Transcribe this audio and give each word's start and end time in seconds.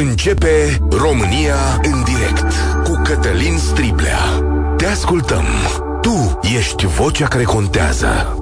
Începe 0.00 0.78
România 0.90 1.80
în 1.82 2.04
direct 2.04 2.54
cu 2.84 3.00
Cătălin 3.04 3.58
Striblea. 3.58 4.18
Te 4.76 4.86
ascultăm. 4.86 5.44
Tu 6.00 6.38
ești 6.56 6.86
vocea 6.86 7.26
care 7.28 7.42
contează. 7.42 8.36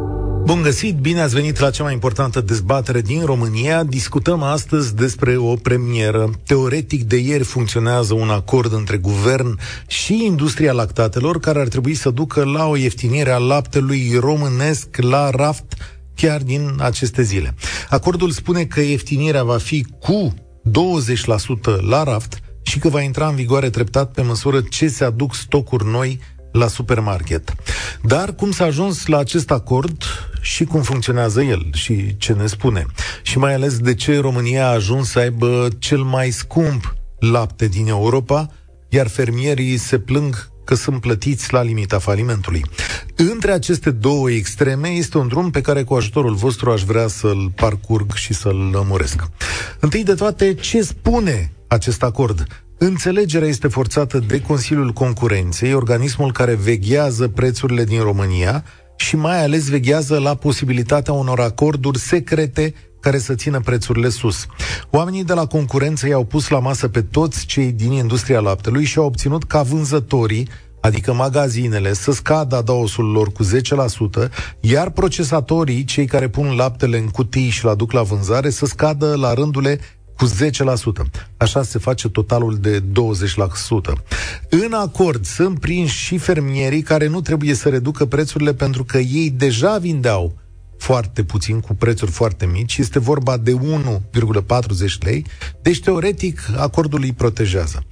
Bun 0.45 0.62
găsit, 0.62 0.96
bine 0.96 1.21
ați 1.21 1.34
venit 1.34 1.58
la 1.58 1.71
cea 1.71 1.82
mai 1.82 1.92
importantă 1.92 2.40
dezbatere 2.40 3.00
din 3.00 3.24
România. 3.24 3.84
Discutăm 3.84 4.42
astăzi 4.42 4.95
despre 4.95 5.37
o 5.37 5.54
premieră. 5.54 6.30
Teoretic, 6.46 7.03
de 7.03 7.16
ieri 7.16 7.45
funcționează 7.45 8.14
un 8.14 8.29
acord 8.29 8.73
între 8.73 8.96
guvern 8.96 9.59
și 9.86 10.25
industria 10.25 10.73
lactatelor 10.73 11.41
care 11.41 11.61
ar 11.61 11.68
trebui 11.68 11.95
să 11.95 12.11
ducă 12.11 12.45
la 12.45 12.66
o 12.66 12.77
ieftinire 12.77 13.30
a 13.30 13.38
laptelui 13.38 14.16
românesc 14.20 14.96
la 14.96 15.30
raft 15.30 15.75
chiar 16.14 16.43
din 16.43 16.75
aceste 16.79 17.23
zile. 17.23 17.54
Acordul 17.88 18.30
spune 18.30 18.64
că 18.64 18.80
ieftinirea 18.80 19.43
va 19.43 19.59
fi 19.59 19.86
cu 20.00 20.34
20% 20.67 21.80
la 21.80 22.03
raft 22.03 22.41
și 22.62 22.79
că 22.79 22.89
va 22.89 23.01
intra 23.01 23.29
în 23.29 23.34
vigoare 23.34 23.70
treptat 23.70 24.12
pe 24.12 24.23
măsură 24.23 24.61
ce 24.61 24.88
se 24.88 25.05
aduc 25.05 25.34
stocuri 25.34 25.87
noi 25.87 26.20
la 26.52 26.66
supermarket. 26.66 27.55
Dar 28.02 28.34
cum 28.34 28.51
s-a 28.51 28.65
ajuns 28.65 29.07
la 29.07 29.19
acest 29.19 29.51
acord 29.51 30.02
și 30.41 30.65
cum 30.65 30.83
funcționează 30.83 31.43
el 31.43 31.71
și 31.73 32.16
ce 32.16 32.33
ne 32.33 32.47
spune? 32.47 32.87
Și 33.23 33.38
mai 33.38 33.55
ales 33.55 33.79
de 33.79 33.95
ce 33.95 34.21
România 34.21 34.66
a 34.66 34.73
ajuns 34.73 35.10
să 35.10 35.19
aibă 35.19 35.69
cel 35.79 36.02
mai 36.02 36.30
scump 36.30 36.95
lapte 37.19 37.66
din 37.66 37.88
Europa, 37.88 38.51
iar 38.88 39.09
fermierii 39.09 39.77
se 39.77 39.98
plâng 39.98 40.51
că 40.66 40.75
sunt 40.75 41.01
plătiți 41.01 41.52
la 41.52 41.62
limita 41.62 41.98
falimentului. 41.98 42.65
Între 43.16 43.52
aceste 43.52 43.91
două 43.91 44.30
extreme 44.30 44.88
este 44.88 45.19
un 45.19 45.29
drum 45.29 45.51
pe 45.51 45.61
care 45.61 45.83
cu 45.83 45.95
ajutorul 45.95 46.34
vostru 46.34 46.70
aș 46.70 46.83
vrea 46.83 47.07
să-l 47.07 47.52
parcurg 47.55 48.12
și 48.15 48.34
să-l 48.34 48.71
lămuresc. 48.73 49.23
Întâi 49.80 50.05
de 50.05 50.15
toate, 50.15 50.55
ce 50.55 50.83
spune 50.83 51.52
acest 51.66 52.02
acord? 52.02 52.47
Înțelegerea 52.79 53.48
este 53.48 53.69
forțată 53.69 54.19
de 54.19 54.41
Consiliul 54.41 54.93
Concurenței, 54.93 55.74
organismul 55.74 56.32
care 56.32 56.55
veghează 56.55 57.29
prețurile 57.29 57.85
din 57.85 58.01
România 58.01 58.65
și 58.96 59.16
mai 59.16 59.43
ales 59.43 59.68
veghează 59.68 60.18
la 60.18 60.35
posibilitatea 60.35 61.12
unor 61.12 61.40
acorduri 61.40 61.99
secrete 61.99 62.74
care 63.01 63.18
să 63.18 63.35
țină 63.35 63.60
prețurile 63.60 64.09
sus. 64.09 64.47
Oamenii 64.91 65.25
de 65.25 65.33
la 65.33 65.47
concurență 65.47 66.09
i-au 66.09 66.25
pus 66.25 66.49
la 66.49 66.59
masă 66.59 66.88
pe 66.88 67.03
toți 67.03 67.47
cei 67.47 67.72
din 67.72 67.93
industria 67.93 68.41
laptelui 68.41 68.84
și 68.84 68.99
au 68.99 69.05
obținut 69.05 69.44
ca 69.44 69.62
vânzătorii 69.62 70.49
adică 70.87 71.12
magazinele, 71.12 71.92
să 71.92 72.12
scadă 72.12 72.56
adaosul 72.56 73.10
lor 73.10 73.32
cu 73.32 73.44
10%, 73.44 73.48
iar 74.60 74.91
procesatorii, 74.91 75.84
cei 75.84 76.06
care 76.06 76.28
pun 76.28 76.56
laptele 76.56 76.98
în 76.98 77.09
cutii 77.09 77.48
și-l 77.48 77.69
aduc 77.69 77.93
la 77.93 78.03
vânzare, 78.03 78.50
să 78.50 78.66
scadă 78.66 79.16
la 79.16 79.34
rândule 79.34 79.81
cu 80.16 80.28
10%. 80.28 80.31
Așa 81.37 81.62
se 81.62 81.78
face 81.78 82.09
totalul 82.09 82.56
de 82.56 82.81
20%. 82.81 82.84
În 84.48 84.72
acord 84.72 85.25
sunt 85.25 85.60
prinși 85.60 85.97
și 85.97 86.19
fermierii 86.19 86.82
care 86.82 87.06
nu 87.06 87.21
trebuie 87.21 87.54
să 87.54 87.69
reducă 87.69 88.06
prețurile 88.06 88.54
pentru 88.54 88.84
că 88.84 88.98
ei 88.98 89.31
deja 89.31 89.78
vindeau 89.78 90.34
foarte 90.78 91.25
puțin, 91.25 91.60
cu 91.60 91.75
prețuri 91.75 92.10
foarte 92.10 92.47
mici. 92.47 92.76
Este 92.78 92.98
vorba 92.98 93.37
de 93.37 93.53
1,40 93.53 93.59
lei, 95.00 95.26
deci 95.62 95.81
teoretic 95.81 96.41
acordul 96.56 97.03
îi 97.03 97.12
protejează. 97.12 97.82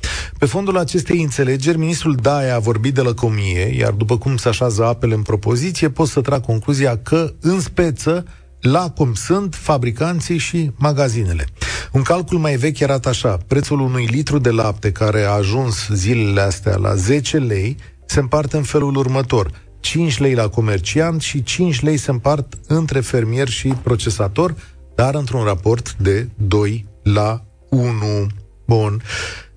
Pe 0.45 0.51
fondul 0.51 0.79
acestei 0.79 1.23
înțelegeri, 1.23 1.79
ministrul 1.79 2.15
Daia 2.15 2.55
a 2.55 2.59
vorbit 2.59 2.95
de 2.95 3.01
lăcomie, 3.01 3.75
iar 3.77 3.93
după 3.93 4.19
cum 4.19 4.37
se 4.37 4.49
așează 4.49 4.85
apele 4.85 5.15
în 5.15 5.23
propoziție, 5.23 5.91
pot 5.91 6.09
să 6.09 6.21
trag 6.21 6.45
concluzia 6.45 6.99
că, 6.99 7.33
în 7.41 7.61
speță, 7.61 8.25
la 8.61 8.91
cum 8.91 9.15
sunt 9.15 9.55
fabricanții 9.55 10.39
și 10.39 10.71
magazinele. 10.77 11.47
Un 11.93 12.03
calcul 12.03 12.39
mai 12.39 12.57
vechi 12.57 12.83
arată 12.83 13.09
așa, 13.09 13.39
prețul 13.47 13.81
unui 13.81 14.07
litru 14.07 14.39
de 14.39 14.51
lapte 14.51 14.93
care 14.93 15.23
a 15.23 15.31
ajuns 15.31 15.89
zilele 15.93 16.41
astea 16.41 16.77
la 16.77 16.95
10 16.95 17.39
lei 17.39 17.77
se 18.07 18.21
împarte 18.21 18.57
în 18.57 18.63
felul 18.63 18.97
următor– 18.97 19.51
5 19.81 20.19
lei 20.19 20.35
la 20.35 20.49
comerciant 20.49 21.21
și 21.21 21.43
5 21.43 21.83
lei 21.83 21.97
se 21.97 22.11
împart 22.11 22.55
între 22.67 23.01
fermier 23.01 23.49
și 23.49 23.69
procesator, 23.69 24.55
dar 24.95 25.15
într-un 25.15 25.45
raport 25.45 25.97
de 25.99 26.29
2 26.37 26.87
la 27.03 27.45
1. 27.71 28.27
Bun. 28.67 29.03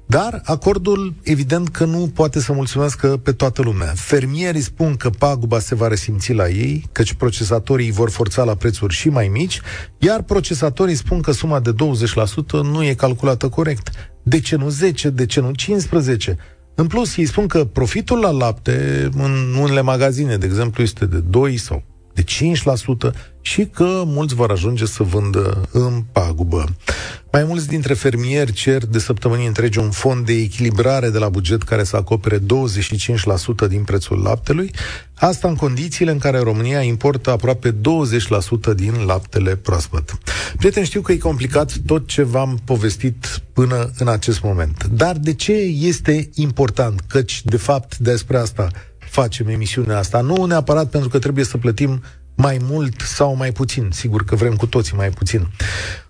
Dar 0.10 0.42
acordul, 0.46 1.14
evident 1.22 1.70
că 1.70 1.86
nu 1.86 2.12
poate 2.14 2.40
să 2.40 2.54
mulțumească 2.54 3.08
pe 3.08 3.32
toată 3.32 3.62
lumea. 3.62 3.94
Fermierii 3.96 4.62
spun 4.62 4.96
că 4.96 5.10
paguba 5.10 5.60
se 5.60 5.76
va 5.76 5.88
resimți 5.88 6.34
la 6.34 6.50
ei, 6.50 6.90
căci 6.92 7.14
procesatorii 7.14 7.92
vor 7.92 8.10
forța 8.10 8.44
la 8.44 8.56
prețuri 8.56 8.94
și 8.94 9.10
mai 9.10 9.28
mici, 9.28 9.62
iar 9.98 10.22
procesatorii 10.22 10.96
spun 10.96 11.22
că 11.22 11.32
suma 11.32 11.60
de 11.60 11.74
20% 11.74 11.76
nu 12.52 12.84
e 12.84 12.94
calculată 12.94 13.50
corect. 13.50 13.90
De 14.24 14.40
ce 14.40 14.56
nu 14.56 14.70
10? 14.70 15.10
De 15.10 15.26
ce 15.26 15.40
nu 15.40 15.52
15? 15.52 16.38
În 16.76 16.88
plus, 16.88 17.18
ei 17.18 17.26
spun 17.26 17.48
că 17.48 17.66
profitul 17.66 18.20
la 18.20 18.30
lapte 18.30 19.10
în 19.18 19.56
unele 19.60 19.82
magazine, 19.82 20.38
de 20.38 20.46
exemplu, 20.46 20.84
este 20.84 21.06
de 21.06 21.20
2 21.20 21.58
sau 21.58 21.84
de 22.14 22.24
5% 22.24 23.37
și 23.48 23.66
că 23.66 24.04
mulți 24.06 24.36
vor 24.36 24.52
ajunge 24.52 24.86
să 24.86 25.04
vândă 25.04 25.68
în 25.72 26.04
pagubă. 26.12 26.66
Mai 27.32 27.44
mulți 27.44 27.68
dintre 27.68 27.94
fermieri 27.94 28.52
cer 28.52 28.86
de 28.86 29.00
săptămâni 29.00 29.46
întregi 29.46 29.80
un 29.80 29.92
fond 29.92 30.26
de 30.26 30.34
echilibrare 30.34 31.10
de 31.10 31.18
la 31.18 31.30
buget 31.30 31.64
care 31.64 31.84
să 31.84 31.96
acopere 31.96 32.40
25% 32.40 32.42
din 33.68 33.84
prețul 33.84 34.22
laptelui, 34.22 34.72
asta 35.14 35.48
în 35.48 35.56
condițiile 35.56 36.12
în 36.12 36.18
care 36.18 36.40
România 36.40 36.82
importă 36.82 37.32
aproape 37.32 37.72
20% 37.72 37.76
din 38.76 38.94
laptele 39.06 39.56
proaspăt. 39.56 40.18
Prieteni, 40.58 40.86
știu 40.86 41.02
că 41.02 41.12
e 41.12 41.18
complicat 41.18 41.74
tot 41.86 42.08
ce 42.08 42.24
v-am 42.24 42.60
povestit 42.66 43.42
până 43.54 43.92
în 43.98 44.08
acest 44.08 44.42
moment. 44.42 44.84
Dar 44.84 45.18
de 45.18 45.34
ce 45.34 45.54
este 45.80 46.30
important? 46.34 47.02
Căci, 47.08 47.42
de 47.44 47.58
fapt, 47.58 47.98
despre 47.98 48.38
asta 48.38 48.70
facem 49.10 49.48
emisiunea 49.48 49.98
asta. 49.98 50.22
Nu 50.22 50.46
neapărat 50.46 50.90
pentru 50.90 51.10
că 51.10 51.20
trebuie 51.20 51.46
să 51.46 51.58
plătim 51.58 52.02
mai 52.38 52.58
mult 52.62 53.02
sau 53.02 53.36
mai 53.36 53.52
puțin. 53.52 53.90
Sigur 53.92 54.24
că 54.24 54.36
vrem 54.36 54.56
cu 54.56 54.66
toții 54.66 54.96
mai 54.96 55.10
puțin. 55.10 55.48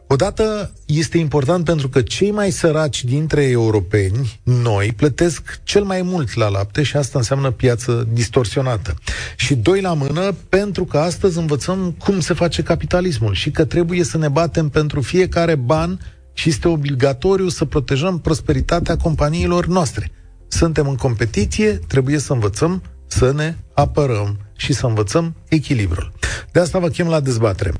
Odată 0.10 0.74
este 0.86 1.18
important 1.18 1.66
pentru 1.66 1.90
că 1.90 2.02
cei 2.02 2.32
mai 2.32 2.52
săraci 2.52 3.04
dintre 3.04 3.44
europeni, 3.44 4.40
noi, 4.44 4.94
plătesc 4.96 5.60
cel 5.64 5.84
mai 5.84 6.02
mult 6.02 6.36
la 6.36 6.48
lapte 6.48 6.84
și 6.84 6.98
asta 6.98 7.18
înseamnă 7.18 7.52
piață 7.52 8.08
distorsionată. 8.14 8.94
Și 9.36 9.56
doi 9.56 9.82
la 9.82 9.94
mână, 9.94 10.36
pentru 10.50 10.86
că 10.86 10.98
astăzi 10.98 11.38
învățăm 11.38 11.96
cum 12.00 12.20
se 12.20 12.34
face 12.34 12.64
capitalismul 12.64 13.34
și 13.34 13.52
că 13.52 13.66
trebuie 13.66 14.04
să 14.04 14.18
ne 14.18 14.28
batem 14.28 14.70
pentru 14.70 15.02
fiecare 15.02 15.56
ban 15.56 16.00
și 16.34 16.50
este 16.50 16.68
obligatoriu 16.68 17.48
să 17.50 17.66
protejăm 17.66 18.20
prosperitatea 18.20 18.98
companiilor 18.98 19.66
noastre. 19.66 20.12
Suntem 20.48 20.88
în 20.88 20.96
competiție, 20.96 21.72
trebuie 21.88 22.18
să 22.18 22.34
învățăm 22.34 22.82
să 23.08 23.32
ne 23.32 23.56
apărăm 23.74 24.38
și 24.56 24.74
să 24.74 24.86
învățăm 24.86 25.36
echilibrul. 25.48 26.12
De 26.52 26.60
asta 26.60 26.80
vă 26.80 26.88
chem 26.88 27.08
la 27.08 27.20
dezbatere. 27.20 27.72
0372069599 27.72 27.78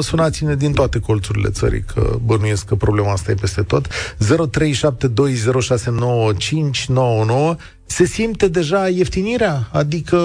Sunați-ne 0.00 0.54
din 0.54 0.72
toate 0.72 0.98
colțurile 0.98 1.48
țării, 1.48 1.84
că 1.94 2.18
bănuiesc 2.24 2.64
că 2.64 2.74
problema 2.74 3.12
asta 3.12 3.30
e 3.30 3.34
peste 3.34 3.62
tot. 3.62 3.88
0372069599 3.88 3.94
Se 7.86 8.04
simte 8.04 8.48
deja 8.48 8.88
ieftinirea? 8.88 9.68
Adică 9.72 10.16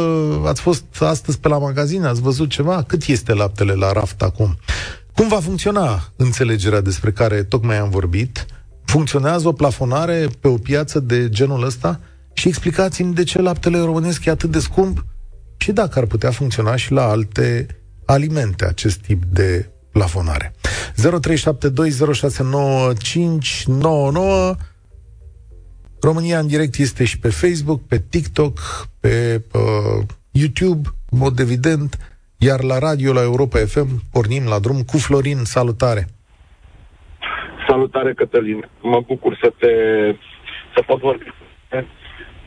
ați 0.46 0.62
fost 0.62 0.84
astăzi 1.00 1.40
pe 1.40 1.48
la 1.48 1.58
magazin, 1.58 2.04
ați 2.04 2.22
văzut 2.22 2.50
ceva? 2.50 2.84
Cât 2.88 3.06
este 3.06 3.34
laptele 3.34 3.74
la 3.74 3.92
raft 3.92 4.22
acum? 4.22 4.58
Cum 5.16 5.28
va 5.28 5.40
funcționa 5.40 6.12
înțelegerea 6.16 6.82
despre 6.82 7.12
care 7.12 7.44
tocmai 7.44 7.78
am 7.78 7.90
vorbit? 7.90 8.46
Funcționează 8.94 9.48
o 9.48 9.52
plafonare 9.52 10.28
pe 10.40 10.48
o 10.48 10.58
piață 10.58 11.00
de 11.00 11.30
genul 11.30 11.64
ăsta? 11.64 12.00
Și 12.34 12.48
explicați-mi 12.48 13.14
de 13.14 13.24
ce 13.24 13.42
laptele 13.42 13.80
românesc 13.80 14.26
e 14.26 14.30
atât 14.30 14.52
de 14.52 14.60
scump 14.60 15.06
și 15.58 15.72
dacă 15.72 16.00
ar 16.00 16.06
putea 16.06 16.32
funcționa 16.32 16.76
și 16.76 16.92
la 16.92 17.10
alte 17.10 17.68
alimente 18.06 18.66
acest 18.66 18.98
tip 18.98 19.24
de 19.24 19.70
plafonare. 19.92 20.54
0372069599 20.96 21.02
România 26.02 26.40
în 26.40 26.48
direct 26.48 26.78
este 26.78 27.04
și 27.04 27.20
pe 27.20 27.30
Facebook, 27.30 27.82
pe 27.88 28.04
TikTok, 28.10 28.60
pe 29.00 29.44
uh, 29.54 30.06
YouTube, 30.32 30.90
în 31.10 31.18
mod 31.18 31.40
evident, 31.40 31.98
iar 32.38 32.64
la 32.64 32.80
radio, 32.80 33.14
la 33.14 33.22
Europa 33.22 33.66
FM, 33.66 34.04
pornim 34.12 34.44
la 34.44 34.60
drum 34.60 34.84
cu 34.84 34.98
Florin. 34.98 35.44
Salutare! 35.44 36.08
Salutare, 37.68 38.14
Cătălin. 38.14 38.70
Mă 38.82 39.02
bucur 39.08 39.38
să 39.42 39.54
te 39.58 39.74
să 40.76 40.84
pot 40.86 41.00
vorbi. 41.00 41.26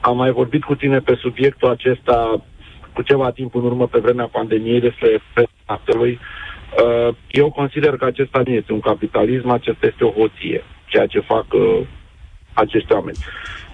Am 0.01 0.17
mai 0.17 0.31
vorbit 0.31 0.63
cu 0.65 0.75
tine 0.75 0.99
pe 0.99 1.15
subiectul 1.21 1.71
acesta 1.71 2.45
cu 2.93 3.03
ceva 3.03 3.31
timp 3.31 3.55
în 3.55 3.65
urmă 3.65 3.87
pe 3.87 3.99
vremea 3.99 4.27
pandemiei 4.27 4.81
despre 4.81 5.21
prețul 5.35 6.09
uh, 6.11 7.15
Eu 7.31 7.51
consider 7.51 7.97
că 7.97 8.05
acesta 8.05 8.43
nu 8.47 8.53
este 8.53 8.73
un 8.73 8.81
capitalism, 8.81 9.49
acesta 9.49 9.87
este 9.87 10.05
o 10.05 10.11
hoție, 10.11 10.65
ceea 10.87 11.07
ce 11.07 11.21
fac 11.21 11.47
uh, 11.53 11.87
acești 12.53 12.93
oameni. 12.93 13.17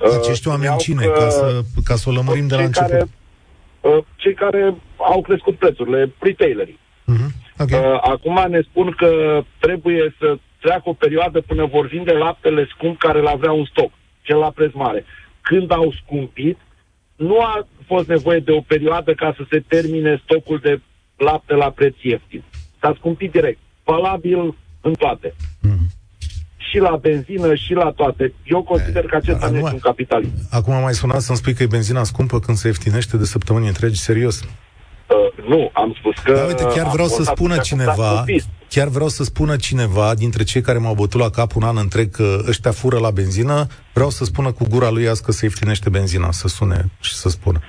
Uh, 0.00 0.18
acești 0.20 0.48
oameni 0.48 0.76
cine? 0.76 1.04
Ca 1.04 1.28
să, 1.28 1.60
ca 1.84 1.94
să 1.94 2.08
o 2.08 2.12
lămurim 2.12 2.46
de 2.46 2.54
la 2.54 2.62
început. 2.62 2.90
Care, 2.90 3.08
cei 4.16 4.34
care 4.34 4.74
au 4.96 5.22
crescut 5.22 5.56
prețurile, 5.56 6.12
retailerii. 6.18 6.78
Uh-huh. 6.78 7.30
Okay. 7.58 7.80
Uh, 7.80 7.98
acum 8.00 8.46
ne 8.48 8.60
spun 8.60 8.90
că 8.90 9.42
trebuie 9.58 10.14
să 10.18 10.38
treacă 10.64 10.88
o 10.88 11.00
perioadă 11.04 11.40
până 11.40 11.64
vor 11.66 11.86
vinde 11.86 12.12
laptele 12.12 12.62
scump 12.74 12.98
care 12.98 13.20
l 13.20 13.26
avea 13.26 13.52
un 13.52 13.64
stoc, 13.64 13.90
cel 14.22 14.38
la 14.38 14.50
preț 14.50 14.72
mare. 14.72 15.04
Când 15.40 15.72
au 15.72 15.92
scumpit, 16.00 16.58
nu 17.16 17.40
a 17.40 17.66
fost 17.86 18.06
nevoie 18.08 18.38
de 18.38 18.52
o 18.52 18.60
perioadă 18.60 19.14
ca 19.14 19.34
să 19.36 19.42
se 19.50 19.58
termine 19.68 20.20
stocul 20.24 20.58
de 20.58 20.80
lapte 21.16 21.54
la 21.54 21.70
preț 21.70 21.94
ieftin. 22.00 22.42
S-a 22.80 22.94
scumpit 22.98 23.30
direct. 23.30 23.58
Valabil 23.84 24.54
în 24.80 24.94
toate. 24.94 25.34
Mm. 25.60 25.86
Și 26.56 26.78
la 26.78 26.96
benzină, 26.96 27.54
și 27.54 27.72
la 27.72 27.90
toate. 27.90 28.32
Eu 28.44 28.62
consider 28.62 29.04
că 29.06 29.16
acesta 29.16 29.48
nu 29.48 29.56
este 29.56 29.72
un 29.72 29.78
capitalism. 29.78 30.32
Acum 30.50 30.72
am 30.72 30.82
mai 30.82 30.94
sunat 30.94 31.20
să-mi 31.20 31.38
spui 31.38 31.54
că 31.54 31.62
e 31.62 31.66
benzina 31.66 32.04
scumpă 32.04 32.38
când 32.38 32.56
se 32.56 32.66
ieftinește 32.66 33.16
de 33.16 33.24
săptămâni 33.24 33.66
întregi, 33.66 34.00
serios. 34.00 34.40
Uh, 34.40 35.44
nu, 35.48 35.70
am 35.72 35.94
spus 35.98 36.14
că... 36.24 36.32
Da, 36.32 36.44
uite, 36.44 36.64
chiar 36.64 36.90
vreau 36.92 37.08
să 37.08 37.22
spună 37.22 37.58
cineva, 37.58 38.24
chiar 38.74 38.88
vreau 38.88 39.08
să 39.08 39.24
spună 39.24 39.56
cineva 39.56 40.14
dintre 40.14 40.42
cei 40.42 40.60
care 40.60 40.78
m-au 40.78 40.94
bătut 40.94 41.20
la 41.20 41.30
cap 41.30 41.54
un 41.54 41.62
an 41.62 41.76
întreg 41.76 42.10
că 42.10 42.44
ăștia 42.48 42.70
fură 42.70 42.98
la 42.98 43.10
benzină, 43.10 43.66
vreau 43.92 44.10
să 44.10 44.24
spună 44.24 44.52
cu 44.52 44.66
gura 44.68 44.90
lui 44.90 45.08
azi 45.08 45.22
că 45.22 45.32
se 45.32 45.44
ieftinește 45.44 45.88
benzina, 45.90 46.30
să 46.30 46.48
sune 46.48 46.90
și 47.00 47.14
să 47.14 47.28
spună. 47.28 47.60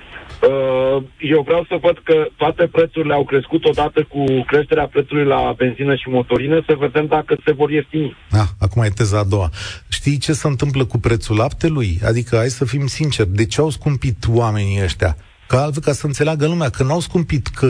Uh, 0.42 1.02
eu 1.18 1.42
vreau 1.42 1.64
să 1.68 1.76
văd 1.82 1.96
că 2.04 2.14
toate 2.36 2.66
prețurile 2.66 3.14
au 3.14 3.24
crescut 3.24 3.64
odată 3.64 4.06
cu 4.08 4.24
creșterea 4.46 4.86
prețului 4.86 5.24
la 5.24 5.54
benzină 5.56 5.94
și 5.94 6.08
motorină, 6.08 6.62
să 6.66 6.74
vedem 6.78 7.06
dacă 7.06 7.36
se 7.44 7.52
vor 7.52 7.70
ieftini. 7.70 8.16
Ah, 8.30 8.48
acum 8.58 8.82
e 8.82 8.88
teza 8.88 9.18
a 9.18 9.24
doua. 9.24 9.50
Știi 9.88 10.18
ce 10.18 10.32
se 10.32 10.46
întâmplă 10.46 10.84
cu 10.84 10.98
prețul 10.98 11.36
laptelui? 11.36 11.98
Adică, 12.04 12.36
hai 12.36 12.48
să 12.48 12.64
fim 12.64 12.86
sinceri, 12.86 13.28
de 13.28 13.46
ce 13.46 13.60
au 13.60 13.70
scumpit 13.70 14.24
oamenii 14.28 14.82
ăștia? 14.82 15.16
Ca 15.48 15.62
altfel, 15.62 15.82
ca 15.82 15.92
să 15.92 16.06
înțeleagă 16.06 16.46
lumea, 16.46 16.68
că 16.68 16.82
n-au 16.82 17.00
scumpit 17.00 17.46
că 17.46 17.66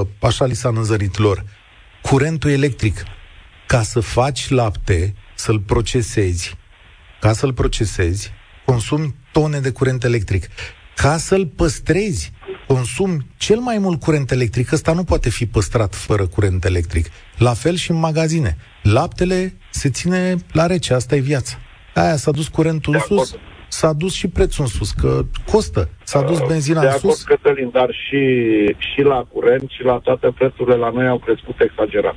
uh, 0.00 0.28
așa 0.28 0.44
li 0.44 0.54
s-a 0.54 0.70
năzărit 0.70 1.18
lor. 1.18 1.44
Curentul 2.02 2.50
electric. 2.50 3.02
Ca 3.66 3.82
să 3.82 4.00
faci 4.00 4.48
lapte, 4.48 5.14
să-l 5.34 5.60
procesezi, 5.60 6.56
ca 7.20 7.32
să-l 7.32 7.52
procesezi, 7.52 8.30
consumi 8.64 9.14
tone 9.32 9.60
de 9.60 9.70
curent 9.70 10.04
electric. 10.04 10.48
Ca 10.96 11.16
să-l 11.16 11.46
păstrezi, 11.46 12.32
consumi 12.66 13.26
cel 13.36 13.58
mai 13.58 13.78
mult 13.78 14.00
curent 14.00 14.30
electric. 14.30 14.72
Ăsta 14.72 14.92
nu 14.92 15.04
poate 15.04 15.30
fi 15.30 15.46
păstrat 15.46 15.94
fără 15.94 16.26
curent 16.26 16.64
electric. 16.64 17.06
La 17.36 17.54
fel 17.54 17.76
și 17.76 17.90
în 17.90 17.98
magazine. 17.98 18.56
Laptele 18.82 19.54
se 19.70 19.90
ține 19.90 20.36
la 20.52 20.66
rece, 20.66 20.94
asta 20.94 21.16
e 21.16 21.20
viața. 21.20 21.56
Aia 21.94 22.16
s-a 22.16 22.30
dus 22.30 22.48
curentul 22.48 22.94
în 22.94 23.00
sus, 23.00 23.34
s-a 23.72 23.92
dus 23.92 24.12
și 24.12 24.28
prețul 24.28 24.64
în 24.64 24.70
sus, 24.70 24.90
că 24.90 25.24
costă. 25.50 25.88
S-a 26.04 26.22
dus 26.22 26.38
uh, 26.38 26.46
benzina 26.46 26.80
de 26.80 26.86
în 26.86 26.98
sus. 26.98 27.24
De 27.24 27.34
Cătălin, 27.34 27.70
dar 27.72 27.90
și, 27.90 28.22
și 28.78 29.00
la 29.00 29.26
curent 29.32 29.70
și 29.70 29.82
la 29.82 29.98
toate 29.98 30.28
prețurile 30.34 30.76
la 30.76 30.90
noi 30.90 31.08
au 31.08 31.18
crescut 31.18 31.60
exagerat. 31.60 32.14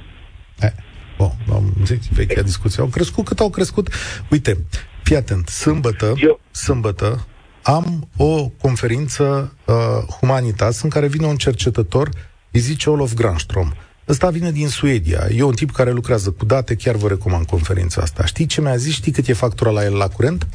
Eh, 0.59 0.69
bun, 1.17 1.31
am 1.51 1.73
zis, 1.85 2.07
vechea 2.13 2.41
discuție. 2.41 2.81
Au 2.81 2.87
crescut 2.87 3.25
cât 3.25 3.39
au 3.39 3.49
crescut. 3.49 3.89
Uite, 4.29 4.65
fii 5.03 5.15
atent, 5.15 5.47
sâmbătă, 5.47 6.13
Eu... 6.17 6.39
sâmbătă 6.51 7.25
am 7.61 8.07
o 8.17 8.49
conferință 8.61 9.53
uh, 9.65 9.75
Humanitas 10.19 10.81
în 10.81 10.89
care 10.89 11.07
vine 11.07 11.25
un 11.25 11.35
cercetător, 11.35 12.09
îi 12.51 12.59
zice 12.59 12.89
Olof 12.89 13.13
Granstrom. 13.13 13.71
Ăsta 14.07 14.29
vine 14.29 14.51
din 14.51 14.67
Suedia. 14.67 15.27
E 15.35 15.43
un 15.43 15.53
tip 15.53 15.71
care 15.71 15.91
lucrează 15.91 16.31
cu 16.31 16.45
date, 16.45 16.75
chiar 16.75 16.95
vă 16.95 17.07
recomand 17.07 17.45
conferința 17.45 18.01
asta. 18.01 18.25
Știi 18.25 18.45
ce 18.45 18.61
mi-a 18.61 18.75
zis? 18.75 18.93
Știi 18.93 19.11
cât 19.11 19.27
e 19.27 19.33
factura 19.33 19.69
la 19.69 19.83
el 19.83 19.93
la 19.93 20.07
curent? 20.07 20.47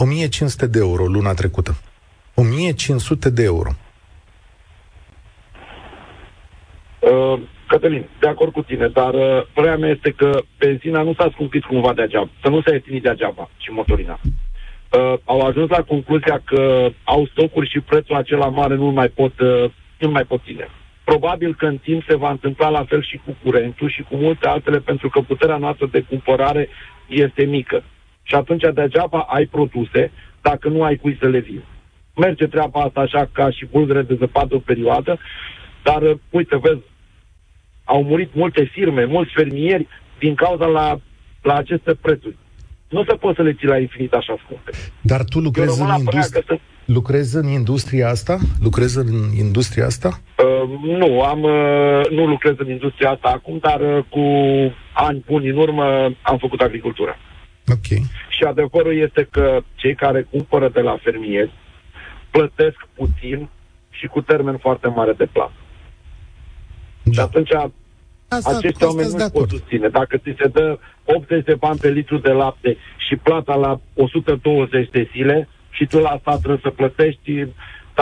1500 0.00 0.66
de 0.66 0.78
euro 0.78 1.04
luna 1.06 1.34
trecută. 1.34 1.76
1500 2.34 3.30
de 3.30 3.42
euro. 3.42 3.70
Uh, 6.98 7.40
Cătălin, 7.66 8.08
de 8.20 8.28
acord 8.28 8.52
cu 8.52 8.62
tine, 8.62 8.88
dar 8.88 9.14
uh, 9.14 9.46
părerea 9.54 9.76
mea 9.76 9.90
este 9.90 10.10
că 10.10 10.40
benzina 10.58 11.02
nu 11.02 11.14
s-a 11.14 11.30
scumpit 11.32 11.64
cumva 11.64 11.92
degeaba, 11.94 12.28
să 12.42 12.48
nu 12.48 12.60
s-a 12.62 12.72
ieftinit 12.72 13.02
degeaba 13.02 13.50
și 13.56 13.70
motorina. 13.70 14.20
Uh, 14.22 15.14
au 15.24 15.40
ajuns 15.40 15.70
la 15.70 15.82
concluzia 15.82 16.42
că 16.44 16.90
au 17.04 17.26
stocuri 17.26 17.68
și 17.68 17.80
prețul 17.80 18.16
acela 18.16 18.48
mare 18.48 18.74
nu 18.74 18.90
mai 18.90 19.08
pot, 19.08 19.40
uh, 19.40 19.70
nu 19.98 20.10
mai 20.10 20.24
pot 20.24 20.40
ține. 20.44 20.68
Probabil 21.04 21.54
că 21.54 21.66
în 21.66 21.78
timp 21.78 22.02
se 22.08 22.16
va 22.16 22.30
întâmpla 22.30 22.68
la 22.68 22.84
fel 22.84 23.02
și 23.02 23.20
cu 23.24 23.36
curentul 23.42 23.90
și 23.90 24.02
cu 24.02 24.16
multe 24.16 24.48
altele, 24.48 24.78
pentru 24.78 25.08
că 25.08 25.20
puterea 25.20 25.56
noastră 25.56 25.86
de 25.86 26.00
cumpărare 26.00 26.68
este 27.08 27.44
mică. 27.44 27.82
Și 28.30 28.36
atunci 28.36 28.64
degeaba 28.74 29.20
ai 29.28 29.46
produse 29.46 30.10
dacă 30.42 30.68
nu 30.68 30.82
ai 30.82 30.96
cui 30.96 31.16
să 31.20 31.28
le 31.28 31.38
vii. 31.38 31.64
Merge 32.16 32.46
treaba 32.46 32.80
asta 32.80 33.00
așa 33.00 33.30
ca 33.32 33.50
și 33.50 33.66
bulgăre 33.70 34.02
de 34.02 34.16
zăpadă 34.18 34.54
o 34.54 34.58
perioadă, 34.58 35.18
dar 35.82 36.18
uite, 36.30 36.56
vezi, 36.62 36.80
au 37.84 38.02
murit 38.02 38.34
multe 38.34 38.70
firme, 38.72 39.04
mulți 39.04 39.32
fermieri 39.34 39.86
din 40.18 40.34
cauza 40.34 40.66
la, 40.66 41.00
la 41.42 41.54
aceste 41.54 41.94
prețuri. 41.94 42.36
Nu 42.88 43.04
se 43.04 43.14
poate 43.14 43.36
să 43.36 43.42
le 43.42 43.52
ții 43.52 43.66
la 43.66 43.78
infinit 43.78 44.12
așa 44.12 44.36
scumpe. 44.44 44.70
Dar 45.00 45.24
tu 45.24 45.38
lucrezi 45.38 45.80
în, 45.82 45.88
industri... 45.98 46.44
să... 46.46 46.58
lucrezi 46.84 47.36
în 47.36 47.48
industria 47.48 48.08
asta? 48.08 48.38
Lucrezi 48.62 48.98
în 48.98 49.06
industria 49.38 49.86
asta? 49.86 50.20
Uh, 50.38 50.96
nu, 50.98 51.22
am, 51.22 51.42
uh, 51.42 52.10
nu 52.10 52.26
lucrez 52.26 52.54
în 52.56 52.70
industria 52.70 53.10
asta 53.10 53.28
acum, 53.28 53.58
dar 53.60 53.80
uh, 53.80 54.04
cu 54.08 54.24
ani 54.92 55.24
buni 55.26 55.48
în 55.48 55.56
urmă 55.56 55.84
am 56.22 56.38
făcut 56.38 56.60
agricultură. 56.60 57.16
Ok. 57.68 57.86
Și 58.28 58.42
adevărul 58.46 58.96
este 58.96 59.28
că 59.30 59.60
cei 59.74 59.94
care 59.94 60.22
cumpără 60.30 60.68
de 60.68 60.80
la 60.80 60.96
fermieri 61.02 61.52
plătesc 62.30 62.88
puțin 62.94 63.48
și 63.90 64.06
cu 64.06 64.20
termen 64.20 64.56
foarte 64.56 64.88
mare 64.88 65.12
de 65.12 65.28
plată. 65.32 65.52
Da. 67.02 67.12
Și 67.12 67.20
atunci 67.20 67.50
asta, 68.28 68.56
acești 68.56 68.84
oameni 68.84 69.12
nu 69.16 69.28
pot 69.32 69.48
susține. 69.48 69.88
Dacă 69.88 70.16
ți 70.16 70.34
se 70.38 70.48
dă 70.48 70.78
80 71.04 71.44
de 71.44 71.54
bani 71.54 71.78
pe 71.78 71.90
litru 71.90 72.18
de 72.18 72.30
lapte 72.30 72.76
și 73.08 73.16
plata 73.16 73.54
la 73.54 73.80
120 73.94 74.88
de 74.90 75.08
zile 75.12 75.48
și 75.70 75.86
tu 75.86 75.98
la 75.98 76.08
asta 76.08 76.36
trebuie 76.36 76.60
să 76.62 76.70
plătești 76.70 77.46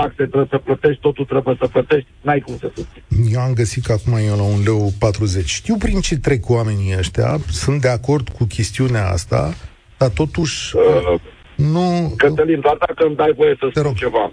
taxe, 0.01 0.25
trebuie 0.33 0.47
să 0.51 0.59
plătești, 0.59 1.01
totul 1.01 1.25
trebuie 1.25 1.57
să 1.61 1.67
plătești, 1.67 2.09
n-ai 2.21 2.41
cum 2.41 2.57
să 2.57 2.71
susții. 2.75 3.03
Eu 3.33 3.41
am 3.41 3.53
găsit 3.53 3.85
că 3.85 3.93
acum 3.93 4.13
e 4.13 4.41
la 4.43 4.43
un 4.43 4.61
leu 4.65 4.91
40. 4.99 5.49
Știu 5.49 5.77
prin 5.77 6.01
ce 6.01 6.19
trec 6.19 6.49
oamenii 6.49 6.97
ăștia, 6.99 7.37
sunt 7.49 7.81
de 7.81 7.89
acord 7.89 8.29
cu 8.29 8.45
chestiunea 8.45 9.07
asta, 9.17 9.55
dar 9.99 10.09
totuși 10.09 10.77
uh, 10.77 11.21
nu... 11.57 12.15
Cătălin, 12.17 12.61
doar 12.61 12.77
dacă 12.87 13.05
îmi 13.07 13.17
dai 13.17 13.33
voie 13.37 13.57
să 13.59 13.67
spun 13.75 13.95
ceva. 13.95 14.33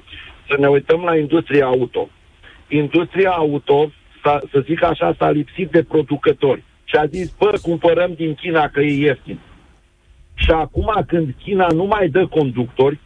Să 0.50 0.56
ne 0.60 0.68
uităm 0.68 1.02
la 1.02 1.18
industria 1.18 1.66
auto. 1.66 2.10
Industria 2.68 3.30
auto, 3.30 3.92
să 4.52 4.60
zic 4.66 4.84
așa, 4.84 5.16
s-a 5.18 5.30
lipsit 5.30 5.70
de 5.72 5.84
producători. 5.84 6.64
Și 6.84 6.96
a 6.96 7.06
zis, 7.06 7.32
bă, 7.40 7.60
cumpărăm 7.62 8.14
din 8.16 8.34
China 8.34 8.68
că 8.68 8.80
e 8.82 9.06
ieftin. 9.08 9.39
Și 10.34 10.51
acum 10.51 11.04
când 11.08 11.36
China 11.44 11.68
nu 11.68 11.84
mai 11.84 12.08
dă 12.08 12.28
conductori 12.28 13.00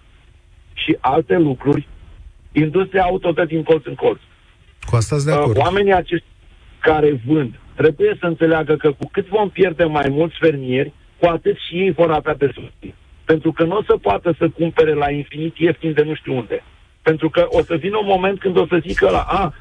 și 0.73 0.97
alte 0.99 1.37
lucruri, 1.37 1.87
industria 2.59 3.03
auto 3.03 3.31
dă 3.31 3.45
din 3.45 3.63
colț 3.63 3.85
în 3.85 3.95
colț. 3.95 4.19
Cu 4.89 4.95
asta 4.95 5.15
de 5.25 5.31
acord. 5.31 5.57
Uh, 5.57 5.63
oamenii 5.63 5.93
acești 5.93 6.25
care 6.79 7.21
vând 7.25 7.59
trebuie 7.75 8.17
să 8.19 8.25
înțeleagă 8.25 8.75
că 8.75 8.91
cu 8.91 9.09
cât 9.11 9.27
vom 9.27 9.49
pierde 9.49 9.83
mai 9.83 10.07
mulți 10.09 10.35
fermieri, 10.39 10.93
cu 11.19 11.25
atât 11.25 11.57
și 11.67 11.75
ei 11.75 11.91
vor 11.91 12.11
avea 12.11 12.35
de 12.35 12.51
suferit. 12.53 12.95
Pentru 13.25 13.51
că 13.51 13.63
nu 13.63 13.77
o 13.77 13.83
să 13.83 13.97
poată 14.01 14.35
să 14.37 14.49
cumpere 14.49 14.93
la 14.93 15.11
infinit 15.11 15.57
ieftin 15.57 15.93
de 15.93 16.03
nu 16.03 16.13
știu 16.15 16.35
unde. 16.35 16.63
Pentru 17.01 17.29
că 17.29 17.45
o 17.49 17.61
să 17.61 17.75
vină 17.75 17.97
un 17.97 18.07
moment 18.07 18.39
când 18.39 18.57
o 18.57 18.65
să 18.67 18.81
zică 18.87 19.09
la, 19.09 19.19
a, 19.19 19.53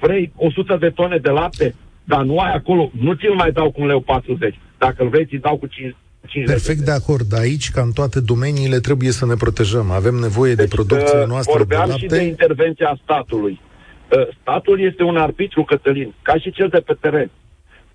vrei 0.00 0.32
100 0.36 0.76
de 0.76 0.90
tone 0.90 1.16
de 1.16 1.30
lapte, 1.30 1.74
dar 2.04 2.22
nu 2.22 2.38
ai 2.38 2.52
acolo, 2.52 2.90
nu 3.00 3.12
ți-l 3.12 3.34
mai 3.34 3.52
dau 3.52 3.70
cu 3.70 3.80
un 3.80 3.86
leu 3.86 4.00
40. 4.00 4.58
Dacă 4.78 5.02
îl 5.02 5.08
vrei, 5.08 5.26
ți 5.26 5.36
dau 5.36 5.56
cu 5.56 5.66
5, 5.66 5.84
5 5.86 5.96
Perfect 6.44 6.80
de 6.80 6.90
acord. 6.90 7.38
Aici, 7.38 7.70
ca 7.70 7.80
în 7.80 7.92
toate 7.92 8.20
domeniile, 8.20 8.78
trebuie 8.78 9.10
să 9.10 9.26
ne 9.26 9.34
protejăm. 9.34 9.90
Avem 9.90 10.14
nevoie 10.14 10.54
deci, 10.54 10.68
de 10.68 10.74
producție 10.74 11.18
uh, 11.18 11.26
noastră 11.26 11.64
de 11.64 11.74
lapte. 11.74 11.98
și 11.98 12.06
de 12.06 12.22
intervenția 12.22 12.98
statului. 13.02 13.60
Uh, 14.12 14.28
statul 14.40 14.80
este 14.80 15.02
un 15.02 15.16
arbitru, 15.16 15.64
Cătălin, 15.64 16.14
ca 16.22 16.38
și 16.38 16.50
cel 16.50 16.68
de 16.68 16.78
pe 16.78 16.96
teren. 17.00 17.30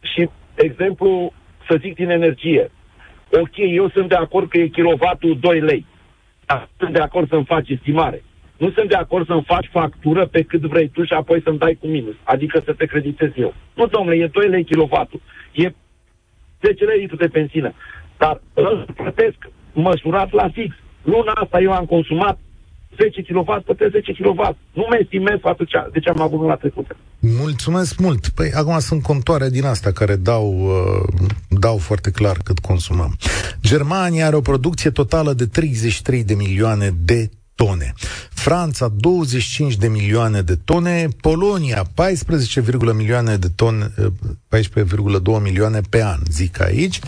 Și, 0.01 0.29
exemplu, 0.55 1.33
să 1.67 1.77
zic 1.81 1.95
din 1.95 2.09
energie. 2.09 2.71
Ok, 3.31 3.57
eu 3.75 3.89
sunt 3.89 4.09
de 4.09 4.15
acord 4.15 4.49
că 4.49 4.57
e 4.57 4.67
kilovatul 4.67 5.37
2 5.39 5.59
lei. 5.59 5.85
Dar 6.45 6.69
sunt 6.77 6.93
de 6.93 6.99
acord 6.99 7.29
să-mi 7.29 7.45
faci 7.45 7.69
estimare. 7.69 8.23
Nu 8.57 8.71
sunt 8.71 8.89
de 8.89 8.95
acord 8.95 9.25
să-mi 9.25 9.43
faci 9.47 9.69
factură 9.71 10.25
pe 10.25 10.41
cât 10.41 10.61
vrei 10.61 10.87
tu 10.87 11.03
și 11.03 11.13
apoi 11.13 11.41
să-mi 11.41 11.57
dai 11.57 11.77
cu 11.79 11.87
minus. 11.87 12.15
Adică 12.23 12.61
să 12.65 12.73
te 12.73 12.85
creditez 12.85 13.29
eu. 13.35 13.53
Nu, 13.73 13.87
domnule, 13.87 14.15
e 14.15 14.27
2 14.27 14.47
lei 14.47 14.63
kilovatul. 14.63 15.21
E 15.51 15.71
10 16.61 16.85
lei 16.85 16.99
litru 16.99 17.15
de 17.15 17.27
benzină. 17.27 17.73
Dar 18.23 18.41
îl 18.53 18.87
plătesc 18.95 19.39
măsurat 19.73 20.31
la 20.31 20.49
fix. 20.53 20.75
Luna 21.03 21.31
asta 21.43 21.61
eu 21.61 21.71
am 21.71 21.85
consumat 21.85 22.37
10 22.97 23.21
kW, 23.21 23.61
plătesc 23.65 23.91
10 23.91 24.11
kW. 24.13 24.41
Nu 24.73 24.85
mă 24.89 24.97
estimez 24.99 25.39
față 25.39 25.63
de 25.93 25.99
ce 25.99 26.09
am 26.09 26.21
avut 26.21 26.47
la 26.47 26.55
trecută. 26.55 26.95
Mulțumesc 27.19 27.99
mult. 27.99 28.29
Păi 28.29 28.51
acum 28.51 28.79
sunt 28.79 29.01
contoare 29.03 29.49
din 29.49 29.65
asta 29.65 29.91
care 29.91 30.15
dau, 30.15 30.45
uh, 30.59 31.23
dau 31.49 31.77
foarte 31.77 32.11
clar 32.11 32.37
cât 32.43 32.59
consumăm. 32.59 33.15
Germania 33.61 34.25
are 34.25 34.35
o 34.35 34.41
producție 34.41 34.89
totală 34.89 35.33
de 35.33 35.45
33 35.45 36.23
de 36.23 36.33
milioane 36.33 36.89
de 37.05 37.29
tone. 37.55 37.93
Franța 38.29 38.87
25 38.87 39.75
de 39.75 39.87
milioane 39.87 40.41
de 40.41 40.55
tone, 40.55 41.07
Polonia 41.21 41.83
14, 41.95 42.63
milioane 42.93 43.35
de 43.35 43.47
tone, 43.55 43.93
14,2 44.47 45.41
milioane 45.41 45.81
pe 45.89 46.03
an, 46.03 46.19
zic 46.29 46.61
aici. 46.61 46.99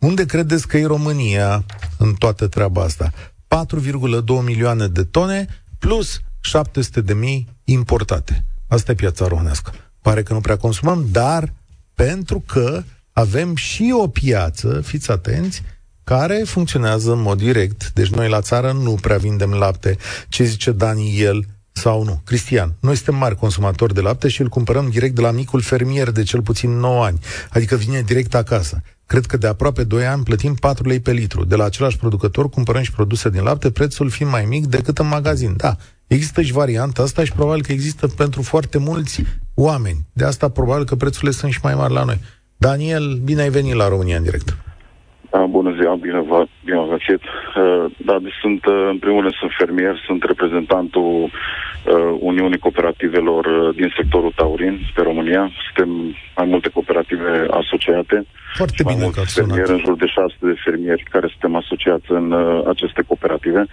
Unde 0.00 0.24
credeți 0.24 0.68
că 0.68 0.76
e 0.76 0.86
România 0.86 1.64
în 1.98 2.14
toată 2.14 2.46
treaba 2.46 2.82
asta? 2.82 3.12
4,2 3.48 4.44
milioane 4.44 4.86
de 4.86 5.04
tone 5.04 5.46
plus 5.78 6.20
700 6.40 7.00
de 7.00 7.14
mii 7.14 7.48
importate. 7.64 8.44
Asta 8.68 8.90
e 8.90 8.94
piața 8.94 9.26
românească. 9.26 9.72
Pare 10.02 10.22
că 10.22 10.32
nu 10.32 10.40
prea 10.40 10.56
consumăm, 10.56 11.06
dar 11.10 11.52
pentru 11.94 12.42
că 12.46 12.82
avem 13.12 13.54
și 13.54 13.94
o 14.00 14.08
piață, 14.08 14.80
fiți 14.80 15.10
atenți, 15.10 15.62
care 16.04 16.42
funcționează 16.44 17.12
în 17.12 17.20
mod 17.20 17.38
direct. 17.38 17.90
Deci 17.94 18.08
noi 18.08 18.28
la 18.28 18.40
țară 18.40 18.72
nu 18.72 18.94
prea 18.94 19.16
vindem 19.16 19.50
lapte. 19.50 19.96
Ce 20.28 20.44
zice 20.44 20.72
Daniel 20.72 21.46
sau 21.80 22.04
nu? 22.04 22.20
Cristian, 22.24 22.70
noi 22.80 22.94
suntem 22.94 23.14
mari 23.14 23.36
consumatori 23.36 23.94
de 23.94 24.00
lapte 24.00 24.28
și 24.28 24.40
îl 24.40 24.48
cumpărăm 24.48 24.88
direct 24.90 25.14
de 25.14 25.20
la 25.20 25.30
micul 25.30 25.60
fermier 25.60 26.10
de 26.10 26.22
cel 26.22 26.42
puțin 26.42 26.70
9 26.78 27.04
ani. 27.04 27.18
Adică 27.50 27.76
vine 27.76 28.00
direct 28.00 28.34
acasă. 28.34 28.82
Cred 29.06 29.24
că 29.26 29.36
de 29.36 29.46
aproape 29.46 29.84
2 29.84 30.06
ani 30.06 30.22
plătim 30.22 30.54
4 30.54 30.88
lei 30.88 31.00
pe 31.00 31.12
litru. 31.12 31.44
De 31.44 31.56
la 31.56 31.64
același 31.64 31.98
producător 31.98 32.48
cumpărăm 32.48 32.82
și 32.82 32.92
produse 32.92 33.30
din 33.30 33.42
lapte, 33.42 33.70
prețul 33.70 34.08
fiind 34.10 34.32
mai 34.32 34.44
mic 34.48 34.66
decât 34.66 34.98
în 34.98 35.08
magazin. 35.08 35.52
Da, 35.56 35.72
există 36.06 36.42
și 36.42 36.52
varianta 36.52 37.02
asta 37.02 37.24
și 37.24 37.32
probabil 37.32 37.62
că 37.62 37.72
există 37.72 38.06
pentru 38.06 38.42
foarte 38.42 38.78
mulți 38.78 39.24
oameni. 39.54 39.98
De 40.12 40.24
asta 40.24 40.48
probabil 40.48 40.84
că 40.84 40.94
prețurile 40.94 41.30
sunt 41.30 41.52
și 41.52 41.60
mai 41.62 41.74
mari 41.74 41.92
la 41.92 42.04
noi. 42.04 42.18
Daniel, 42.56 43.20
bine 43.24 43.42
ai 43.42 43.50
venit 43.50 43.74
la 43.74 43.88
România 43.88 44.16
în 44.16 44.22
direct. 44.22 44.56
Da, 45.30 45.46
bună 45.46 45.70
ziua, 45.80 45.94
bine 45.94 46.20
vă, 46.28 46.46
bine 46.64 46.79
vă 47.00 47.06
găsit. 47.06 47.22
Uh, 47.24 47.84
da, 47.96 48.18
deci 48.22 48.38
sunt, 48.40 48.66
uh, 48.66 48.88
în 48.90 48.98
primul 48.98 49.20
rând, 49.20 49.34
sunt 49.34 49.52
fermier, 49.58 50.02
sunt 50.06 50.22
reprezentantul 50.22 51.10
uh, 51.24 52.16
Uniunii 52.18 52.58
Cooperativelor 52.58 53.44
uh, 53.44 53.74
din 53.74 53.92
sectorul 53.96 54.32
taurin 54.36 54.80
pe 54.94 55.02
România. 55.02 55.50
Suntem 55.66 55.90
mai 56.36 56.46
multe 56.46 56.68
cooperative 56.68 57.46
asociate. 57.50 58.26
Foarte 58.54 58.82
bine 58.86 59.02
mai 59.02 59.10
că 59.14 59.20
ați 59.20 59.34
fermieri, 59.34 59.70
în 59.70 59.82
jur 59.84 59.96
de 59.96 60.06
șase 60.06 60.36
de 60.38 60.54
fermieri 60.64 61.04
care 61.10 61.26
suntem 61.28 61.56
asociați 61.56 62.08
în 62.08 62.32
uh, 62.32 62.62
aceste 62.66 63.02
cooperative. 63.06 63.66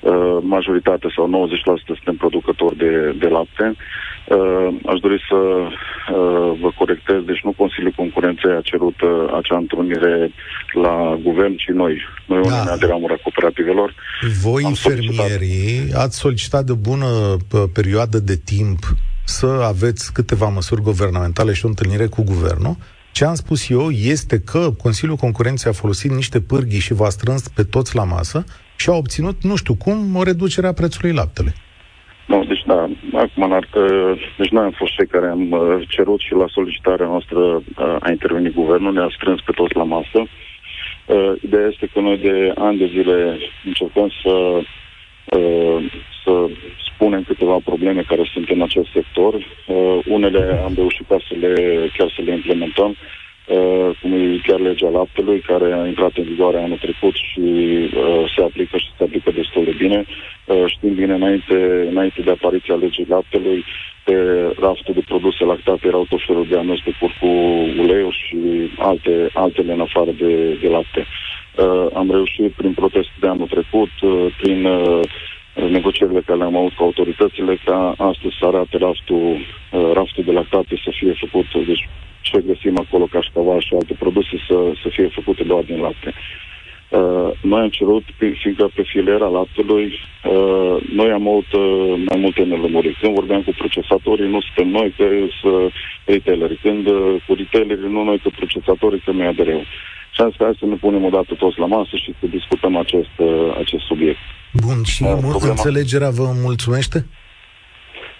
Uh, 0.00 0.38
majoritatea 0.40 1.10
sau 1.16 1.48
90% 1.48 1.86
suntem 1.86 2.16
producători 2.16 2.76
de, 2.76 3.14
de 3.18 3.28
lapte. 3.28 3.74
Uh, 4.28 4.68
aș 4.86 4.98
dori 5.00 5.18
să 5.28 5.36
uh, 5.36 6.58
vă 6.60 6.70
corectez, 6.78 7.20
deci 7.26 7.42
nu 7.42 7.52
Consiliul 7.52 7.92
Concurenței 7.96 8.52
a 8.52 8.60
cerut 8.70 9.00
uh, 9.00 9.10
acea 9.38 9.56
întrunire 9.56 10.30
la 10.72 11.18
guvern, 11.22 11.56
ci 11.56 11.68
noi, 11.68 11.94
noi 12.26 12.42
da. 12.42 12.48
Uniunea 12.48 12.76
de 12.76 12.86
Ramura 12.86 13.16
Cooperativelor. 13.22 13.94
Voi, 14.42 14.62
Am 14.64 14.72
fermierii, 14.72 15.76
solicitat... 15.76 16.02
ați 16.02 16.18
solicitat 16.18 16.64
de 16.64 16.72
bună 16.72 17.36
perioadă 17.72 18.18
de 18.18 18.36
timp 18.36 18.78
să 19.24 19.46
aveți 19.46 20.12
câteva 20.12 20.48
măsuri 20.48 20.80
guvernamentale 20.80 21.52
și 21.52 21.64
o 21.64 21.68
întâlnire 21.68 22.06
cu 22.06 22.22
guvernul. 22.22 22.76
Ce 23.12 23.24
am 23.24 23.34
spus 23.34 23.68
eu 23.68 23.90
este 23.90 24.40
că 24.40 24.70
Consiliul 24.82 25.16
Concurenței 25.16 25.70
a 25.70 25.74
folosit 25.74 26.10
niște 26.10 26.40
pârghii 26.40 26.78
și 26.78 26.92
v-a 26.92 27.08
strâns 27.08 27.48
pe 27.48 27.62
toți 27.62 27.96
la 27.96 28.04
masă 28.04 28.44
și 28.76 28.88
a 28.88 28.92
obținut, 28.92 29.42
nu 29.42 29.56
știu 29.56 29.74
cum, 29.74 30.16
o 30.16 30.22
reducere 30.22 30.66
a 30.66 30.72
prețului 30.72 31.12
laptele. 31.12 31.54
Nu, 32.26 32.44
deci 32.44 32.62
da, 32.66 32.88
acum 33.12 33.52
ar, 33.52 33.68
uh, 33.74 34.32
deci 34.38 34.48
noi 34.50 34.64
am 34.64 34.70
fost 34.70 34.92
cei 34.92 35.06
care 35.06 35.26
am 35.26 35.50
uh, 35.50 35.82
cerut 35.88 36.20
și 36.20 36.32
la 36.32 36.44
solicitarea 36.48 37.06
noastră 37.06 37.38
uh, 37.38 37.96
a 38.00 38.10
intervenit 38.10 38.54
guvernul, 38.54 38.92
ne-a 38.92 39.08
strâns 39.16 39.40
pe 39.40 39.52
toți 39.52 39.76
la 39.76 39.82
masă. 39.82 40.18
Uh, 41.06 41.32
ideea 41.40 41.66
este 41.66 41.86
că 41.92 42.00
noi 42.00 42.18
de 42.18 42.52
ani 42.54 42.78
de 42.78 42.86
zile 42.86 43.38
încercăm 43.64 44.10
să, 44.22 44.62
uh, 45.36 45.92
să 46.24 46.46
spunem 46.94 47.22
câteva 47.22 47.56
probleme 47.64 48.02
care 48.02 48.30
sunt 48.32 48.48
în 48.48 48.62
acest 48.62 48.88
sector. 48.92 49.34
Uh, 49.34 49.98
unele 50.06 50.60
am 50.64 50.72
reușit 50.74 51.06
ca 51.08 51.16
să 51.28 51.34
le, 51.40 51.54
chiar 51.96 52.12
să 52.16 52.22
le 52.22 52.32
implementăm. 52.32 52.96
Uh, 53.48 53.72
Uh, 53.82 53.90
cum 54.00 54.12
e 54.12 54.40
chiar 54.46 54.60
legea 54.60 54.88
laptelui, 54.88 55.40
care 55.40 55.72
a 55.72 55.86
intrat 55.86 56.16
în 56.16 56.24
vigoare 56.24 56.58
anul 56.62 56.76
trecut 56.76 57.14
și 57.14 57.40
uh, 57.40 58.32
se 58.36 58.42
aplică 58.42 58.76
și 58.76 58.90
se 58.96 59.04
aplică 59.04 59.30
destul 59.30 59.64
de 59.64 59.74
bine. 59.78 60.04
Uh, 60.46 60.64
știm 60.66 60.94
bine, 60.94 61.14
înainte, 61.14 61.86
înainte 61.90 62.22
de 62.22 62.30
apariția 62.30 62.74
legii 62.74 63.06
laptelui, 63.08 63.64
pe 64.04 64.16
raftul 64.60 64.94
de 64.94 65.02
produse 65.06 65.44
lactate 65.44 65.86
erau 65.86 66.06
tot 66.08 66.20
felul 66.26 66.46
de 66.50 66.56
amestecuri 66.56 67.16
cu 67.20 67.26
uleiuri 67.82 68.24
și 68.26 68.38
alte, 68.78 69.30
altele 69.32 69.72
în 69.72 69.80
afară 69.80 70.10
de, 70.10 70.58
de 70.62 70.68
lapte. 70.68 71.06
Uh, 71.06 71.86
am 71.94 72.10
reușit 72.10 72.52
prin 72.52 72.72
protest 72.72 73.10
de 73.20 73.26
anul 73.26 73.46
trecut, 73.46 73.92
uh, 74.00 74.26
prin 74.40 74.64
uh, 74.64 75.00
negocierile 75.70 76.20
care 76.26 76.38
le-am 76.38 76.56
avut 76.56 76.72
cu 76.72 76.82
autoritățile, 76.82 77.58
ca 77.64 77.94
astăzi 77.98 78.36
să 78.38 78.46
arate 78.46 78.76
raftul, 78.78 79.36
uh, 79.36 79.90
raftul 79.94 80.24
de 80.24 80.32
lactate 80.32 80.74
să 80.84 80.90
fie 80.98 81.14
făcut, 81.20 81.66
deci 81.66 81.88
ce 82.22 82.44
găsim 82.46 82.78
acolo, 82.84 83.04
cașcaval 83.04 83.60
și 83.60 83.74
alte 83.74 83.94
produse, 83.98 84.34
să, 84.48 84.56
să 84.82 84.88
fie 84.88 85.08
făcute 85.18 85.42
doar 85.42 85.62
din 85.62 85.80
lapte. 85.80 86.10
Uh, 86.98 87.30
noi 87.40 87.60
am 87.60 87.68
cerut, 87.68 88.04
fiindcă 88.42 88.70
pe 88.74 88.82
filera 88.82 89.26
laptelui, 89.26 89.86
uh, 90.32 90.76
noi 90.94 91.10
am 91.10 91.28
avut 91.28 91.52
uh, 91.52 92.02
mai 92.08 92.18
multe 92.24 92.42
nelămuriri. 92.42 92.98
Când 93.00 93.14
vorbeam 93.14 93.42
cu 93.42 93.52
procesatorii, 93.56 94.28
nu 94.28 94.40
suntem 94.40 94.68
noi, 94.78 94.94
că 94.96 95.04
sunt 95.40 95.72
retaileri. 96.04 96.56
Când 96.62 96.86
uh, 96.86 97.14
cu 97.26 97.34
retailerii, 97.34 97.92
nu 97.96 98.02
noi, 98.04 98.18
că 98.18 98.28
procesatorii, 98.36 99.02
că 99.04 99.10
noi 99.10 99.26
adereu. 99.26 99.62
Și 100.14 100.20
am 100.20 100.28
zis 100.28 100.36
că 100.36 100.44
hai 100.44 100.56
să 100.58 100.66
ne 100.66 100.74
punem 100.74 101.04
odată 101.04 101.34
toți 101.34 101.58
la 101.58 101.66
masă 101.66 101.96
și 101.96 102.14
să 102.20 102.26
discutăm 102.26 102.76
acest, 102.76 103.14
uh, 103.16 103.56
acest 103.58 103.84
subiect. 103.84 104.18
Bun, 104.52 104.82
și 104.84 105.02
uh, 105.02 105.08
problema... 105.08 105.54
înțelegerea 105.56 106.10
vă 106.10 106.26
mulțumește? 106.42 107.06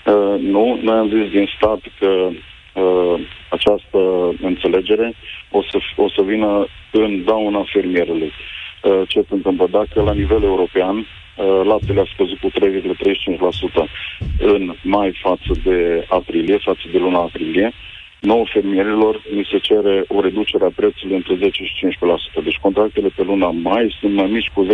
Uh, 0.06 0.40
nu, 0.40 0.78
noi 0.82 0.97
am 0.97 1.09
zis 1.09 1.30
din 1.30 1.49
stat 1.56 1.80
că 1.99 2.11
uh, 2.80 3.21
această 3.56 4.00
înțelegere 4.50 5.14
o 5.50 5.61
să, 5.71 5.76
o 5.97 6.09
să 6.14 6.23
vină 6.30 6.66
în 6.90 7.25
dauna 7.25 7.62
fermierului. 7.73 8.32
Uh, 8.32 9.02
ce 9.09 9.18
se 9.28 9.35
întâmplă? 9.38 9.66
Dacă 9.71 10.02
la 10.02 10.12
nivel 10.12 10.42
european 10.42 10.97
uh, 10.97 11.06
laptele 11.71 12.00
a 12.00 12.12
scăzut 12.12 12.38
cu 12.40 12.50
3,35% 12.50 12.54
în 14.54 14.75
mai 14.82 15.18
față 15.23 15.52
de 15.64 16.06
aprilie, 16.09 16.59
față 16.68 16.85
de 16.92 16.99
luna 16.99 17.18
aprilie, 17.18 17.73
nouă 18.21 18.44
fermierilor 18.52 19.14
mi 19.37 19.49
se 19.50 19.59
cere 19.59 20.04
o 20.09 20.21
reducere 20.21 20.64
a 20.64 20.73
prețului 20.80 21.16
între 21.16 21.35
10 21.35 21.64
și 21.64 21.75
15%. 22.40 22.44
Deci 22.44 22.59
contractele 22.66 23.09
pe 23.16 23.23
luna 23.23 23.50
mai 23.50 23.97
sunt 24.00 24.14
mai 24.14 24.28
mici 24.37 24.50
cu 24.54 24.66
10-15%. 24.66 24.68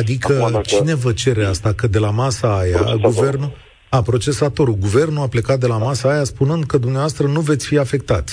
Adică 0.00 0.32
Acum, 0.32 0.52
dacă... 0.52 0.68
cine 0.74 0.94
vă 0.94 1.12
cere 1.12 1.44
asta? 1.44 1.72
Că 1.72 1.86
de 1.86 1.98
la 1.98 2.10
masa 2.10 2.58
aia, 2.58 2.82
guvernul... 3.08 3.52
A, 3.96 4.02
procesatorul. 4.02 4.76
Guvernul 4.86 5.22
a 5.22 5.34
plecat 5.34 5.58
de 5.58 5.66
la 5.66 5.78
masa 5.78 6.10
aia 6.12 6.24
spunând 6.24 6.62
că 6.64 6.76
dumneavoastră 6.78 7.26
nu 7.26 7.40
veți 7.40 7.66
fi 7.68 7.76
afectați. 7.78 8.32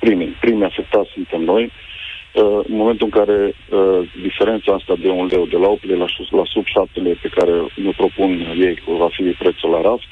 Primii, 0.00 0.32
primii 0.40 0.64
afectați 0.64 1.10
suntem 1.14 1.40
noi. 1.40 1.64
Uh, 1.64 2.60
în 2.68 2.76
momentul 2.76 3.08
în 3.10 3.14
care 3.20 3.38
uh, 3.46 4.00
diferența 4.22 4.72
asta 4.72 4.94
de 5.04 5.08
un 5.08 5.26
leu, 5.32 5.46
de 5.46 5.56
la 5.56 5.68
8 5.68 5.86
lei 5.86 5.98
la, 5.98 6.06
la 6.30 6.44
sub 6.44 6.64
7 6.64 7.00
lei 7.00 7.14
pe 7.14 7.28
care 7.28 7.52
ne 7.84 7.92
propun 7.96 8.30
ei 8.66 8.74
că 8.74 8.90
va 9.02 9.08
fi 9.16 9.22
prețul 9.22 9.70
la 9.70 9.80
raft, 9.80 10.08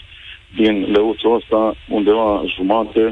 din 0.57 0.75
leuțul 0.93 1.35
ăsta, 1.35 1.75
undeva 1.89 2.43
jumate, 2.55 3.05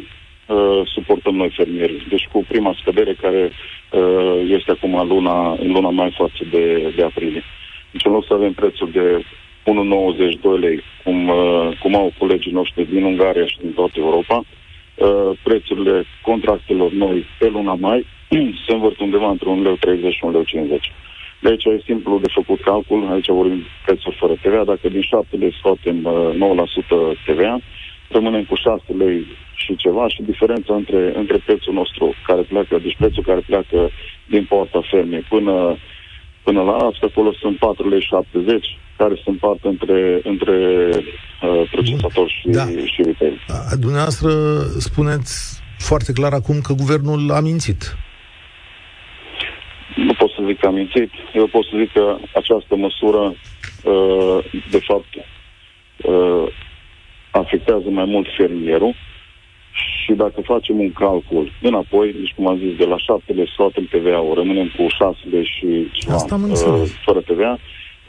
uh, 0.47 0.81
suportăm 0.95 1.35
noi 1.35 1.53
fermieri. 1.57 2.07
Deci 2.09 2.29
cu 2.33 2.45
prima 2.49 2.77
scădere 2.81 3.15
care 3.15 3.43
uh, 3.51 4.37
este 4.57 4.71
acum 4.71 4.95
în 4.95 5.09
luna, 5.09 5.53
în 5.53 5.71
luna 5.73 5.91
mai 5.91 6.15
față 6.19 6.43
de, 6.51 6.93
de 6.97 7.03
aprilie. 7.03 7.43
Deci 7.91 8.05
în 8.05 8.13
loc 8.13 8.25
să 8.27 8.35
avem 8.35 8.53
prețul 8.53 8.91
de 8.91 9.25
1,92 9.71 10.59
lei, 10.61 10.83
cum, 11.05 11.29
uh, 11.29 11.79
cum 11.83 11.95
au 11.95 12.13
colegii 12.19 12.53
noștri 12.53 12.91
din 12.93 13.05
Ungaria 13.05 13.47
și 13.47 13.59
din 13.61 13.73
toată 13.73 13.93
Europa, 13.97 14.39
uh, 14.39 15.39
prețurile 15.43 16.05
contractelor 16.23 16.91
noi 16.93 17.25
pe 17.39 17.49
luna 17.49 17.75
mai 17.75 18.07
se 18.67 18.73
învârt 18.73 19.01
undeva 19.01 19.31
între 19.31 19.49
1,30 19.49 20.01
lei 20.01 20.13
și 20.13 20.25
1,50 20.25 20.53
lei. 20.53 20.81
De 21.41 21.49
aici 21.49 21.65
e 21.65 21.83
simplu 21.85 22.19
de 22.19 22.29
făcut 22.33 22.61
calcul, 22.61 23.09
aici 23.13 23.29
vorbim 23.29 23.63
prețuri 23.85 24.17
fără 24.17 24.35
TVA, 24.43 24.65
dacă 24.65 24.89
din 24.89 25.03
7 25.03 25.37
lei 25.37 25.55
scoatem 25.59 26.05
uh, 26.05 26.65
9% 27.15 27.17
TVA, 27.27 27.61
rămânem 28.09 28.45
cu 28.45 28.55
6 28.55 28.83
lei 28.99 29.27
și 29.55 29.77
ceva 29.77 30.09
și 30.09 30.23
diferența 30.23 30.75
între, 30.75 31.13
între 31.17 31.37
prețul 31.45 31.73
nostru 31.73 32.15
care 32.27 32.43
pleacă, 32.43 32.79
deci 32.79 32.97
prețul 32.99 33.23
care 33.23 33.41
pleacă 33.41 33.91
din 34.27 34.45
poarta 34.45 34.81
fermei 34.91 35.25
până, 35.29 35.77
până 36.43 36.63
la 36.63 36.73
asta, 36.73 37.07
acolo 37.07 37.33
sunt 37.33 37.57
4 37.59 37.89
lei 37.89 38.01
70, 38.01 38.79
care 39.03 39.15
se 39.15 39.31
împart 39.35 39.65
între, 39.65 40.21
între 40.25 40.57
uh, 41.43 41.63
procesator 41.71 42.29
și, 42.29 42.49
da. 42.49 42.65
și 42.93 43.03
retail. 43.03 43.37
Dumneavoastră 43.79 44.31
spuneți 44.79 45.63
foarte 45.79 46.13
clar 46.13 46.33
acum 46.33 46.61
că 46.61 46.73
guvernul 46.73 47.31
a 47.31 47.41
mințit. 47.41 47.83
Nu 49.97 50.15
pot 50.21 50.31
să 50.31 50.41
zic 50.47 50.59
că 50.61 50.67
a 50.67 50.71
mințit. 50.71 51.11
Eu 51.35 51.47
pot 51.47 51.65
să 51.65 51.75
zic 51.81 51.93
că 51.93 52.17
această 52.35 52.77
măsură, 52.77 53.23
uh, 53.85 54.39
de 54.71 54.81
fapt, 54.89 55.13
uh, 55.17 56.47
afectează 57.31 57.89
mai 57.91 58.05
mult 58.05 58.27
fermierul 58.37 58.95
și 59.73 60.13
dacă 60.13 60.41
facem 60.41 60.79
un 60.79 60.93
calcul 60.93 61.53
înapoi, 61.63 62.13
deci 62.13 62.35
cum 62.37 62.47
am 62.47 62.59
zis, 62.59 62.77
de 62.77 62.85
la 62.85 62.99
7 62.99 63.33
de 63.33 63.45
scoatem 63.53 63.85
TVA-ul, 63.85 64.35
rămânem 64.35 64.69
cu 64.77 64.87
6 64.89 65.19
de 65.25 65.43
și 65.43 65.89
ceva, 65.93 66.15
Asta 66.15 66.35
uh, 66.35 66.91
fără 67.05 67.21
TVA, 67.21 67.59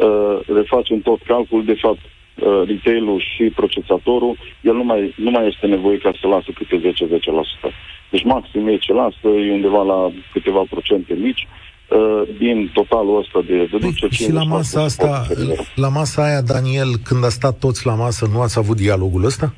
uh, 0.01 0.39
refacem 0.62 1.00
tot 1.00 1.20
calculul, 1.27 1.65
de 1.65 1.77
fapt, 1.84 2.03
uh, 2.03 2.62
retail-ul 2.67 3.20
și 3.31 3.43
procesatorul, 3.43 4.38
el 4.62 4.74
nu 4.74 4.84
mai, 4.84 5.13
nu 5.17 5.31
mai 5.31 5.48
este 5.48 5.65
nevoie 5.67 5.98
ca 5.98 6.12
să 6.22 6.27
lasă 6.27 6.50
câte 6.55 6.77
10-10%. 6.77 7.72
Deci 8.10 8.24
maxim 8.24 8.67
ei 8.67 8.77
ce 8.77 8.93
lasă 8.93 9.27
e 9.48 9.51
undeva 9.51 9.84
la 9.84 10.12
câteva 10.34 10.63
procente 10.70 11.13
mici, 11.13 11.48
uh, 11.88 12.22
din 12.38 12.72
totalul 12.74 13.20
ăsta 13.20 13.39
de 13.48 13.58
deducere. 13.58 14.08
Păi, 14.08 14.25
și 14.25 14.31
la 14.31 14.43
masa 14.43 14.84
asta, 14.84 15.25
la 15.75 15.89
masa 15.89 16.24
aia, 16.24 16.41
Daniel, 16.41 16.91
când 17.03 17.25
a 17.25 17.29
stat 17.29 17.60
toți 17.60 17.86
la 17.86 17.96
masă, 17.96 18.27
nu 18.34 18.41
ați 18.41 18.58
avut 18.60 18.77
dialogul 18.77 19.25
ăsta? 19.25 19.53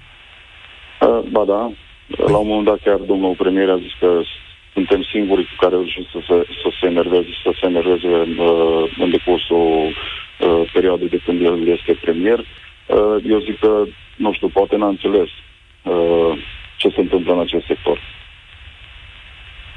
Uh, 1.01 1.19
ba 1.31 1.43
da, 1.45 1.71
păi. 2.15 2.31
la 2.31 2.37
un 2.37 2.47
moment 2.47 2.65
dat 2.65 2.79
chiar 2.83 2.99
domnul 3.11 3.35
premier 3.37 3.69
a 3.69 3.77
zis 3.77 3.93
că 3.99 4.09
suntem 4.73 5.01
singurii 5.11 5.49
cu 5.51 5.55
care 5.57 5.75
reușim 5.75 6.05
să 6.11 6.19
se, 6.27 6.35
să 6.61 6.69
se 6.79 6.85
enerveze, 6.93 7.31
să 7.43 7.51
se 7.59 7.65
enerveze 7.71 8.07
uh, 8.07 8.83
în 9.03 9.09
decursul 9.09 9.93
uh, 10.39 10.71
perioadei 10.73 11.09
de 11.09 11.21
când 11.25 11.41
el 11.41 11.67
este 11.67 11.99
premier. 12.01 12.39
Uh, 12.39 13.23
eu 13.29 13.39
zic 13.39 13.59
că, 13.59 13.83
nu 14.17 14.33
știu, 14.33 14.47
poate 14.47 14.75
n-a 14.75 14.87
înțeles 14.87 15.29
uh, 15.83 16.37
ce 16.77 16.89
se 16.95 17.01
întâmplă 17.01 17.33
în 17.33 17.39
acest 17.39 17.65
sector. 17.65 17.99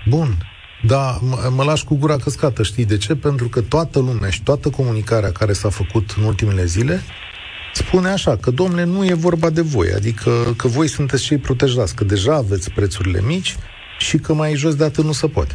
Bun. 0.07 0.29
Da, 0.83 1.19
m- 1.19 1.55
mă 1.57 1.65
lași 1.65 1.85
cu 1.85 1.97
gura 1.97 2.17
căscată, 2.17 2.63
știi 2.63 2.85
de 2.85 2.97
ce? 2.97 3.15
Pentru 3.17 3.49
că 3.49 3.63
toată 3.63 3.99
lumea 3.99 4.31
și 4.31 4.43
toată 4.43 4.71
comunicarea 4.71 5.33
care 5.33 5.53
s-a 5.53 5.69
făcut 5.69 6.11
în 6.17 6.25
ultimele 6.25 6.65
zile 6.65 7.01
spune 7.73 8.09
așa, 8.09 8.37
că 8.37 8.51
domnule, 8.51 8.85
nu 8.85 9.05
e 9.05 9.15
vorba 9.15 9.51
de 9.51 9.61
voi, 9.61 9.89
adică 9.93 10.55
că 10.57 10.69
voi 10.69 10.89
sunteți 10.89 11.23
cei 11.23 11.39
protejați, 11.39 11.95
că 11.95 12.05
deja 12.05 12.35
aveți 12.35 12.71
prețurile 12.71 13.21
mici 13.27 13.57
și 13.99 14.19
că 14.19 14.35
mai 14.35 14.55
jos 14.55 14.75
de 14.75 14.85
atât 14.85 15.05
nu 15.05 15.13
se 15.13 15.29
poate. 15.29 15.55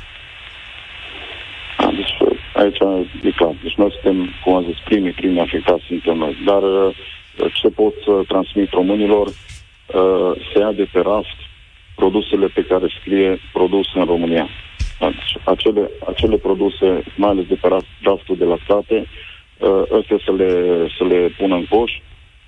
A, 2.62 2.64
deci 2.64 2.82
aici 2.82 3.08
e 3.24 3.32
clar. 3.32 3.56
Deci 3.64 3.76
noi 3.76 3.92
suntem, 3.92 4.30
cum 4.44 4.54
am 4.54 4.64
zis, 4.64 4.78
primii, 4.84 5.12
primii 5.12 5.40
afectați 5.40 5.84
suntem 5.88 6.18
noi. 6.18 6.38
Dar 6.46 6.64
uh, 6.64 6.96
ce 7.54 7.68
pot 7.70 7.94
să 8.06 8.24
transmit 8.28 8.70
românilor, 8.72 9.28
uh, 9.28 10.32
se 10.54 10.60
ia 10.60 10.72
de 10.72 10.88
pe 10.92 11.00
raft 11.00 11.38
produsele 11.96 12.48
pe 12.48 12.64
care 12.64 12.88
scrie 13.00 13.40
produs 13.54 13.88
în 13.94 14.06
România. 14.06 14.48
Deci, 15.00 15.44
acele, 15.44 15.90
acele 16.08 16.38
produse, 16.38 17.04
mai 17.16 17.30
ales 17.30 17.46
de 17.46 17.56
pe 17.62 17.68
raftul 18.02 18.36
de 18.38 18.46
lactate, 18.46 19.06
uh, 19.58 19.84
astea 20.00 20.20
să 20.26 20.32
le, 20.32 20.52
să 20.98 21.04
le 21.04 21.34
pună 21.38 21.56
în 21.56 21.66
coș, 21.66 21.92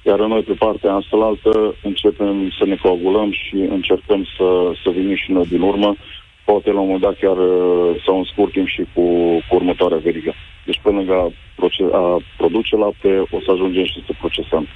iar 0.05 0.19
noi 0.19 0.41
pe 0.41 0.53
partea 0.53 0.93
asta 0.93 1.17
altă 1.21 1.75
începem 1.83 2.51
să 2.57 2.65
ne 2.65 2.75
coagulăm 2.75 3.31
și 3.31 3.55
încercăm 3.55 4.25
să, 4.37 4.71
să 4.83 4.89
venim 4.89 5.15
și 5.15 5.31
noi 5.31 5.45
din 5.45 5.61
urmă, 5.61 5.95
poate 6.45 6.69
la 6.71 6.79
un 6.79 6.85
moment 6.85 7.05
dat 7.07 7.15
chiar 7.23 7.37
uh, 7.37 8.01
sau 8.05 8.17
în 8.17 8.27
scurt 8.31 8.51
timp 8.51 8.67
și 8.67 8.83
cu, 8.93 9.03
cu 9.47 9.55
următoarea 9.55 9.97
verigă. 9.97 10.33
Deci 10.65 10.79
până 10.83 10.97
lângă 10.97 11.13
a, 11.13 11.31
proce- 11.55 11.93
a 11.93 12.21
produce 12.37 12.75
lapte, 12.75 13.11
o 13.35 13.39
să 13.45 13.49
ajungem 13.51 13.85
și 13.85 14.03
să 14.07 14.13
procesăm. 14.19 14.67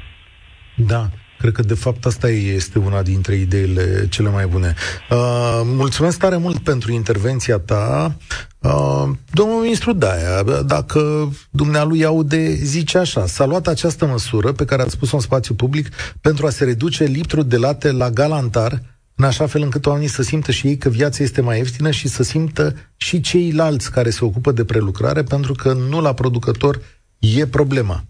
Da. 0.75 1.03
Cred 1.37 1.51
că, 1.51 1.61
de 1.61 1.73
fapt, 1.73 2.05
asta 2.05 2.29
este 2.29 2.79
una 2.79 3.01
dintre 3.01 3.35
ideile 3.35 4.07
cele 4.09 4.29
mai 4.29 4.45
bune. 4.47 4.73
Uh, 5.09 5.61
mulțumesc 5.63 6.19
tare 6.19 6.37
mult 6.37 6.57
pentru 6.57 6.91
intervenția 6.91 7.59
ta. 7.59 8.15
Uh, 8.61 9.03
domnul 9.31 9.61
ministru 9.61 9.93
Daia, 9.93 10.43
dacă 10.65 11.31
dumnealui 11.49 12.05
aude, 12.05 12.53
zice 12.53 12.97
așa, 12.97 13.25
s-a 13.25 13.45
luat 13.45 13.67
această 13.67 14.05
măsură 14.05 14.51
pe 14.51 14.65
care 14.65 14.81
ați 14.81 14.91
spus-o 14.91 15.15
în 15.15 15.21
spațiu 15.21 15.55
public 15.55 15.89
pentru 16.21 16.45
a 16.45 16.49
se 16.49 16.65
reduce 16.65 17.03
litrul 17.03 17.43
de 17.43 17.57
late 17.57 17.91
la 17.91 18.09
galantar, 18.09 18.81
în 19.19 19.25
așa 19.25 19.47
fel 19.47 19.61
încât 19.61 19.85
oamenii 19.85 20.09
să 20.09 20.21
simtă 20.21 20.51
și 20.51 20.67
ei 20.67 20.77
că 20.77 20.89
viața 20.89 21.23
este 21.23 21.41
mai 21.41 21.57
ieftină 21.57 21.91
și 21.91 22.07
să 22.07 22.23
simtă 22.23 22.75
și 22.95 23.21
ceilalți 23.21 23.91
care 23.91 24.09
se 24.09 24.25
ocupă 24.25 24.51
de 24.51 24.65
prelucrare, 24.65 25.23
pentru 25.23 25.53
că 25.53 25.73
nu 25.73 26.01
la 26.01 26.13
producător 26.13 26.81
e 27.19 27.47
problema. 27.47 28.05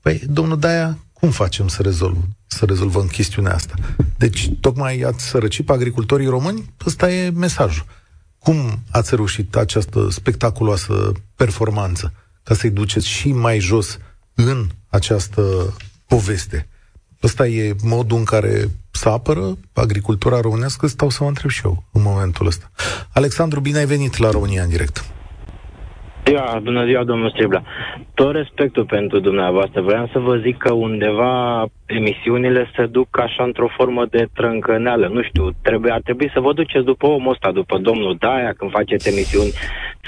Păi, 0.00 0.22
domnul 0.28 0.58
Daia, 0.58 0.98
cum 1.12 1.30
facem 1.30 1.68
să 1.68 1.82
rezolvăm, 1.82 2.36
să 2.46 2.64
rezolvăm 2.64 3.06
chestiunea 3.06 3.54
asta? 3.54 3.74
Deci, 4.18 4.50
tocmai 4.60 5.00
ați 5.00 5.24
sărăcit 5.24 5.66
pe 5.66 5.72
agricultorii 5.72 6.26
români? 6.26 6.74
Ăsta 6.86 7.12
e 7.12 7.30
mesajul. 7.30 7.84
Cum 8.38 8.82
ați 8.90 9.14
reușit 9.14 9.56
această 9.56 10.08
spectaculoasă 10.10 11.12
performanță 11.34 12.12
ca 12.42 12.54
să-i 12.54 12.70
duceți 12.70 13.08
și 13.08 13.32
mai 13.32 13.58
jos 13.58 13.98
în 14.34 14.66
această 14.88 15.74
poveste? 16.06 16.68
Ăsta 17.22 17.46
e 17.46 17.76
modul 17.82 18.18
în 18.18 18.24
care 18.24 18.70
să 18.96 19.08
apără 19.08 19.42
agricultura 19.72 20.40
românească? 20.40 20.86
Stau 20.86 21.08
să 21.08 21.18
mă 21.22 21.28
întreb 21.28 21.50
și 21.50 21.60
eu 21.64 21.84
în 21.92 22.02
momentul 22.04 22.46
ăsta. 22.46 22.70
Alexandru, 23.12 23.60
bine 23.60 23.78
ai 23.78 23.86
venit 23.86 24.18
la 24.18 24.30
România 24.30 24.62
în 24.62 24.68
direct. 24.68 25.16
Ziua, 26.26 26.60
bună 26.62 26.84
ziua, 26.84 27.04
domnul 27.04 27.30
Stribla. 27.30 27.62
Tot 28.14 28.32
respectul 28.32 28.84
pentru 28.84 29.20
dumneavoastră. 29.20 29.80
Vreau 29.80 30.08
să 30.12 30.18
vă 30.18 30.36
zic 30.36 30.56
că 30.56 30.72
undeva 30.74 31.64
emisiunile 31.86 32.70
se 32.76 32.86
duc 32.86 33.18
așa 33.18 33.42
într-o 33.44 33.68
formă 33.76 34.06
de 34.10 34.28
trâncăneală. 34.34 35.08
Nu 35.08 35.22
știu, 35.22 35.50
trebuie, 35.62 35.92
ar 35.92 36.00
trebui 36.00 36.30
să 36.34 36.40
vă 36.40 36.52
duceți 36.52 36.84
după 36.84 37.06
omul 37.06 37.32
ăsta, 37.32 37.52
după 37.52 37.78
domnul 37.78 38.16
Daia, 38.18 38.52
când 38.56 38.70
faceți 38.70 39.08
emisiuni, 39.08 39.52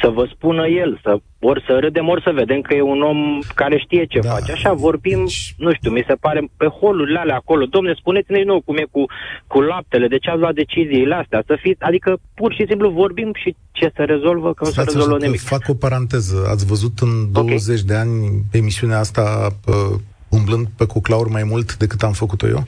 să 0.01 0.09
vă 0.09 0.29
spună 0.35 0.67
el, 0.67 1.01
să, 1.03 1.19
ori 1.41 1.65
să 1.67 1.79
râdem, 1.81 2.09
ori 2.09 2.23
să 2.23 2.31
vedem 2.35 2.61
că 2.61 2.75
e 2.75 2.81
un 2.81 3.03
om 3.03 3.39
care 3.55 3.79
știe 3.79 4.05
ce 4.05 4.19
da. 4.19 4.31
face. 4.31 4.53
Așa 4.53 4.73
vorbim, 4.73 5.19
deci... 5.19 5.55
nu 5.59 5.73
știu, 5.73 5.91
mi 5.91 6.05
se 6.07 6.15
pare, 6.15 6.51
pe 6.57 6.67
holurile 6.67 7.19
alea 7.19 7.37
acolo. 7.37 7.65
Domne, 7.65 7.95
spuneți-ne 7.99 8.43
nou 8.43 8.61
cum 8.61 8.77
e 8.77 8.87
cu, 8.91 9.05
cu 9.47 9.61
laptele, 9.61 10.09
de 10.09 10.19
ce 10.19 10.31
ați 10.31 10.39
luat 10.39 10.55
deciziile 10.55 11.15
astea, 11.15 11.43
să 11.47 11.57
fiți, 11.61 11.83
adică 11.83 12.19
pur 12.35 12.53
și 12.53 12.65
simplu 12.69 12.89
vorbim 12.91 13.31
și 13.43 13.57
ce 13.73 13.93
se 13.97 14.03
rezolvă, 14.03 14.55
că 14.55 14.65
nu 14.65 14.71
se 14.71 14.83
rezolvă 14.83 15.19
nimic. 15.19 15.41
Fac 15.41 15.69
o 15.69 15.75
paranteză. 15.75 16.47
Ați 16.51 16.67
văzut 16.67 16.99
în 16.99 17.33
20 17.33 17.69
okay. 17.69 17.83
de 17.87 17.95
ani 17.95 18.43
emisiunea 18.53 18.99
asta 18.99 19.49
uh, 19.67 19.99
umblând 20.29 20.67
pe 20.77 20.85
cuclauri 20.87 21.31
mai 21.31 21.43
mult 21.43 21.77
decât 21.77 22.03
am 22.03 22.13
făcut-o 22.13 22.49
eu? 22.49 22.65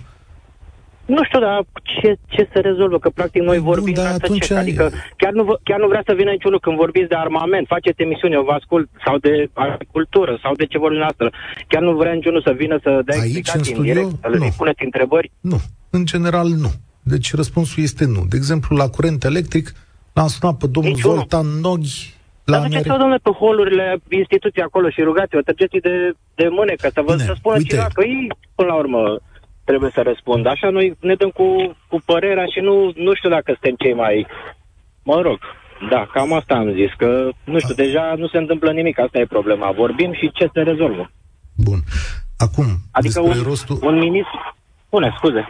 Nu 1.17 1.25
știu, 1.25 1.41
dar 1.41 1.65
ce, 1.83 2.11
ce 2.35 2.49
se 2.53 2.61
rezolvă? 2.61 2.99
Că 2.99 3.11
practic 3.11 3.43
noi 3.43 3.59
vorbim 3.59 3.95
da, 3.95 4.09
atunci 4.09 4.47
ce? 4.47 4.55
Ai... 4.55 4.61
Adică 4.61 4.91
chiar 5.17 5.33
nu, 5.33 5.43
chiar 5.63 5.79
nu 5.81 5.89
vrea 5.89 6.03
să 6.07 6.15
vină 6.15 6.31
niciunul 6.31 6.61
când 6.61 6.77
vorbiți 6.77 7.09
de 7.09 7.15
armament, 7.15 7.67
faceți 7.67 8.03
emisiune, 8.03 8.35
eu 8.35 8.43
vă 8.43 8.53
ascult, 8.53 8.89
sau 9.05 9.19
de 9.19 9.51
agricultură, 9.53 10.39
sau 10.43 10.55
de 10.55 10.67
ce 10.67 10.79
vorbim 10.79 10.99
noastră. 10.99 11.33
Chiar 11.69 11.83
nu 11.83 11.93
vrea 11.93 12.13
niciunul 12.13 12.43
să 12.43 12.53
vină 12.57 12.79
să 12.83 12.91
dea 13.05 13.21
Aici, 13.21 13.37
explicații 13.37 13.75
în, 13.75 13.77
studio, 13.77 13.93
în 13.93 13.99
direct, 13.99 14.21
să 14.23 14.29
le 14.29 14.53
puneți 14.57 14.85
întrebări? 14.85 15.31
Nu, 15.41 15.59
în 15.91 16.05
general 16.05 16.49
nu. 16.49 16.71
Deci 17.03 17.35
răspunsul 17.35 17.83
este 17.83 18.05
nu. 18.05 18.23
De 18.29 18.37
exemplu, 18.37 18.77
la 18.77 18.89
curent 18.89 19.25
electric 19.25 19.73
l-am 20.13 20.27
sunat 20.27 20.57
pe 20.57 20.67
domnul 20.67 20.93
Niciunul. 20.93 21.17
Zoltan 21.17 21.47
Noghi, 21.61 22.15
la 22.45 22.59
Dar 22.59 22.67
duceți-vă, 22.67 22.97
domnule, 22.97 23.21
pe 23.23 23.31
holurile 23.31 24.01
instituției 24.09 24.65
acolo 24.65 24.89
și 24.91 25.01
rugați-vă, 25.01 25.41
treceți 25.43 25.77
de, 25.89 25.95
de 26.35 26.47
mânecă, 26.51 26.89
să 26.93 27.01
vă 27.07 27.13
Bine, 27.13 27.25
să 27.25 27.35
spună 27.37 27.57
uite. 27.57 27.75
ceva, 27.75 27.89
că 27.95 28.03
ei, 28.05 28.29
până 28.55 28.69
la 28.69 28.75
urmă, 28.75 29.19
trebuie 29.71 29.91
să 29.95 30.03
răspundă. 30.11 30.49
Așa 30.49 30.69
noi 30.77 30.87
ne 31.09 31.15
dăm 31.21 31.33
cu, 31.39 31.47
cu 31.91 31.97
părerea 32.11 32.47
și 32.53 32.61
nu, 32.69 32.75
nu 33.07 33.13
știu 33.15 33.31
dacă 33.37 33.49
suntem 33.53 33.75
cei 33.83 33.95
mai... 34.03 34.27
Mă 35.11 35.19
rog, 35.27 35.39
da, 35.93 36.01
cam 36.15 36.33
asta 36.33 36.55
am 36.55 36.71
zis, 36.81 36.91
că, 37.01 37.09
nu 37.53 37.59
știu, 37.59 37.75
A... 37.79 37.83
deja 37.85 38.05
nu 38.23 38.27
se 38.29 38.39
întâmplă 38.39 38.71
nimic, 38.73 38.99
asta 38.99 39.19
e 39.19 39.37
problema. 39.37 39.79
Vorbim 39.83 40.13
și 40.21 40.31
ce 40.39 40.47
se 40.55 40.61
rezolvă. 40.71 41.05
Bun. 41.67 41.79
Acum, 42.47 42.67
adică 42.99 43.21
un, 43.21 43.37
rostul... 43.51 43.79
un 43.83 43.97
ministru... 43.99 44.39
Spune, 44.87 45.09
scuze. 45.17 45.43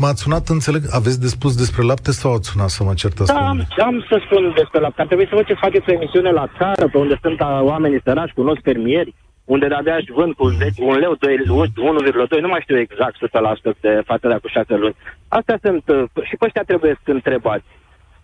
M-ați 0.00 0.22
sunat, 0.22 0.48
înțeleg, 0.48 0.82
aveți 0.90 1.20
de 1.20 1.26
spus 1.26 1.52
despre 1.56 1.82
lapte 1.82 2.12
sau 2.12 2.34
ați 2.34 2.48
sunat 2.48 2.68
să 2.68 2.84
mă 2.84 2.94
certați? 2.94 3.32
Da, 3.32 3.48
am, 3.48 3.66
am 3.88 4.04
să 4.08 4.22
spun 4.24 4.52
despre 4.56 4.80
lapte. 4.80 5.00
Ar 5.00 5.06
trebui 5.06 5.26
să 5.28 5.34
vă 5.34 5.42
ce 5.42 5.54
faceți 5.64 5.88
o 5.90 5.92
emisiune 5.92 6.30
la 6.30 6.46
țară, 6.58 6.88
pe 6.92 6.98
unde 6.98 7.18
sunt 7.22 7.40
oamenii 7.40 8.00
săraci, 8.04 8.38
cunosc 8.40 8.60
fermieri, 8.62 9.14
unde 9.54 9.66
de-abia 9.68 9.96
își 9.96 10.12
vând 10.18 10.32
cu 10.34 10.46
10, 10.48 10.82
un 10.82 10.96
leu, 10.98 11.14
2, 11.14 11.36
1,2, 11.36 12.40
nu 12.40 12.48
mai 12.48 12.60
știu 12.62 12.78
exact 12.78 13.16
100% 13.16 13.80
de 13.80 14.02
față 14.04 14.28
de 14.28 14.36
cu 14.42 14.48
6 14.48 14.74
luni. 14.74 14.96
Astea 15.28 15.58
sunt, 15.62 15.84
uh, 15.88 16.24
și 16.28 16.34
pe 16.36 16.44
ăștia 16.44 16.62
trebuie 16.70 16.94
să 17.04 17.10
întrebați. 17.10 17.68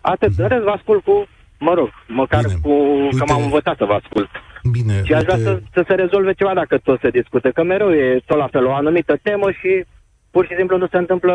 Atât, 0.01 0.31
mm-hmm. 0.31 0.47
rest 0.47 0.63
vă 0.63 0.73
ascult 0.77 1.03
cu, 1.03 1.27
mă 1.59 1.73
rog, 1.73 1.89
măcar 2.07 2.43
Bine. 2.43 2.59
cu, 2.65 2.73
Uite. 3.03 3.17
că 3.17 3.23
m-am 3.27 3.43
învățat 3.43 3.77
să 3.77 3.85
vă 3.85 3.93
ascult. 4.01 4.29
Bine, 4.71 4.95
și 5.03 5.13
aș 5.13 5.23
vrea 5.23 5.37
să, 5.37 5.51
să 5.73 5.81
se 5.87 5.93
rezolve 5.93 6.33
ceva 6.33 6.53
dacă 6.53 6.77
tot 6.77 6.99
se 6.99 7.09
discută, 7.19 7.47
că 7.51 7.63
mereu 7.63 7.91
e 7.93 8.21
tot 8.25 8.37
la 8.37 8.47
fel 8.53 8.65
o 8.65 8.73
anumită 8.73 9.13
temă 9.21 9.51
și 9.51 9.71
pur 10.31 10.43
și 10.47 10.55
simplu 10.57 10.77
nu 10.77 10.87
se 10.87 10.97
întâmplă, 10.97 11.33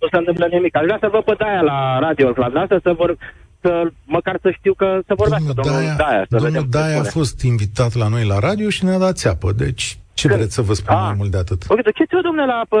nu 0.00 0.06
se 0.12 0.16
întâmplă 0.16 0.46
nimic. 0.46 0.76
Aș 0.76 0.84
vrea 0.84 1.00
să 1.00 1.08
vă 1.08 1.20
pe 1.20 1.34
aia 1.38 1.60
la 1.60 1.98
radio, 1.98 2.32
la 2.36 2.60
asta, 2.60 2.78
să 2.82 2.92
vor, 2.92 3.16
să, 3.60 3.90
măcar 4.04 4.38
să 4.42 4.50
știu 4.50 4.74
că 4.74 5.00
să 5.06 5.14
vorbească 5.16 5.52
domnul, 5.52 5.64
domnul 5.64 5.82
Daia. 5.82 5.96
Daia 5.96 6.26
să 6.28 6.36
domnul 6.36 6.50
vedem 6.50 6.66
Daia 6.70 7.00
a 7.00 7.02
fost 7.02 7.42
invitat 7.42 7.94
la 7.94 8.08
noi 8.08 8.24
la 8.26 8.38
radio 8.38 8.68
și 8.68 8.84
ne-a 8.84 8.98
dat 8.98 9.16
țeapă. 9.16 9.52
Deci, 9.52 9.98
ce 10.14 10.26
Când? 10.26 10.38
vreți 10.38 10.54
să 10.54 10.62
vă 10.62 10.74
spun 10.74 10.94
a, 10.94 11.04
mai 11.04 11.14
mult 11.16 11.30
de 11.30 11.36
atât? 11.36 11.62
Ok, 11.68 11.82
duceți-vă, 11.82 12.20
domnule, 12.22 12.46
la 12.46 12.62
pă, 12.68 12.78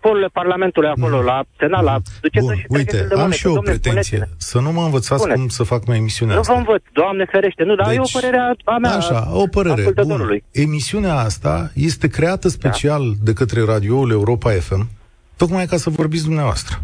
forurile 0.00 0.28
Parlamentului 0.32 0.88
acolo, 0.88 1.18
mm. 1.18 1.24
la 1.24 1.44
Senat, 1.58 1.82
la... 1.82 1.98
Bun, 2.40 2.54
și 2.54 2.64
uite, 2.68 3.06
am 3.10 3.18
mâine, 3.18 3.34
și 3.34 3.46
eu 3.46 3.54
o 3.54 3.60
pretenție. 3.60 4.28
Să 4.36 4.60
nu 4.60 4.72
mă 4.72 4.82
învățați 4.82 5.20
Spune. 5.20 5.34
cum 5.34 5.48
să 5.48 5.62
fac 5.62 5.86
mai 5.86 5.96
emisiunea 5.96 6.34
nu 6.34 6.40
asta. 6.40 6.52
Nu 6.52 6.58
vă 6.58 6.64
învăț, 6.66 6.82
Doamne 6.92 7.24
ferește. 7.30 7.62
Nu, 7.64 7.74
dar 7.74 7.86
deci, 7.86 7.96
e 7.96 8.00
o 8.00 8.02
deci, 8.02 8.12
părere 8.12 8.56
a 8.64 8.78
mea, 8.78 8.96
Așa, 8.96 9.28
o 9.32 9.46
părere. 9.46 9.84
Bun. 10.06 10.42
Emisiunea 10.50 11.14
asta 11.14 11.70
este 11.74 12.08
creată 12.08 12.48
special 12.48 13.02
da. 13.08 13.16
de 13.22 13.32
către 13.32 13.64
radioul 13.64 14.10
Europa 14.10 14.50
FM, 14.50 14.88
tocmai 15.36 15.66
ca 15.66 15.76
să 15.76 15.90
vorbiți 15.90 16.24
dumneavoastră. 16.24 16.80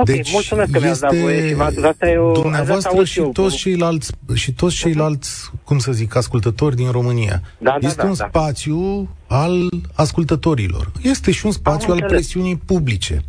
Ok, 0.00 0.04
deci 0.04 0.32
mulțumesc 0.32 0.70
că 0.70 0.80
mi-ați 0.80 1.00
dat 1.00 1.14
voie 1.14 1.48
și 1.48 1.60
asta 1.60 2.08
e 2.08 2.16
o, 2.16 2.32
dumneavoastră 2.32 3.04
și 3.04 3.20
toți, 3.20 3.56
ceilalți, 3.56 4.12
și 4.34 4.52
toți 4.52 4.76
ceilalți, 4.76 5.50
cum 5.64 5.78
să 5.78 5.92
zic, 5.92 6.16
ascultători 6.16 6.76
din 6.76 6.90
România. 6.90 7.42
Da, 7.58 7.76
da, 7.80 7.86
este 7.86 8.02
da, 8.02 8.08
un 8.08 8.14
da. 8.16 8.26
spațiu 8.28 9.08
al 9.26 9.68
ascultătorilor. 9.94 10.92
Este 11.02 11.30
și 11.30 11.46
un 11.46 11.52
spațiu 11.52 11.92
al 11.92 12.04
presiunii 12.06 12.56
publice. 12.56 13.24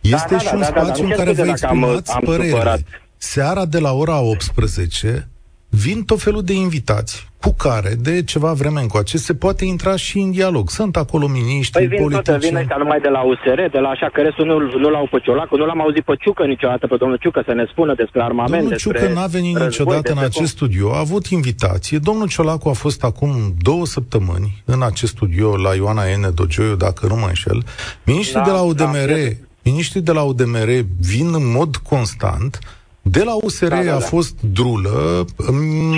Este 0.00 0.26
da, 0.30 0.36
da, 0.36 0.38
și 0.38 0.48
un 0.52 0.60
da, 0.60 0.66
spațiu 0.66 1.02
da, 1.02 1.08
da, 1.08 1.22
în 1.22 1.24
care 1.24 1.32
vă 1.32 1.46
exprimați 1.48 2.18
părerile. 2.24 2.84
Seara 3.16 3.64
de 3.64 3.78
la 3.78 3.92
ora 3.92 4.20
18 4.20 5.28
vin 5.74 6.04
tot 6.04 6.20
felul 6.22 6.42
de 6.42 6.52
invitați 6.52 7.28
cu 7.40 7.54
care, 7.66 7.92
de 8.00 8.22
ceva 8.22 8.52
vreme 8.52 8.80
încoace, 8.80 9.16
se 9.18 9.34
poate 9.34 9.64
intra 9.64 9.96
și 9.96 10.18
în 10.18 10.30
dialog. 10.30 10.70
Sunt 10.70 10.96
acolo 10.96 11.26
miniștri, 11.26 11.78
păi 11.78 11.86
vin 11.86 11.98
politicieni... 12.02 12.40
Tot, 12.40 12.48
vin 12.48 12.56
ăștia 12.56 12.76
numai 12.78 13.00
de 13.00 13.08
la 13.08 13.20
USR, 13.22 13.60
de 13.72 13.78
la 13.78 13.88
așa, 13.88 14.08
că 14.12 14.20
restul 14.20 14.46
nu, 14.46 14.78
nu 14.78 14.88
l-au 14.90 15.08
pe 15.10 15.18
Ciolacu, 15.22 15.56
nu 15.56 15.66
l-am 15.66 15.80
auzit 15.80 16.04
pe 16.04 16.14
Ciucă 16.20 16.44
niciodată, 16.44 16.86
pe 16.86 16.96
domnul 16.96 17.16
Ciucă, 17.16 17.42
să 17.46 17.52
ne 17.52 17.66
spună 17.70 17.94
despre 17.94 18.22
armament, 18.22 18.52
Domnul 18.52 18.68
despre 18.68 18.98
Ciucă 18.98 19.12
n-a 19.12 19.26
venit 19.26 19.58
niciodată 19.58 20.12
în 20.12 20.18
acest 20.18 20.36
cum... 20.36 20.46
studio, 20.46 20.94
a 20.94 20.98
avut 20.98 21.26
invitație. 21.26 21.98
Domnul 21.98 22.28
Ciolacu 22.28 22.68
a 22.68 22.72
fost 22.72 23.04
acum 23.04 23.30
două 23.58 23.86
săptămâni 23.86 24.62
în 24.64 24.82
acest 24.82 25.12
studio 25.12 25.56
la 25.56 25.74
Ioana 25.74 26.02
N. 26.02 26.34
Dogioiu, 26.34 26.74
dacă 26.74 27.06
nu 27.06 27.16
mă 27.16 27.26
înșel. 27.26 27.62
Miniștrii 28.04 28.42
da, 28.44 28.46
de 28.50 28.50
la 28.50 28.60
UDMR, 28.60 29.12
da, 29.16 29.36
miniștrii 29.62 30.02
de 30.02 30.12
la 30.12 30.22
UDMR 30.22 30.70
vin 31.00 31.34
în 31.34 31.50
mod 31.52 31.76
constant 31.76 32.58
de 33.06 33.22
la 33.22 33.34
USR 33.42 33.68
da, 33.68 33.76
da, 33.76 33.82
da. 33.82 33.96
a 33.96 33.98
fost 33.98 34.40
drulă. 34.42 35.24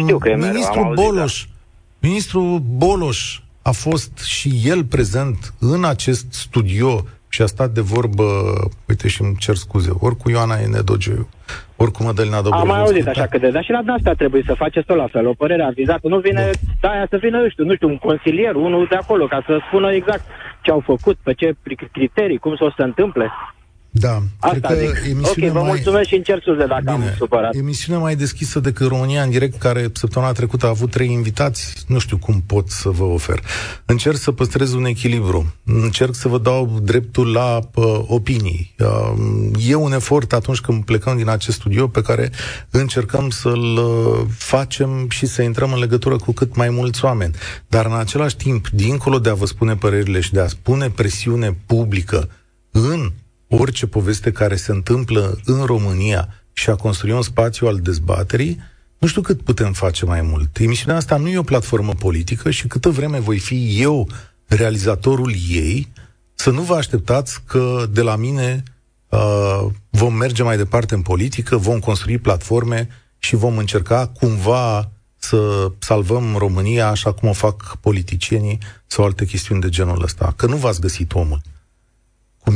Știu 0.02 0.18
că 0.18 0.34
Ministrul 0.34 0.84
mereu, 0.84 0.92
Boloș, 0.94 1.44
da. 1.44 2.08
Ministrul 2.08 2.62
Boloș 2.76 3.40
a 3.62 3.70
fost 3.70 4.18
și 4.24 4.60
el 4.64 4.84
prezent 4.84 5.54
în 5.60 5.84
acest 5.84 6.32
studio 6.32 7.04
și 7.28 7.42
a 7.42 7.46
stat 7.46 7.70
de 7.70 7.80
vorbă, 7.80 8.24
uite 8.88 9.08
și 9.08 9.22
îmi 9.22 9.36
cer 9.38 9.54
scuze, 9.54 9.90
ori 10.00 10.16
cu 10.16 10.30
Ioana 10.30 10.56
Enedogeu, 10.60 11.28
ori 11.76 11.92
cu 11.92 12.02
Mădălina 12.02 12.40
Dobrovolscu. 12.42 12.72
Am 12.72 12.76
mai 12.76 12.86
auzit 12.86 13.06
așa 13.06 13.26
că 13.26 13.38
de, 13.38 13.50
dar 13.50 13.64
și 13.64 13.70
la 13.70 13.82
asta 13.86 14.12
trebuie 14.12 14.42
să 14.46 14.54
faceți 14.54 14.86
tot 14.86 14.96
la 14.96 15.06
fel, 15.06 15.26
o 15.26 15.32
părere 15.32 15.62
avizată. 15.62 16.08
Nu 16.08 16.18
vine, 16.18 16.50
da, 16.80 16.88
aia 16.88 17.06
să 17.10 17.16
vină, 17.16 17.38
nu 17.38 17.48
știu, 17.48 17.64
nu 17.64 17.74
știu, 17.74 17.88
un 17.88 17.98
consilier, 17.98 18.54
unul 18.54 18.86
de 18.90 18.96
acolo, 18.96 19.26
ca 19.26 19.42
să 19.46 19.58
spună 19.66 19.92
exact 19.92 20.24
ce 20.62 20.70
au 20.70 20.82
făcut, 20.84 21.16
pe 21.22 21.32
ce 21.32 21.56
criterii, 21.92 22.38
cum 22.38 22.56
să 22.56 22.64
o 22.64 22.68
să 22.68 22.74
se 22.76 22.82
întâmple. 22.82 23.30
Da, 23.98 24.22
Asta 24.38 24.68
cred 24.68 24.90
că 24.90 25.02
zic. 25.04 25.26
Ok, 25.26 25.52
vă 25.52 25.60
mai... 25.60 25.68
mulțumesc 25.68 26.08
și 26.08 26.14
încerc 26.14 26.42
scuze 26.42 26.66
dacă 26.66 26.80
Bine, 26.80 26.92
am 26.92 27.02
supărat. 27.16 27.54
Emisiunea 27.54 28.00
mai 28.00 28.16
deschisă 28.16 28.60
decât 28.60 28.88
România 28.88 29.22
în 29.22 29.30
direct, 29.30 29.58
care 29.58 29.86
săptămâna 29.92 30.32
trecută 30.32 30.66
a 30.66 30.68
avut 30.68 30.90
trei 30.90 31.10
invitați, 31.10 31.84
nu 31.86 31.98
știu 31.98 32.18
cum 32.18 32.42
pot 32.46 32.70
să 32.70 32.88
vă 32.88 33.04
ofer. 33.04 33.40
Încerc 33.84 34.16
să 34.16 34.32
păstrez 34.32 34.72
un 34.72 34.84
echilibru, 34.84 35.54
încerc 35.64 36.14
să 36.14 36.28
vă 36.28 36.38
dau 36.38 36.78
dreptul 36.82 37.32
la 37.32 37.60
uh, 37.74 37.84
opinii. 38.06 38.74
Uh, 38.78 39.68
e 39.68 39.74
un 39.74 39.92
efort 39.92 40.32
atunci 40.32 40.60
când 40.60 40.84
plecăm 40.84 41.16
din 41.16 41.28
acest 41.28 41.56
studio 41.56 41.86
pe 41.86 42.02
care 42.02 42.30
încercăm 42.70 43.30
să-l 43.30 43.76
uh, 43.76 44.26
facem 44.38 45.06
și 45.08 45.26
să 45.26 45.42
intrăm 45.42 45.72
în 45.72 45.78
legătură 45.78 46.16
cu 46.16 46.32
cât 46.32 46.56
mai 46.56 46.68
mulți 46.68 47.04
oameni. 47.04 47.34
Dar 47.68 47.86
în 47.86 47.94
același 47.94 48.36
timp, 48.36 48.68
dincolo 48.68 49.18
de 49.18 49.30
a 49.30 49.34
vă 49.34 49.46
spune 49.46 49.76
părerile 49.76 50.20
și 50.20 50.32
de 50.32 50.40
a 50.40 50.46
spune 50.46 50.90
presiune 50.90 51.56
publică 51.66 52.28
în 52.70 53.12
orice 53.48 53.86
poveste 53.86 54.32
care 54.32 54.56
se 54.56 54.72
întâmplă 54.72 55.38
în 55.44 55.64
România 55.64 56.28
și 56.52 56.70
a 56.70 56.74
construi 56.74 57.12
un 57.12 57.22
spațiu 57.22 57.66
al 57.66 57.78
dezbaterii, 57.78 58.60
nu 58.98 59.08
știu 59.08 59.20
cât 59.20 59.42
putem 59.42 59.72
face 59.72 60.04
mai 60.04 60.22
mult. 60.22 60.58
Emisiunea 60.58 60.96
asta 60.96 61.16
nu 61.16 61.28
e 61.28 61.38
o 61.38 61.42
platformă 61.42 61.92
politică 61.92 62.50
și 62.50 62.66
câtă 62.66 62.88
vreme 62.88 63.18
voi 63.18 63.38
fi 63.38 63.80
eu 63.80 64.08
realizatorul 64.46 65.34
ei, 65.48 65.92
să 66.34 66.50
nu 66.50 66.62
vă 66.62 66.74
așteptați 66.74 67.42
că 67.46 67.86
de 67.90 68.02
la 68.02 68.16
mine 68.16 68.62
uh, 69.08 69.66
vom 69.90 70.14
merge 70.14 70.42
mai 70.42 70.56
departe 70.56 70.94
în 70.94 71.02
politică, 71.02 71.56
vom 71.56 71.78
construi 71.78 72.18
platforme 72.18 72.88
și 73.18 73.36
vom 73.36 73.58
încerca 73.58 74.06
cumva 74.06 74.90
să 75.16 75.72
salvăm 75.78 76.34
România 76.36 76.88
așa 76.88 77.12
cum 77.12 77.28
o 77.28 77.32
fac 77.32 77.76
politicienii 77.80 78.58
sau 78.86 79.04
alte 79.04 79.24
chestiuni 79.24 79.60
de 79.60 79.68
genul 79.68 80.02
ăsta. 80.02 80.32
Că 80.36 80.46
nu 80.46 80.56
v-ați 80.56 80.80
găsit 80.80 81.12
omul. 81.12 81.40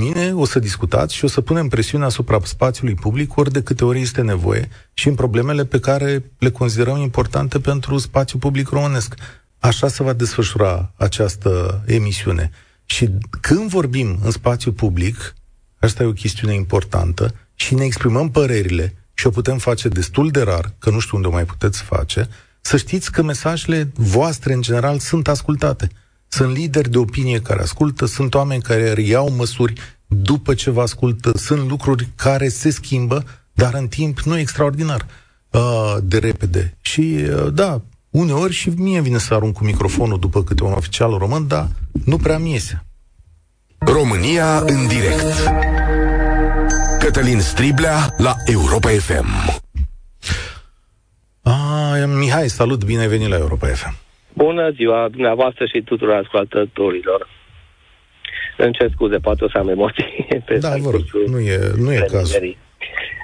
Cu 0.00 0.06
mine 0.06 0.32
o 0.34 0.44
să 0.44 0.58
discutați 0.58 1.14
și 1.14 1.24
o 1.24 1.28
să 1.28 1.40
punem 1.40 1.68
presiune 1.68 2.04
asupra 2.04 2.38
spațiului 2.42 2.94
public 2.94 3.36
ori 3.36 3.52
de 3.52 3.62
câte 3.62 3.84
ori 3.84 4.00
este 4.00 4.22
nevoie 4.22 4.68
și 4.92 5.08
în 5.08 5.14
problemele 5.14 5.64
pe 5.64 5.78
care 5.78 6.30
le 6.38 6.50
considerăm 6.50 6.96
importante 6.96 7.60
pentru 7.60 7.98
spațiul 7.98 8.40
public 8.40 8.68
românesc. 8.68 9.14
Așa 9.58 9.88
se 9.88 10.02
va 10.02 10.12
desfășura 10.12 10.92
această 10.96 11.82
emisiune. 11.86 12.50
Și 12.84 13.10
când 13.40 13.68
vorbim 13.68 14.18
în 14.22 14.30
spațiu 14.30 14.72
public, 14.72 15.34
asta 15.78 16.02
e 16.02 16.06
o 16.06 16.12
chestiune 16.12 16.54
importantă, 16.54 17.34
și 17.54 17.74
ne 17.74 17.84
exprimăm 17.84 18.30
părerile 18.30 18.94
și 19.14 19.26
o 19.26 19.30
putem 19.30 19.58
face 19.58 19.88
destul 19.88 20.30
de 20.30 20.42
rar, 20.42 20.72
că 20.78 20.90
nu 20.90 20.98
știu 20.98 21.16
unde 21.16 21.28
o 21.28 21.32
mai 21.32 21.44
puteți 21.44 21.82
face, 21.82 22.28
să 22.60 22.76
știți 22.76 23.12
că 23.12 23.22
mesajele 23.22 23.90
voastre, 23.94 24.52
în 24.52 24.62
general, 24.62 24.98
sunt 24.98 25.28
ascultate. 25.28 25.88
Sunt 26.32 26.56
lideri 26.56 26.90
de 26.90 26.98
opinie 26.98 27.40
care 27.40 27.62
ascultă, 27.62 28.06
sunt 28.06 28.34
oameni 28.34 28.62
care 28.62 29.00
iau 29.02 29.30
măsuri 29.30 29.72
după 30.06 30.54
ce 30.54 30.70
vă 30.70 30.80
ascultă, 30.80 31.32
sunt 31.36 31.68
lucruri 31.68 32.08
care 32.16 32.48
se 32.48 32.70
schimbă, 32.70 33.24
dar 33.52 33.74
în 33.74 33.88
timp 33.88 34.20
nu 34.20 34.38
extraordinar 34.38 35.06
uh, 35.50 35.96
de 36.02 36.18
repede. 36.18 36.76
Și 36.80 37.00
uh, 37.00 37.52
da, 37.52 37.82
uneori 38.10 38.52
și 38.52 38.68
mie 38.68 39.00
vine 39.00 39.18
să 39.18 39.34
arunc 39.34 39.54
cu 39.54 39.64
microfonul 39.64 40.18
după 40.18 40.44
câte 40.44 40.64
un 40.64 40.72
oficial 40.72 41.18
român, 41.18 41.46
dar 41.46 41.68
nu 42.04 42.16
prea 42.16 42.38
mi 42.38 42.52
iese. 42.52 42.84
România 43.78 44.58
în 44.58 44.86
direct. 44.86 45.50
Cătălin 46.98 47.40
Striblea 47.40 48.14
la 48.16 48.36
Europa 48.44 48.88
FM. 48.88 49.60
Ah, 51.42 52.04
Mihai, 52.06 52.48
salut, 52.48 52.84
bine 52.84 53.00
ai 53.00 53.08
venit 53.08 53.28
la 53.28 53.36
Europa 53.36 53.66
FM. 53.66 53.96
Bună 54.32 54.70
ziua 54.70 55.08
dumneavoastră 55.08 55.66
și 55.66 55.82
tuturor 55.82 56.14
ascultătorilor. 56.14 57.28
Îmi 58.56 58.72
cer 58.72 58.90
scuze, 58.90 59.18
poate 59.18 59.44
o 59.44 59.48
să 59.48 59.58
am 59.58 59.68
emoții. 59.68 60.26
Pe 60.46 60.58
da, 60.58 60.74
vă 60.78 60.90
rog, 60.90 61.02
nu 61.26 61.40
e, 61.40 61.58
nu 61.76 61.92
e 61.92 62.06
cazul. 62.10 62.56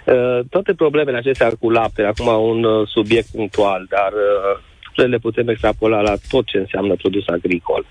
Uh, 0.05 0.40
toate 0.51 0.75
problemele 0.75 1.16
acestea 1.16 1.51
cu 1.61 1.71
lapte, 1.71 2.03
acum 2.03 2.27
un 2.27 2.64
uh, 2.64 2.88
subiect 2.88 3.29
punctual, 3.29 3.87
dar 3.88 4.12
uh, 4.12 5.09
le 5.09 5.19
putem 5.19 5.49
extrapola 5.49 6.01
la 6.01 6.14
tot 6.29 6.47
ce 6.47 6.59
înseamnă 6.59 6.95
produs 6.95 7.27
agricol. 7.27 7.87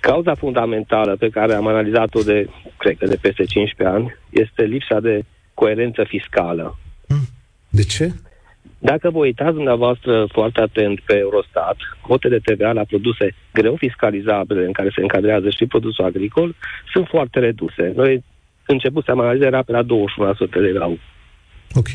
Cauza 0.00 0.34
fundamentală 0.34 1.16
pe 1.16 1.28
care 1.28 1.54
am 1.54 1.66
analizat-o 1.66 2.22
de, 2.22 2.48
cred 2.76 2.96
că 2.98 3.06
de 3.06 3.18
peste 3.20 3.44
15 3.44 3.96
ani, 3.96 4.16
este 4.30 4.62
lipsa 4.62 5.00
de 5.00 5.24
coerență 5.54 6.04
fiscală. 6.04 6.78
Hmm. 7.08 7.26
De 7.68 7.82
ce? 7.82 8.12
Dacă 8.90 9.10
vă 9.10 9.18
uitați 9.18 9.54
dumneavoastră 9.54 10.26
foarte 10.32 10.60
atent 10.60 11.00
pe 11.00 11.16
Eurostat, 11.16 11.76
cote 12.00 12.28
de 12.28 12.38
TVA 12.38 12.72
la 12.72 12.84
produse 12.84 13.34
greu 13.52 13.74
fiscalizabile 13.76 14.64
în 14.64 14.72
care 14.72 14.90
se 14.94 15.00
încadrează 15.00 15.50
și 15.50 15.66
produsul 15.66 16.04
agricol 16.04 16.54
sunt 16.92 17.06
foarte 17.08 17.38
reduse. 17.38 17.92
Noi 17.96 18.24
început 18.66 19.04
să 19.04 19.10
analizăm 19.10 19.46
era 19.46 19.62
pe 19.62 19.72
la 19.72 19.82
21% 19.82 19.86
de 20.50 20.72
grau. 20.72 20.98
Ok. 21.74 21.88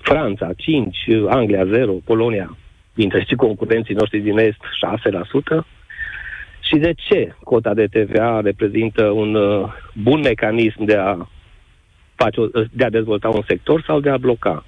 Franța 0.00 0.50
5, 0.56 0.96
Anglia 1.28 1.64
0, 1.64 1.92
Polonia 1.92 2.56
dintre 2.94 3.24
și 3.28 3.34
concurenții 3.34 3.94
noștri 3.94 4.18
din 4.20 4.38
Est 4.38 4.60
6%. 4.60 5.66
Și 6.60 6.76
de 6.76 6.92
ce 6.96 7.34
cota 7.44 7.74
de 7.74 7.86
TVA 7.86 8.40
reprezintă 8.40 9.04
un 9.04 9.34
uh, 9.34 9.72
bun 9.94 10.20
mecanism 10.20 10.84
de 10.84 10.96
a, 10.96 11.28
face, 12.14 12.40
de 12.72 12.84
a 12.84 12.90
dezvolta 12.90 13.28
un 13.28 13.42
sector 13.46 13.82
sau 13.86 14.00
de 14.00 14.10
a 14.10 14.16
bloca? 14.16 14.64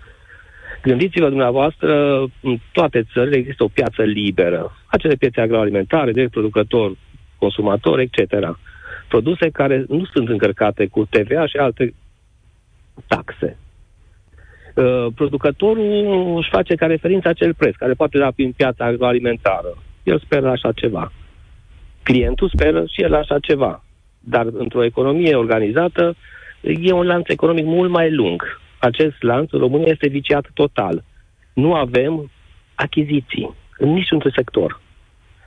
Gândiți-vă 0.85 1.29
dumneavoastră, 1.29 2.19
în 2.41 2.59
toate 2.73 3.05
țările 3.13 3.37
există 3.37 3.65
o 3.65 3.69
piață 3.69 4.03
liberă. 4.03 4.77
Acele 4.87 5.15
piețe 5.15 5.41
agroalimentare, 5.41 6.13
de 6.13 6.29
producător, 6.31 6.97
consumator, 7.39 7.99
etc. 7.99 8.57
Produse 9.09 9.51
care 9.51 9.85
nu 9.89 10.05
sunt 10.05 10.29
încărcate 10.29 10.87
cu 10.87 11.05
TVA 11.05 11.47
și 11.47 11.57
alte 11.57 11.95
taxe. 13.07 13.59
Uh, 14.75 15.07
producătorul 15.15 16.37
își 16.37 16.51
face 16.51 16.75
ca 16.75 16.87
referință 16.87 17.29
acel 17.29 17.55
preț, 17.55 17.75
care 17.75 17.93
poate 17.93 18.19
da 18.19 18.31
prin 18.31 18.53
piața 18.53 18.85
agroalimentară. 18.85 19.83
El 20.03 20.19
speră 20.19 20.49
așa 20.49 20.73
ceva. 20.73 21.13
Clientul 22.03 22.51
speră 22.55 22.85
și 22.87 23.03
el 23.03 23.15
așa 23.15 23.39
ceva. 23.39 23.85
Dar 24.21 24.47
într-o 24.53 24.85
economie 24.85 25.35
organizată 25.35 26.17
e 26.61 26.93
un 26.93 27.07
lanț 27.07 27.29
economic 27.29 27.65
mult 27.65 27.91
mai 27.91 28.13
lung 28.13 28.63
acest 28.85 29.23
lanț 29.23 29.53
în 29.53 29.59
România 29.59 29.91
este 29.91 30.09
viciat 30.09 30.51
total. 30.55 31.05
Nu 31.53 31.75
avem 31.75 32.31
achiziții 32.75 33.55
în 33.79 33.89
niciun 33.93 34.23
sector. 34.35 34.81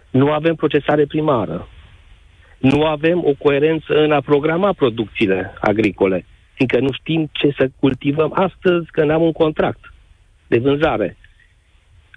Nu 0.09 0.31
avem 0.31 0.55
procesare 0.55 1.05
primară. 1.05 1.67
Nu 2.57 2.85
avem 2.85 3.25
o 3.25 3.33
coerență 3.33 3.93
în 4.03 4.11
a 4.11 4.21
programa 4.21 4.73
producțiile 4.73 5.53
agricole, 5.59 6.25
fiindcă 6.53 6.79
nu 6.79 6.91
știm 6.91 7.29
ce 7.31 7.53
să 7.57 7.69
cultivăm 7.79 8.31
astăzi 8.35 8.91
că 8.91 9.03
n-am 9.03 9.21
un 9.21 9.31
contract 9.31 9.93
de 10.47 10.57
vânzare. 10.57 11.17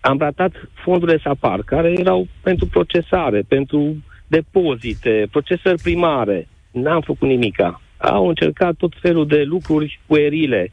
Am 0.00 0.18
ratat 0.18 0.52
fondurile 0.74 1.18
SAPAR, 1.18 1.62
care 1.62 1.92
erau 1.98 2.26
pentru 2.42 2.66
procesare, 2.66 3.40
pentru 3.48 3.96
depozite, 4.26 5.26
procesări 5.30 5.82
primare. 5.82 6.48
N-am 6.70 7.00
făcut 7.00 7.28
nimica. 7.28 7.80
au 7.96 8.28
încercat 8.28 8.74
tot 8.74 8.92
felul 9.00 9.26
de 9.26 9.42
lucruri 9.42 10.00
puerile, 10.06 10.72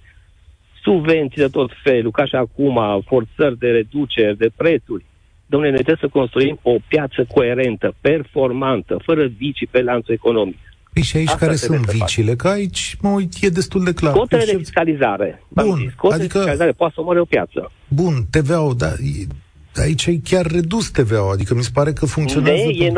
subvenții 0.87 1.41
de 1.45 1.47
tot 1.47 1.71
felul, 1.83 2.11
ca 2.11 2.25
și 2.25 2.35
acum, 2.35 2.77
forțări 3.07 3.57
de 3.57 3.67
reduceri, 3.67 4.37
de 4.37 4.49
prețuri. 4.55 5.05
Domnule, 5.45 5.71
noi 5.71 5.83
trebuie 5.83 6.09
să 6.09 6.17
construim 6.19 6.59
o 6.61 6.75
piață 6.87 7.19
coerentă, 7.33 7.95
performantă, 8.01 8.93
fără 9.05 9.23
vicii 9.37 9.67
pe 9.71 9.81
lanțul 9.81 10.13
economic. 10.13 10.57
Păi 10.93 11.03
și 11.03 11.17
aici 11.17 11.27
Asta 11.27 11.45
care 11.45 11.55
sunt 11.55 11.85
vicile? 11.85 12.35
Că 12.35 12.47
aici, 12.47 12.95
mă 13.01 13.09
uit, 13.09 13.33
e 13.41 13.49
destul 13.49 13.83
de 13.83 13.93
clar. 13.93 14.13
Cotele 14.13 14.45
de 14.45 14.57
fiscalizare. 14.57 15.43
Bun, 15.47 15.77
zis, 15.77 15.93
cotele 15.93 16.21
adică... 16.21 16.37
de 16.37 16.39
fiscalizare 16.39 16.71
poate 16.71 16.93
să 16.95 17.01
omoare 17.01 17.19
o 17.19 17.25
piață. 17.25 17.71
Bun, 17.87 18.13
TVA-ul, 18.31 18.75
dar 18.77 18.93
aici 19.75 20.05
e 20.05 20.19
chiar 20.23 20.45
redus 20.45 20.89
TVA-ul, 20.89 21.31
adică 21.31 21.53
mi 21.55 21.63
se 21.63 21.69
pare 21.73 21.91
că 21.93 22.05
funcționează... 22.05 22.63
Ne, 22.65 22.85
e 22.85 22.89
9%. 22.89 22.93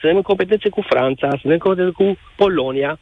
Suntem 0.00 0.16
în 0.16 0.22
competențe 0.22 0.68
cu 0.68 0.82
Franța, 0.88 1.28
suntem 1.28 1.50
în 1.50 1.58
competențe 1.58 1.92
cu 1.96 2.18
Polonia. 2.36 2.98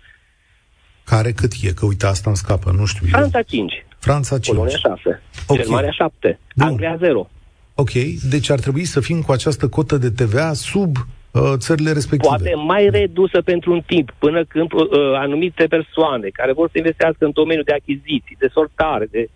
Care 1.04 1.32
cât 1.32 1.52
e? 1.62 1.72
Că 1.72 1.86
uite, 1.86 2.06
asta 2.06 2.30
îmi 2.30 2.36
scapă, 2.36 2.70
nu 2.76 2.84
știu. 2.84 3.06
Franța 3.06 3.42
5. 3.42 3.72
Franța 3.98 4.38
5. 4.38 4.56
Polonia 4.56 4.76
6. 4.76 5.22
Okay. 5.46 5.62
Germania 5.62 5.90
7. 5.90 6.38
Bun. 6.56 6.66
Anglia 6.66 6.96
0. 7.00 7.30
Ok, 7.74 7.92
deci 8.30 8.50
ar 8.50 8.58
trebui 8.58 8.84
să 8.84 9.00
fim 9.00 9.20
cu 9.20 9.32
această 9.32 9.68
cotă 9.68 9.96
de 9.96 10.10
TVA 10.10 10.52
sub 10.52 10.96
uh, 10.96 11.52
țările 11.56 11.92
respective. 11.92 12.36
Poate 12.36 12.54
mai 12.54 12.88
redusă 12.90 13.40
pentru 13.40 13.72
un 13.72 13.82
timp, 13.86 14.14
până 14.18 14.44
când 14.44 14.72
uh, 14.72 14.86
anumite 15.14 15.64
persoane 15.64 16.28
care 16.28 16.52
vor 16.52 16.68
să 16.72 16.78
investească 16.78 17.24
în 17.24 17.30
domeniul 17.34 17.64
de 17.64 17.72
achiziții, 17.72 18.36
de 18.38 18.48
sortare, 18.52 19.08
de 19.10 19.28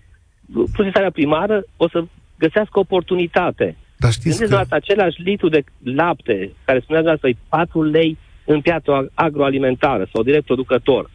procesarea 0.72 1.10
primară, 1.10 1.64
o 1.76 1.88
să 1.88 2.04
găsească 2.38 2.78
oportunitate. 2.78 3.76
Dar 3.96 4.12
știți 4.12 4.44
că... 4.44 4.64
același 4.68 5.20
litru 5.22 5.48
de 5.48 5.64
lapte, 5.82 6.52
care 6.64 6.80
spunea 6.80 7.16
să 7.20 7.30
4 7.48 7.82
lei 7.82 8.18
în 8.44 8.60
piața 8.60 9.06
agroalimentară 9.14 10.08
sau 10.12 10.22
direct 10.22 10.44
producător. 10.44 11.10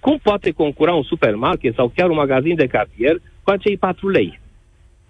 Cum 0.00 0.18
poate 0.22 0.50
concura 0.50 0.92
un 0.92 1.02
supermarket 1.02 1.74
sau 1.74 1.92
chiar 1.94 2.08
un 2.08 2.16
magazin 2.16 2.54
de 2.54 2.66
cartier 2.66 3.20
cu 3.42 3.50
acei 3.50 3.76
4 3.76 4.08
lei? 4.08 4.40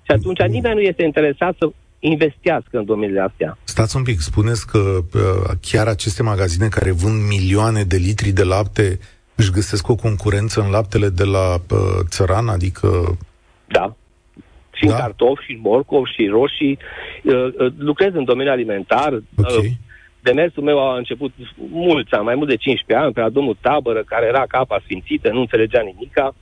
Și 0.02 0.10
atunci 0.16 0.42
nimeni 0.42 0.74
nu 0.74 0.80
este 0.80 1.02
interesat 1.02 1.56
să 1.58 1.70
investească 1.98 2.78
în 2.78 2.84
domeniile 2.84 3.20
astea. 3.20 3.58
Stați 3.64 3.96
un 3.96 4.02
pic, 4.02 4.20
spuneți 4.20 4.66
că 4.66 4.78
uh, 4.78 5.56
chiar 5.60 5.86
aceste 5.86 6.22
magazine 6.22 6.68
care 6.68 6.90
vând 6.90 7.28
milioane 7.28 7.82
de 7.82 7.96
litri 7.96 8.30
de 8.30 8.44
lapte 8.44 8.98
își 9.34 9.50
găsesc 9.50 9.88
o 9.88 9.94
concurență 9.94 10.60
în 10.60 10.70
laptele 10.70 11.08
de 11.08 11.24
la 11.24 11.54
uh, 11.54 11.78
țăran, 12.08 12.48
adică... 12.48 13.18
Da. 13.66 13.96
Și 14.72 14.86
da? 14.86 14.94
în 14.94 15.00
cartofi, 15.00 15.44
și 15.44 15.52
în 15.52 15.60
morcov, 15.62 16.04
și 16.06 16.26
roșii. 16.26 16.78
Uh, 17.24 17.34
uh, 17.34 17.72
lucrez 17.78 18.14
în 18.14 18.24
domeniul 18.24 18.54
alimentar. 18.54 19.22
Okay. 19.36 19.78
Uh, 20.20 20.32
demersul 20.32 20.62
meu 20.62 20.90
a 20.90 20.96
început 20.96 21.32
mulți 21.70 22.12
ani, 22.12 22.24
mai 22.24 22.34
mult 22.34 22.48
de 22.48 22.56
15 22.56 23.04
ani, 23.04 23.14
pe 23.14 23.20
la 23.20 23.28
domnul 23.28 23.56
Tabără, 23.60 24.02
care 24.06 24.26
era 24.26 24.44
capa 24.46 24.80
sfințită, 24.84 25.30
nu 25.32 25.40
înțelegea 25.40 25.80
nimica. 25.80 26.26
Uh, 26.26 26.34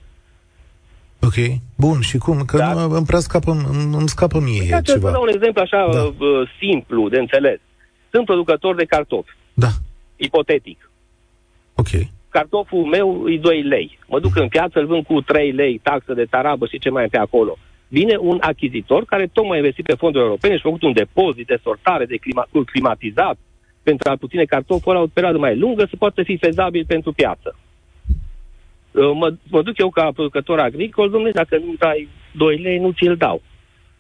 Ok, 1.21 1.35
bun, 1.77 2.01
și 2.01 2.19
cum? 2.19 2.45
Că 2.45 2.57
da. 2.57 2.73
nu, 2.73 2.95
îmi 2.95 3.07
prea 3.07 3.19
scapă, 3.19 3.51
îmi, 3.51 3.95
îmi 3.95 4.09
scapă 4.09 4.39
mie 4.41 4.67
da, 4.71 4.81
ceva. 4.81 5.11
Să 5.11 5.19
un 5.19 5.29
exemplu 5.29 5.61
așa 5.63 5.89
da. 5.93 6.03
uh, 6.03 6.51
simplu 6.59 7.09
de 7.09 7.19
înțeles. 7.19 7.59
Sunt 8.11 8.25
producător 8.25 8.75
de 8.75 8.85
cartofi. 8.85 9.31
Da. 9.55 9.69
Ipotetic. 10.17 10.91
Ok. 11.75 11.89
Cartoful 12.29 12.85
meu 12.85 13.25
e 13.29 13.39
2 13.39 13.63
lei. 13.63 13.99
Mă 14.07 14.21
duc 14.21 14.37
în 14.37 14.49
piață, 14.49 14.79
îl 14.79 14.87
vând 14.87 15.05
cu 15.05 15.21
3 15.21 15.53
lei, 15.53 15.81
taxă 15.83 16.13
de 16.15 16.25
tarabă 16.25 16.67
și 16.67 16.79
ce 16.79 16.91
mai 16.91 17.05
e 17.05 17.07
pe 17.07 17.19
acolo. 17.19 17.59
Vine 17.89 18.17
un 18.17 18.39
achizitor 18.41 19.05
care 19.05 19.27
tocmai 19.33 19.57
a 19.57 19.61
investit 19.61 19.85
pe 19.85 19.95
fonduri 19.95 20.25
europene 20.25 20.55
și 20.55 20.61
a 20.65 20.69
făcut 20.69 20.83
un 20.83 20.93
depozit 20.93 21.47
de 21.47 21.59
sortare, 21.63 22.05
de 22.05 22.17
clima, 22.17 22.47
climatizat, 22.67 23.39
pentru 23.91 24.11
a 24.11 24.17
puține 24.17 24.45
cartofi 24.45 24.83
fără 24.83 24.99
o 24.99 25.07
perioadă 25.13 25.39
mai 25.39 25.57
lungă 25.57 25.85
să 25.91 25.97
poată 25.99 26.23
fi 26.23 26.37
fezabil 26.37 26.85
pentru 26.87 27.13
piață. 27.13 27.57
Uh, 28.91 29.11
mă, 29.15 29.35
mă 29.51 29.63
duc 29.63 29.79
eu 29.79 29.91
ca 29.91 30.13
producător 30.13 30.59
agricol, 30.59 31.11
domnule, 31.11 31.33
dacă 31.33 31.57
nu 31.57 31.75
dai 31.79 32.09
2 32.33 32.57
lei, 32.57 32.79
nu 32.79 32.91
ți-l 32.91 33.17
dau. 33.17 33.43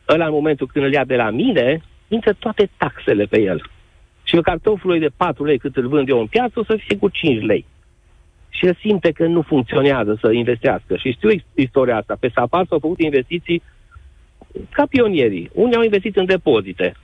Ăla, 0.09 0.27
în 0.27 0.33
momentul 0.33 0.66
când 0.66 0.85
îl 0.85 0.92
ia 0.92 1.05
de 1.05 1.16
la 1.16 1.31
mine, 1.31 1.83
intră 2.09 2.33
toate 2.38 2.70
taxele 2.77 3.24
pe 3.24 3.40
el. 3.40 3.70
Și 4.22 4.37
cartoful 4.37 4.98
de 4.98 5.11
4 5.16 5.44
lei 5.44 5.59
cât 5.59 5.77
îl 5.77 5.88
vând 5.88 6.09
eu 6.09 6.20
în 6.20 6.27
piață, 6.27 6.61
o 6.61 6.64
să 6.64 6.77
fie 6.77 6.96
cu 6.96 7.09
5 7.09 7.42
lei. 7.42 7.64
Și 8.48 8.66
el 8.66 8.77
simte 8.81 9.11
că 9.11 9.27
nu 9.27 9.42
funcționează 9.42 10.18
să 10.20 10.31
investească. 10.33 10.96
Și 10.96 11.12
știu 11.12 11.31
istoria 11.55 11.96
asta. 11.96 12.16
Pe 12.20 12.31
Sapar 12.35 12.66
s-au 12.68 12.79
făcut 12.79 13.01
investiții 13.01 13.62
ca 14.70 14.87
pionierii. 14.88 15.51
Unii 15.53 15.77
au 15.77 15.83
investit 15.83 16.16
în 16.16 16.24
depozite 16.24 16.94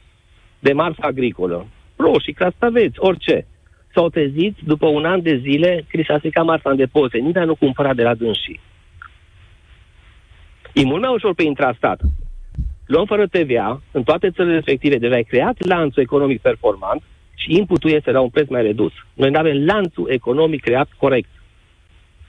de 0.58 0.72
marfă 0.72 1.06
agricolă, 1.06 1.66
roșii, 2.06 2.32
castaveți, 2.32 2.98
orice 2.98 3.46
s-au 3.94 4.08
trezit 4.08 4.54
după 4.64 4.86
un 4.86 5.04
an 5.04 5.22
de 5.22 5.36
zile 5.42 5.84
că 5.88 5.96
li 5.96 6.04
s-a 6.08 6.18
stricat 6.18 6.44
marfa 6.44 6.70
în 6.70 6.76
depozite. 6.76 7.18
Nimeni 7.18 7.46
nu 7.46 7.54
cumpăra 7.54 7.94
de 7.94 8.02
la 8.02 8.14
dânsii. 8.14 8.60
E 10.72 10.84
mult 10.84 11.02
mai 11.02 11.14
ușor 11.14 11.34
pe 11.34 11.42
intrastat. 11.42 12.00
Luăm 12.86 13.06
fără 13.06 13.26
TVA, 13.26 13.82
în 13.92 14.02
toate 14.02 14.30
țările 14.30 14.54
respective, 14.54 14.96
deja 14.98 15.14
ai 15.14 15.22
creat 15.22 15.56
lanțul 15.66 16.02
economic 16.02 16.40
performant 16.40 17.02
și 17.34 17.56
inputul 17.56 17.90
este 17.90 18.10
la 18.10 18.20
un 18.20 18.28
preț 18.28 18.48
mai 18.48 18.62
redus. 18.62 18.92
Noi 19.14 19.30
nu 19.30 19.38
avem 19.38 19.64
lanțul 19.64 20.10
economic 20.10 20.60
creat 20.60 20.88
corect. 20.98 21.28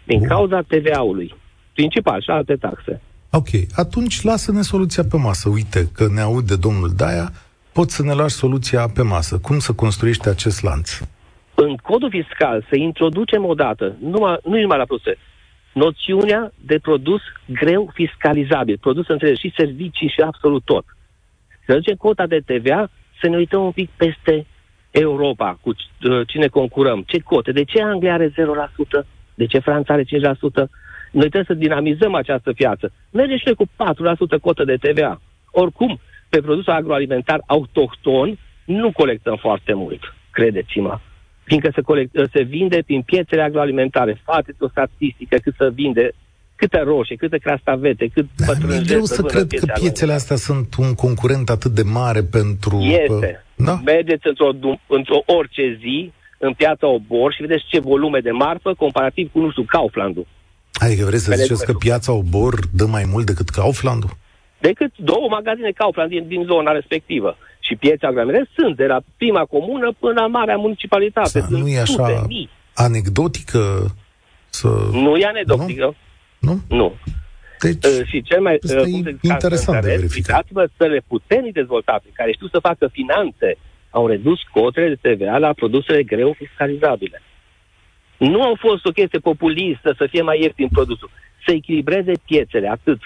Din 0.04 0.20
Bun. 0.20 0.28
cauza 0.28 0.62
TVA-ului. 0.62 1.36
Principal 1.74 2.22
și 2.22 2.30
alte 2.30 2.56
taxe. 2.56 3.02
Ok, 3.32 3.48
atunci 3.76 4.22
lasă-ne 4.22 4.62
soluția 4.62 5.04
pe 5.04 5.18
masă. 5.18 5.50
Uite 5.50 5.90
că 5.94 6.08
ne 6.14 6.22
aude 6.22 6.56
domnul 6.56 6.92
Daia, 6.96 7.32
poți 7.78 7.96
să 7.96 8.04
ne 8.04 8.14
lași 8.14 8.36
soluția 8.36 8.88
pe 8.88 9.02
masă. 9.02 9.34
Cum 9.48 9.60
să 9.60 9.72
construiești 9.74 10.28
acest 10.28 10.62
lanț? 10.62 10.90
în 11.56 11.76
codul 11.76 12.10
fiscal 12.10 12.66
să 12.70 12.76
introducem 12.76 13.46
odată, 13.46 13.96
numai, 14.00 14.38
nu 14.44 14.60
numai 14.60 14.78
la 14.78 14.86
produse, 14.86 15.18
noțiunea 15.74 16.52
de 16.56 16.80
produs 16.80 17.22
greu 17.48 17.92
fiscalizabil, 17.94 18.78
produs 18.78 19.08
între 19.08 19.36
și 19.36 19.54
servicii 19.58 20.10
și 20.10 20.22
absolut 20.22 20.64
tot. 20.64 20.86
Să 21.66 21.74
ducem 21.74 21.96
cota 21.96 22.26
de 22.26 22.40
TVA, 22.46 22.90
să 23.22 23.28
ne 23.28 23.38
uităm 23.38 23.64
un 23.64 23.72
pic 23.72 23.90
peste 23.90 24.46
Europa, 24.92 25.58
cu 25.62 25.70
uh, 25.70 26.28
cine 26.28 26.48
concurăm, 26.48 27.04
ce 27.08 27.20
cote, 27.20 27.52
de 27.52 27.64
ce 27.64 27.82
Anglia 27.82 28.14
are 28.14 28.30
0%, 28.30 28.34
de 29.34 29.46
ce 29.46 29.60
Franța 29.60 29.94
are 29.94 30.04
5%, 30.04 30.06
noi 31.12 31.30
trebuie 31.30 31.44
să 31.48 31.54
dinamizăm 31.54 32.14
această 32.16 32.54
piață. 32.54 32.92
Merge 33.12 33.38
și 33.38 33.44
noi 33.46 33.56
cu 33.56 33.66
4% 34.38 34.42
cotă 34.42 34.64
de 34.64 34.76
TVA. 34.76 35.22
Oricum, 35.52 36.00
pe 36.36 36.42
produsul 36.42 36.74
agroalimentar 36.74 37.44
autohton 37.46 38.38
nu 38.66 38.92
colectăm 38.92 39.38
foarte 39.42 39.74
mult, 39.74 40.02
credeți-mă 40.32 41.00
fiindcă 41.46 41.70
se, 41.76 41.82
colect, 41.82 42.12
se 42.34 42.42
vinde 42.42 42.84
prin 42.86 43.02
piețele 43.02 43.42
agroalimentare. 43.42 44.22
Faceți 44.24 44.64
o 44.64 44.70
statistică 44.70 45.36
cât 45.44 45.54
să 45.58 45.72
vinde 45.74 46.12
câte 46.56 46.80
roșii, 46.80 47.18
câte 47.18 47.38
crastavete, 47.38 48.08
cât 48.14 48.26
da, 48.36 48.54
Mi-e 48.68 48.82
greu 48.86 49.04
să 49.04 49.22
cred 49.22 49.48
că 49.48 49.66
piețele 49.80 50.14
astea 50.14 50.36
sunt 50.36 50.76
un 50.78 50.94
concurent 50.94 51.50
atât 51.50 51.72
de 51.72 51.82
mare 51.82 52.24
pentru... 52.24 52.80
Este. 52.80 53.46
Da? 53.56 53.82
Mergeți 53.86 54.28
într-o, 54.28 54.50
într-o 54.88 55.24
orice 55.26 55.78
zi 55.82 56.12
în 56.38 56.54
piața 56.54 56.88
Obor 56.88 57.34
și 57.34 57.42
vedeți 57.42 57.66
ce 57.68 57.80
volume 57.80 58.20
de 58.20 58.32
marfă 58.32 58.74
comparativ 58.74 59.32
cu, 59.32 59.40
nu 59.40 59.52
știu, 59.52 59.64
Kauflandul. 59.64 60.28
Adică 60.74 61.06
vreți 61.06 61.24
să 61.24 61.30
Vedeți 61.30 61.48
ziceți 61.48 61.66
că 61.66 61.74
piața 61.74 62.12
Obor 62.12 62.54
dă 62.74 62.86
mai 62.86 63.04
mult 63.12 63.26
decât 63.26 63.50
Kauflandul? 63.50 64.10
Decât 64.68 64.92
două 64.98 65.28
magazine 65.30 65.72
Kaufland 65.72 66.10
din, 66.10 66.28
din 66.28 66.44
zona 66.44 66.72
respectivă 66.72 67.38
și 67.60 67.76
piețe 67.76 68.06
agrare 68.06 68.50
sunt 68.56 68.76
de 68.76 68.86
la 68.86 69.00
prima 69.18 69.46
comună 69.46 69.94
până 70.00 70.22
la 70.22 70.28
marea 70.28 70.58
municipalitate. 70.58 71.40
Să, 71.40 71.48
nu 71.50 71.68
e 71.68 71.80
așa 71.80 72.26
mii. 72.28 72.50
anecdotică? 72.74 73.96
Să... 74.50 74.68
Nu 74.92 75.16
e 75.18 75.26
anecdotică. 75.26 75.96
Nu? 76.40 76.60
Nu. 76.68 76.94
Deci, 77.60 77.86
uh, 77.86 78.06
și 78.06 78.22
cel 78.22 78.42
mai 78.42 78.60
uh, 78.62 79.04
e 79.22 79.28
interesant 79.34 79.82
de 79.82 79.88
verificat. 79.88 80.36
Uitați-vă 80.36 80.66
țările 80.78 81.02
puternic 81.08 81.54
dezvoltate, 81.54 82.08
care 82.14 82.32
știu 82.32 82.48
să 82.48 82.60
facă 82.60 82.88
finanțe, 82.92 83.58
au 83.90 84.08
redus 84.08 84.40
cotele 84.52 84.96
de 84.96 85.10
TVA 85.10 85.38
la 85.38 85.54
produsele 85.54 86.04
greu 86.04 86.36
fiscalizabile. 86.38 87.22
Nu 88.18 88.42
au 88.42 88.56
fost 88.60 88.86
o 88.86 88.92
chestie 88.92 89.20
populistă 89.20 89.94
să 89.98 90.08
fie 90.10 90.22
mai 90.22 90.42
ieftin 90.42 90.68
produsul. 90.68 91.10
Să 91.46 91.52
echilibreze 91.52 92.12
piețele, 92.26 92.70
atât. 92.70 93.00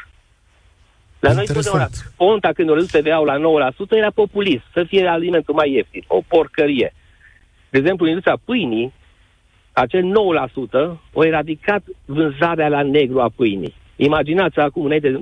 La 1.19 1.34
noi 1.34 1.45
totdeauna, 1.45 1.88
ponta 2.15 2.51
când 2.51 2.69
o 2.69 2.73
râs 2.73 2.91
TVA-ul 2.91 3.25
la 3.25 3.71
9% 3.71 3.71
era 3.89 4.12
populist, 4.12 4.63
să 4.73 4.84
fie 4.88 5.08
alimentul 5.08 5.53
mai 5.53 5.71
ieftin, 5.71 6.03
o 6.08 6.21
porcărie. 6.27 6.93
De 7.69 7.77
exemplu, 7.77 8.03
în 8.03 8.10
industria 8.10 8.39
pâinii, 8.45 8.93
acel 9.73 10.03
9% 10.95 10.99
o 11.13 11.25
eradicat 11.25 11.84
vânzarea 12.05 12.67
la 12.67 12.82
negru 12.82 13.21
a 13.21 13.32
pâinii. 13.36 13.75
Imaginați 13.95 14.60
acum, 14.60 14.86
înainte 14.86 15.10
de 15.10 15.21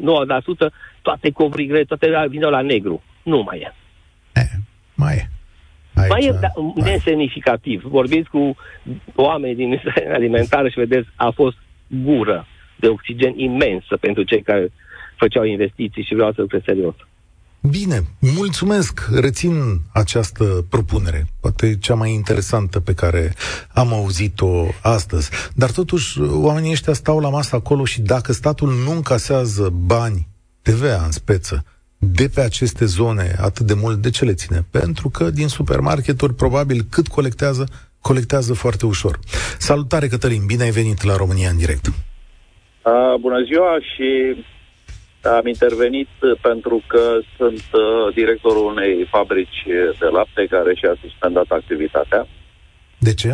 9%, 0.68 0.72
toate 1.02 1.32
covrigile, 1.32 1.84
toate 1.84 2.26
vineau 2.30 2.52
la 2.52 2.62
negru. 2.62 3.04
Nu 3.24 3.42
mai 3.46 3.58
e. 3.58 3.74
e 4.34 4.42
mai 4.96 5.16
e. 5.16 5.30
Aici, 5.94 6.10
mai 6.10 6.26
e 6.26 6.32
da, 6.32 6.48
nesemnificativ. 6.76 7.82
Vorbiți 7.84 8.30
cu 8.30 8.56
oameni 9.16 9.56
din 9.56 9.82
alimentară 10.14 10.70
și 10.70 10.80
vedeți, 10.80 11.08
a 11.16 11.30
fost 11.30 11.58
gură 11.88 12.48
de 12.76 12.88
oxigen 12.88 13.34
imensă 13.40 13.98
pentru 14.00 14.24
cei 14.24 14.42
care 14.42 14.72
făceau 15.18 15.44
investiții 15.44 16.04
și 16.04 16.14
vreau 16.14 16.32
să 16.34 16.42
lucrez 16.42 16.62
serios. 16.66 16.96
Bine, 17.62 18.00
mulțumesc, 18.36 19.10
rețin 19.22 19.54
această 19.94 20.44
propunere, 20.70 21.26
poate 21.42 21.78
cea 21.78 21.96
mai 21.96 22.12
interesantă 22.12 22.80
pe 22.80 22.94
care 22.94 23.34
am 23.74 23.94
auzit-o 23.94 24.66
astăzi. 24.82 25.30
Dar 25.56 25.72
totuși, 25.72 26.22
oamenii 26.22 26.72
ăștia 26.72 26.94
stau 26.94 27.20
la 27.20 27.30
masă 27.30 27.56
acolo 27.56 27.86
și 27.86 28.02
dacă 28.02 28.32
statul 28.32 28.70
nu 28.86 28.92
încasează 28.92 29.74
bani, 29.86 30.28
TVA 30.62 31.04
în 31.06 31.12
speță, 31.12 31.66
de 31.98 32.30
pe 32.36 32.42
aceste 32.42 32.86
zone 32.86 33.36
atât 33.42 33.66
de 33.66 33.74
mult, 33.74 33.98
de 33.98 34.10
ce 34.10 34.26
le 34.26 34.34
ține? 34.34 34.66
Pentru 34.72 35.10
că 35.10 35.30
din 35.30 35.48
supermarketuri, 35.48 36.34
probabil, 36.34 36.82
cât 36.90 37.08
colectează, 37.08 37.66
colectează 38.02 38.54
foarte 38.54 38.86
ușor. 38.86 39.20
Salutare, 39.58 40.08
Cătălin, 40.08 40.46
bine 40.46 40.64
ai 40.64 40.72
venit 40.72 41.04
la 41.04 41.16
România 41.16 41.50
în 41.50 41.58
direct. 41.58 41.86
Uh, 41.88 41.94
bună 43.20 43.44
ziua 43.44 43.80
și 43.80 44.08
am 45.28 45.48
intervenit 45.48 46.08
pentru 46.42 46.82
că 46.88 47.20
sunt 47.38 47.64
uh, 47.72 48.14
directorul 48.14 48.66
unei 48.66 49.08
fabrici 49.10 49.64
de 50.00 50.06
lapte 50.12 50.46
care 50.50 50.76
și-a 50.76 50.96
suspendat 51.02 51.46
activitatea. 51.50 52.28
De 52.98 53.14
ce? 53.14 53.32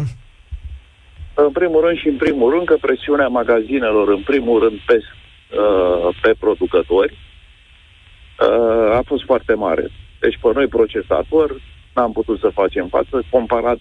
În 1.33 1.51
primul 1.51 1.81
rând 1.81 1.97
și 1.97 2.07
în 2.07 2.15
primul 2.15 2.51
rând 2.51 2.65
că 2.65 2.77
presiunea 2.81 3.27
magazinelor, 3.27 4.09
în 4.09 4.21
primul 4.21 4.59
rând 4.59 4.79
pe, 4.85 4.97
uh, 4.97 6.15
pe 6.21 6.33
producători, 6.39 7.17
uh, 8.39 8.95
a 8.95 9.01
fost 9.05 9.23
foarte 9.23 9.53
mare. 9.53 9.89
Deci 10.19 10.37
pe 10.41 10.51
noi 10.53 10.67
procesator 10.67 11.61
n-am 11.95 12.11
putut 12.11 12.39
să 12.39 12.49
facem 12.53 12.87
față, 12.87 13.23
comparat 13.29 13.79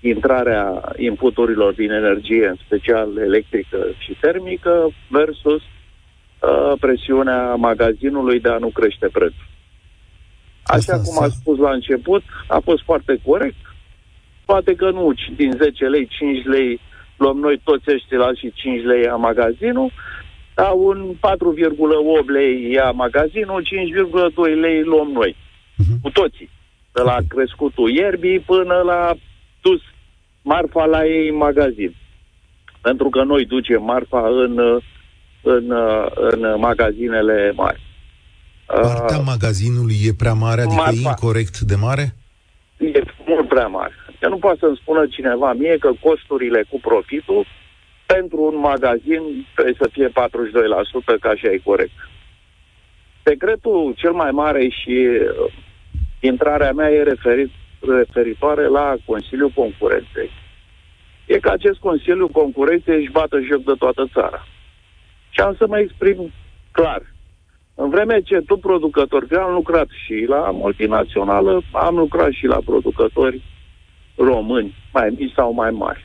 intrarea 0.00 0.92
inputurilor 0.96 1.72
din 1.72 1.90
energie, 1.90 2.46
în 2.46 2.56
special 2.64 3.16
electrică 3.18 3.86
și 3.98 4.16
termică, 4.20 4.88
versus 5.08 5.62
uh, 5.62 5.77
presiunea 6.80 7.54
magazinului 7.54 8.40
de 8.40 8.48
a 8.48 8.58
nu 8.58 8.68
crește 8.68 9.08
prețul. 9.12 9.46
Așa 10.62 10.92
Asta, 10.92 11.10
cum 11.10 11.22
a 11.22 11.28
spus 11.28 11.58
la 11.58 11.70
început, 11.70 12.22
a 12.46 12.60
fost 12.64 12.82
foarte 12.82 13.20
corect. 13.24 13.56
Poate 14.44 14.74
că 14.74 14.90
nu 14.90 15.12
din 15.36 15.52
10 15.62 15.84
lei, 15.84 16.06
5 16.06 16.44
lei 16.44 16.80
luăm 17.16 17.36
noi 17.36 17.60
toți 17.64 17.90
ăștia 17.94 18.18
la 18.18 18.30
și 18.34 18.52
5 18.54 18.84
lei 18.84 19.06
a 19.08 19.14
magazinul, 19.14 19.90
dar 20.54 20.72
un 20.74 21.14
4,8 21.14 22.26
lei 22.26 22.70
ia 22.70 22.90
magazinul, 22.90 23.62
5,2 23.62 24.60
lei 24.60 24.82
luăm 24.82 25.08
noi. 25.08 25.36
Uh-huh. 25.36 26.00
Cu 26.02 26.10
toții. 26.10 26.50
De 26.92 27.02
la 27.02 27.16
crescutul 27.28 27.90
ierbii 27.90 28.40
până 28.40 28.74
la 28.74 29.14
dus 29.60 29.80
marfa 30.42 30.84
la 30.84 31.06
ei 31.06 31.28
în 31.28 31.36
magazin. 31.36 31.94
Pentru 32.80 33.08
că 33.08 33.22
noi 33.22 33.44
ducem 33.44 33.82
marfa 33.82 34.28
în, 34.28 34.80
în, 35.56 35.74
în 36.14 36.54
magazinele 36.58 37.52
mari. 37.54 37.80
Partea 38.66 39.18
uh, 39.18 39.24
magazinului 39.26 39.96
e 40.06 40.12
prea 40.16 40.32
mare, 40.32 40.60
adică 40.60 40.74
marfa, 40.74 40.92
e 40.94 41.08
incorrect 41.08 41.58
de 41.58 41.74
mare? 41.74 42.14
E 42.76 43.02
mult 43.26 43.48
prea 43.48 43.66
mare. 43.66 43.92
Eu 44.22 44.30
nu 44.30 44.36
poate 44.36 44.58
să-mi 44.60 44.80
spună 44.82 45.06
cineva 45.06 45.52
mie 45.52 45.76
că 45.78 45.90
costurile 46.00 46.64
cu 46.70 46.80
profitul 46.80 47.46
pentru 48.06 48.42
un 48.42 48.60
magazin 48.60 49.22
trebuie 49.54 49.76
să 49.78 49.88
fie 49.92 50.08
42%, 50.08 50.12
ca 51.20 51.34
și 51.36 51.46
e 51.46 51.60
corect. 51.64 51.96
Secretul 53.22 53.94
cel 53.96 54.12
mai 54.12 54.30
mare 54.30 54.68
și 54.68 54.96
uh, 55.08 55.52
intrarea 56.20 56.72
mea 56.72 56.90
e 56.90 57.02
referit 57.02 57.50
referitoare 57.80 58.66
la 58.66 58.96
Consiliul 59.04 59.52
Concurenței 59.54 60.30
e 61.28 61.38
că 61.38 61.50
acest 61.50 61.78
Consiliu 61.78 62.28
Concurenței 62.28 63.00
își 63.00 63.10
bată 63.10 63.40
joc 63.50 63.62
de 63.64 63.72
toată 63.78 64.08
țara. 64.12 64.46
Și 65.38 65.44
am 65.44 65.54
să 65.58 65.66
mă 65.66 65.78
exprim 65.78 66.32
clar. 66.72 67.02
În 67.74 67.90
vreme 67.90 68.20
ce 68.20 68.36
tu 68.46 68.56
producător, 68.56 69.26
că 69.26 69.36
am 69.36 69.52
lucrat 69.52 69.88
și 70.04 70.24
la 70.28 70.50
multinațională, 70.50 71.62
am 71.72 71.96
lucrat 71.96 72.30
și 72.30 72.46
la 72.46 72.58
producători 72.64 73.42
români, 74.16 74.74
mai 74.92 75.14
mici 75.18 75.32
sau 75.32 75.52
mai 75.52 75.70
mari. 75.70 76.04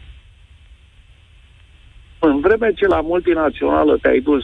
În 2.20 2.40
vreme 2.40 2.74
ce 2.74 2.88
la 2.88 3.02
multinațională 3.02 3.98
te-ai 4.02 4.20
dus 4.20 4.44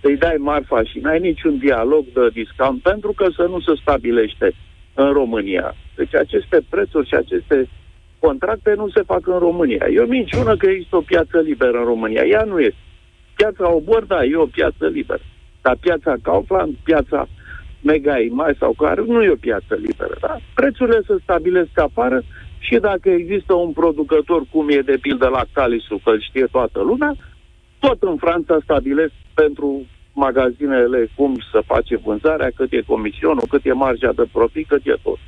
să-i 0.00 0.16
dai 0.16 0.36
marfa 0.38 0.82
și 0.82 0.98
n-ai 0.98 1.18
niciun 1.18 1.58
dialog 1.58 2.04
de 2.14 2.28
discount 2.32 2.82
pentru 2.82 3.12
că 3.12 3.26
să 3.36 3.42
nu 3.42 3.60
se 3.60 3.72
stabilește 3.80 4.52
în 4.94 5.12
România. 5.12 5.74
Deci 5.96 6.14
aceste 6.14 6.58
prețuri 6.68 7.08
și 7.08 7.14
aceste 7.14 7.68
contracte 8.18 8.74
nu 8.76 8.88
se 8.88 9.02
fac 9.02 9.26
în 9.26 9.38
România. 9.38 9.86
E 9.90 10.00
o 10.00 10.06
minciună 10.06 10.56
că 10.56 10.66
există 10.66 10.96
o 10.96 11.00
piață 11.00 11.38
liberă 11.40 11.78
în 11.78 11.84
România. 11.84 12.22
Ea 12.24 12.42
nu 12.42 12.60
este. 12.60 12.85
Piața 13.36 13.74
Obor, 13.74 14.04
da, 14.04 14.24
e 14.24 14.36
o 14.36 14.46
piață 14.46 14.86
liberă. 14.86 15.22
Dar 15.62 15.76
piața 15.80 16.14
Kaufland, 16.22 16.74
piața 16.84 17.28
Mega 17.80 18.18
Imai 18.20 18.56
sau 18.58 18.72
care 18.72 19.02
nu 19.06 19.22
e 19.22 19.30
o 19.30 19.44
piață 19.48 19.74
liberă. 19.86 20.16
Da? 20.20 20.36
Prețurile 20.54 21.00
se 21.06 21.14
stabilesc 21.22 21.78
afară 21.78 22.22
și 22.58 22.76
dacă 22.76 23.08
există 23.08 23.54
un 23.54 23.72
producător, 23.72 24.42
cum 24.50 24.68
e 24.68 24.80
de 24.80 24.98
pildă 25.00 25.28
la 25.28 25.44
Calisu, 25.52 26.00
că 26.04 26.10
știe 26.18 26.46
toată 26.50 26.80
lumea, 26.82 27.12
tot 27.78 28.02
în 28.02 28.16
Franța 28.16 28.58
stabilesc 28.62 29.12
pentru 29.34 29.86
magazinele 30.12 31.08
cum 31.16 31.36
să 31.52 31.62
face 31.66 31.96
vânzarea, 31.96 32.50
cât 32.56 32.72
e 32.72 32.80
comisionul, 32.86 33.46
cât 33.48 33.64
e 33.64 33.72
marja 33.72 34.12
de 34.16 34.24
profit, 34.32 34.66
cât 34.68 34.82
e 34.84 34.96
tot. 35.02 35.18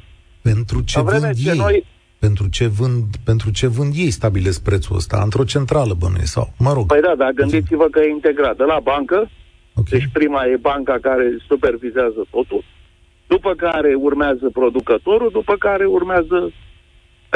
Pentru 0.42 0.82
ce 0.82 1.00
vând 1.00 1.34
ce 1.34 1.50
ei? 1.50 1.56
Noi, 1.56 1.84
pentru 2.18 2.48
ce 2.48 2.66
vând, 2.66 3.04
pentru 3.24 3.50
ce 3.50 3.66
vând 3.66 3.92
ei 3.96 4.10
stabilesc 4.10 4.62
prețul 4.62 4.96
ăsta? 4.96 5.20
Într-o 5.22 5.44
centrală 5.44 5.94
bănuie 5.98 6.24
sau, 6.24 6.52
mă 6.58 6.72
rog. 6.72 6.86
Păi 6.86 7.00
da, 7.00 7.14
dar 7.14 7.32
gândiți-vă 7.32 7.86
că 7.90 8.00
e 8.00 8.10
integrat 8.10 8.56
de 8.56 8.64
la 8.64 8.80
bancă, 8.82 9.30
okay. 9.74 9.98
deci 9.98 10.08
prima 10.12 10.44
e 10.44 10.56
banca 10.56 10.98
care 11.02 11.36
supervizează 11.46 12.26
totul, 12.30 12.64
după 13.26 13.54
care 13.54 13.94
urmează 13.94 14.50
producătorul, 14.52 15.30
după 15.32 15.54
care 15.56 15.84
urmează 15.84 16.52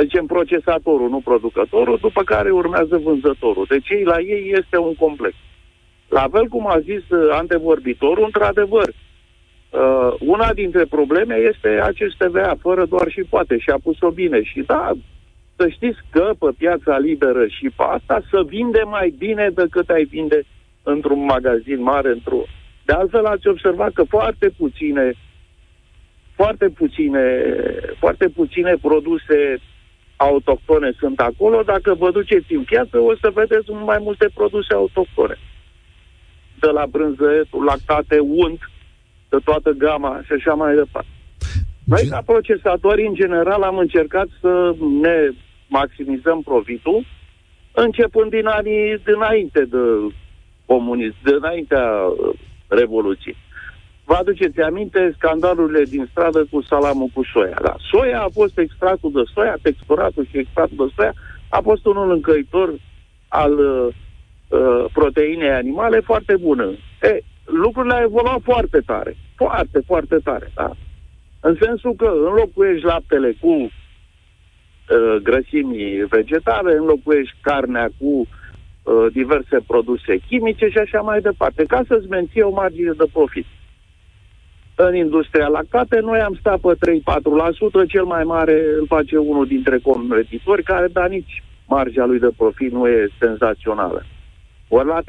zicem, 0.00 0.26
procesatorul, 0.26 1.08
nu 1.08 1.20
producătorul, 1.20 1.98
după 2.00 2.22
care 2.22 2.50
urmează 2.50 3.00
vânzătorul. 3.04 3.66
Deci 3.68 3.88
ei, 3.88 4.04
la 4.04 4.18
ei 4.18 4.54
este 4.60 4.76
un 4.78 4.94
complex. 4.94 5.34
La 6.08 6.28
fel 6.32 6.46
cum 6.46 6.66
a 6.66 6.78
zis 6.78 7.08
uh, 7.10 7.28
antevorbitorul, 7.32 8.24
într-adevăr, 8.24 8.94
Uh, 9.72 10.14
una 10.20 10.52
dintre 10.52 10.84
probleme 10.84 11.34
este 11.34 11.68
acest 11.82 12.16
TVA, 12.16 12.56
fără 12.60 12.84
doar 12.84 13.10
și 13.10 13.22
poate, 13.28 13.58
și 13.58 13.70
a 13.70 13.78
pus-o 13.82 14.10
bine. 14.10 14.42
Și 14.42 14.62
da, 14.66 14.92
să 15.56 15.68
știți 15.68 15.98
că 16.10 16.30
pe 16.38 16.46
piața 16.58 16.98
liberă 16.98 17.46
și 17.46 17.70
pe 17.76 17.82
asta 17.82 18.22
să 18.30 18.42
vinde 18.46 18.82
mai 18.84 19.14
bine 19.18 19.50
decât 19.54 19.88
ai 19.88 20.04
vinde 20.04 20.42
într-un 20.82 21.24
magazin 21.24 21.82
mare, 21.82 22.08
într-o... 22.08 22.42
De 22.84 22.92
altfel 22.92 23.24
ați 23.24 23.48
observat 23.48 23.92
că 23.92 24.04
foarte 24.08 24.48
puține, 24.56 25.12
foarte 26.34 26.68
puține, 26.68 27.44
foarte 27.98 28.28
puține 28.28 28.74
produse 28.80 29.58
autohtone 30.16 30.90
sunt 30.98 31.20
acolo. 31.20 31.62
Dacă 31.62 31.94
vă 31.94 32.10
duceți 32.10 32.52
în 32.54 32.62
piață, 32.62 32.98
o 32.98 33.14
să 33.20 33.30
vedeți 33.34 33.70
mai 33.70 33.98
multe 34.00 34.28
produse 34.34 34.74
autohtone. 34.74 35.36
De 36.60 36.68
la 36.68 36.86
brânză, 36.86 37.46
lactate, 37.66 38.18
unt, 38.18 38.60
de 39.32 39.38
toată 39.44 39.70
gama 39.70 40.20
și 40.26 40.32
așa 40.32 40.54
mai 40.54 40.74
departe. 40.74 41.12
Noi, 41.84 42.04
ca 42.08 42.22
procesatori, 42.32 43.06
în 43.06 43.14
general, 43.14 43.62
am 43.62 43.78
încercat 43.78 44.28
să 44.40 44.74
ne 45.04 45.16
maximizăm 45.68 46.42
profitul, 46.42 47.04
începând 47.72 48.30
din 48.30 48.46
anii 48.46 49.02
dinainte 49.04 49.60
de 49.74 49.84
comunism, 50.66 51.16
dinaintea 51.24 51.86
uh, 51.86 52.34
Revoluției. 52.68 53.36
Vă 54.04 54.14
aduceți 54.14 54.60
aminte 54.60 55.14
scandalurile 55.16 55.84
din 55.84 56.06
stradă 56.10 56.46
cu 56.50 56.62
salamul 56.62 57.10
cu 57.14 57.22
soia. 57.32 57.58
Da. 57.62 57.74
Soia 57.90 58.20
a 58.22 58.28
fost 58.32 58.58
extractul 58.58 59.12
de 59.12 59.22
soia, 59.34 59.56
texturatul 59.62 60.26
și 60.30 60.38
extractul 60.38 60.86
de 60.86 60.92
soia 60.96 61.14
a 61.48 61.60
fost 61.60 61.86
unul 61.86 62.10
încăitor 62.10 62.74
al 63.28 63.52
uh, 63.58 63.88
uh, 64.48 64.84
proteinei 64.92 65.50
animale 65.50 66.00
foarte 66.00 66.36
bună. 66.36 66.66
E, 67.02 67.20
lucrurile 67.44 67.94
au 67.94 68.02
evoluat 68.02 68.40
foarte 68.42 68.80
tare. 68.86 69.16
Foarte, 69.36 69.80
foarte 69.86 70.16
tare, 70.24 70.50
da? 70.54 70.70
În 71.40 71.56
sensul 71.60 71.94
că 71.94 72.12
înlocuiești 72.26 72.84
laptele 72.84 73.34
cu 73.40 73.48
uh, 73.48 75.16
grăsimi 75.22 76.04
vegetale, 76.08 76.72
înlocuiești 76.76 77.36
carnea 77.40 77.88
cu 77.98 78.06
uh, 78.06 79.06
diverse 79.12 79.58
produse 79.66 80.16
chimice 80.28 80.68
și 80.68 80.78
așa 80.78 81.00
mai 81.00 81.20
departe, 81.20 81.64
ca 81.64 81.82
să-ți 81.88 82.08
menții 82.08 82.40
o 82.40 82.50
margine 82.50 82.92
de 82.96 83.04
profit. 83.12 83.46
În 84.74 84.94
industria 84.94 85.46
lactate, 85.46 86.00
noi 86.00 86.20
am 86.20 86.36
stat 86.40 86.60
pe 86.60 86.74
3-4%, 87.84 87.88
cel 87.88 88.04
mai 88.04 88.24
mare 88.24 88.64
îl 88.78 88.86
face 88.86 89.16
unul 89.16 89.46
dintre 89.46 89.78
competitori, 89.78 90.62
care, 90.62 90.86
da, 90.86 91.06
nici 91.06 91.42
marja 91.66 92.04
lui 92.04 92.18
de 92.18 92.30
profit 92.36 92.72
nu 92.72 92.88
e 92.88 93.08
senzațională. 93.18 94.02
Ori 94.74 94.86
la 94.86 95.00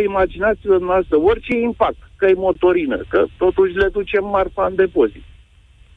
3% 0.00 0.04
imaginați-vă 0.04 0.78
noastră 0.78 1.16
orice 1.16 1.56
impact, 1.56 2.00
că 2.16 2.26
e 2.26 2.32
motorină, 2.34 3.00
că 3.08 3.24
totuși 3.38 3.74
le 3.74 3.88
ducem 3.88 4.24
marfa 4.24 4.66
în 4.66 4.74
depozit, 4.74 5.22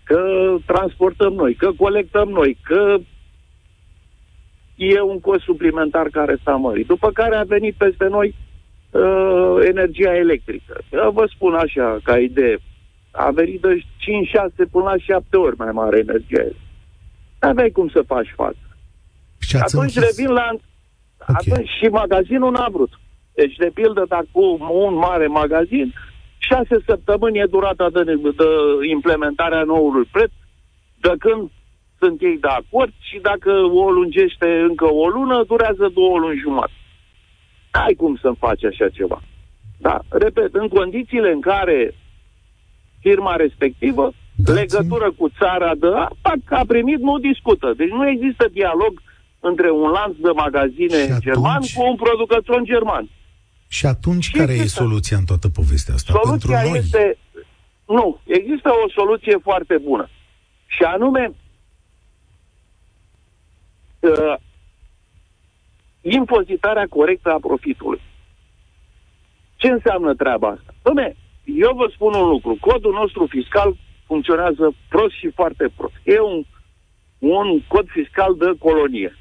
că 0.03 0.19
transportăm 0.65 1.33
noi, 1.33 1.53
că 1.53 1.71
colectăm 1.77 2.29
noi, 2.29 2.57
că 2.63 2.97
e 4.75 5.01
un 5.01 5.19
cost 5.19 5.43
suplimentar 5.43 6.07
care 6.11 6.37
s-a 6.43 6.55
mărit. 6.55 6.87
După 6.87 7.11
care 7.11 7.35
a 7.35 7.43
venit 7.43 7.75
peste 7.75 8.07
noi 8.07 8.35
uh, 8.91 9.55
energia 9.67 10.15
electrică. 10.15 10.81
Eu 10.91 11.11
vă 11.11 11.25
spun 11.35 11.53
așa, 11.53 11.97
ca 12.03 12.17
idee, 12.17 12.57
a 13.11 13.31
venit 13.31 13.61
de 13.61 13.83
5, 13.97 14.27
6 14.27 14.51
până 14.71 14.83
la 14.83 14.97
7 14.97 15.37
ori 15.37 15.57
mai 15.57 15.71
mare 15.71 15.97
energia. 15.97 16.43
Nu 17.39 17.49
aveai 17.49 17.69
cum 17.69 17.89
să 17.89 18.01
faci 18.07 18.33
față. 18.35 18.77
Și 19.39 19.55
atunci 19.55 19.95
închis. 19.95 20.17
revin 20.17 20.33
la... 20.33 20.49
Okay. 21.27 21.35
Atunci 21.39 21.69
și 21.79 21.85
magazinul 21.85 22.51
n-a 22.51 22.67
vrut. 22.71 22.99
Deci, 23.33 23.55
de 23.55 23.71
pildă, 23.73 24.05
dacă 24.07 24.27
un 24.69 24.95
mare 24.95 25.27
magazin, 25.27 25.93
șase 26.37 26.75
săptămâni 26.85 27.39
e 27.39 27.45
durata 27.49 27.89
de, 27.89 28.03
de 28.03 28.49
implementarea 28.89 29.63
noului 29.63 30.07
preț, 30.11 30.31
de 31.01 31.13
când 31.19 31.49
sunt 31.99 32.21
ei 32.21 32.37
de 32.37 32.47
acord 32.47 32.93
și 32.99 33.19
dacă 33.21 33.51
o 33.83 33.91
lungește 33.91 34.47
încă 34.69 34.85
o 34.93 35.07
lună, 35.07 35.43
durează 35.47 35.91
două 35.93 36.17
luni 36.17 36.39
jumătate. 36.39 36.71
Ai 37.71 37.93
cum 37.93 38.17
să-mi 38.21 38.41
faci 38.45 38.63
așa 38.63 38.89
ceva. 38.89 39.21
Da? 39.77 39.99
Repet, 40.09 40.53
în 40.53 40.67
condițiile 40.67 41.31
în 41.31 41.41
care 41.41 41.95
firma 42.99 43.35
respectivă, 43.35 44.11
Dați-mi. 44.35 44.57
legătură 44.59 45.11
cu 45.17 45.29
țara 45.39 45.75
de 45.75 45.87
apa, 45.87 46.33
a 46.49 46.63
primit, 46.67 46.99
nu 46.99 47.17
discută. 47.17 47.73
Deci 47.77 47.89
nu 47.89 48.09
există 48.09 48.45
dialog 48.51 49.01
între 49.49 49.69
un 49.71 49.89
lanț 49.89 50.15
de 50.15 50.29
magazine 50.29 50.95
atunci... 50.95 51.23
german 51.23 51.61
cu 51.75 51.81
un 51.91 51.95
producător 51.95 52.61
german. 52.63 53.09
Și 53.67 53.85
atunci 53.85 54.23
și 54.23 54.31
care 54.31 54.51
există? 54.53 54.83
e 54.83 54.85
soluția 54.85 55.17
în 55.17 55.25
toată 55.25 55.49
povestea 55.49 55.93
asta 55.93 56.11
soluția 56.11 56.49
pentru 56.55 56.69
noi? 56.69 56.79
Este, 56.79 57.17
nu, 57.87 58.19
există 58.23 58.69
o 58.85 58.89
soluție 58.89 59.37
foarte 59.41 59.77
bună. 59.77 60.09
Și 60.65 60.83
anume, 60.83 61.33
uh, 63.99 64.35
impozitarea 66.01 66.85
corectă 66.89 67.29
a 67.31 67.39
profitului. 67.47 68.01
Ce 69.55 69.67
înseamnă 69.67 70.13
treaba 70.13 70.47
asta? 70.47 70.73
Dom'le, 70.87 71.15
eu 71.43 71.73
vă 71.75 71.91
spun 71.93 72.13
un 72.13 72.27
lucru. 72.27 72.57
Codul 72.59 72.93
nostru 72.93 73.25
fiscal 73.29 73.75
funcționează 74.05 74.75
prost 74.89 75.13
și 75.13 75.29
foarte 75.29 75.65
prost. 75.75 75.93
E 76.03 76.19
un, 76.19 76.43
un 77.19 77.61
cod 77.67 77.87
fiscal 77.87 78.35
de 78.35 78.51
colonie. 78.59 79.17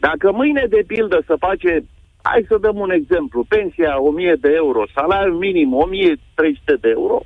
Dacă 0.00 0.32
mâine, 0.32 0.66
de 0.68 0.82
pildă, 0.86 1.22
să 1.26 1.34
face, 1.38 1.84
hai 2.22 2.44
să 2.48 2.58
dăm 2.58 2.78
un 2.78 2.90
exemplu, 2.90 3.44
pensia 3.48 4.00
1000 4.00 4.34
de 4.40 4.52
euro, 4.54 4.82
salariul 4.94 5.36
minim 5.36 5.74
1300 5.74 6.76
de 6.80 6.88
euro, 6.88 7.22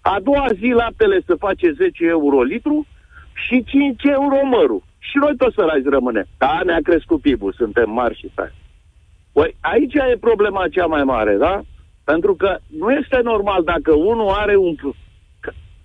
a 0.00 0.20
doua 0.22 0.46
zi 0.60 0.68
laptele 0.68 1.20
să 1.26 1.34
face 1.34 1.72
10 1.72 2.04
euro 2.06 2.42
litru 2.42 2.86
și 3.34 3.64
5 3.64 4.02
euro 4.02 4.38
mărul. 4.44 4.82
Și 4.98 5.16
noi 5.16 5.36
toți 5.36 5.54
săraci 5.54 5.84
rămâne. 5.84 6.24
Da, 6.38 6.60
ne-a 6.64 6.80
crescut 6.82 7.20
PIB-ul, 7.20 7.52
suntem 7.52 7.90
mari 7.90 8.18
și 8.18 8.30
tari. 8.34 8.54
Păi 9.32 9.56
aici 9.60 9.94
e 9.94 10.16
problema 10.20 10.68
cea 10.68 10.86
mai 10.86 11.04
mare, 11.04 11.36
da? 11.36 11.60
Pentru 12.04 12.34
că 12.34 12.58
nu 12.78 12.90
este 12.90 13.20
normal 13.22 13.62
dacă 13.64 13.94
unul 13.94 14.28
are 14.28 14.56
un... 14.56 14.74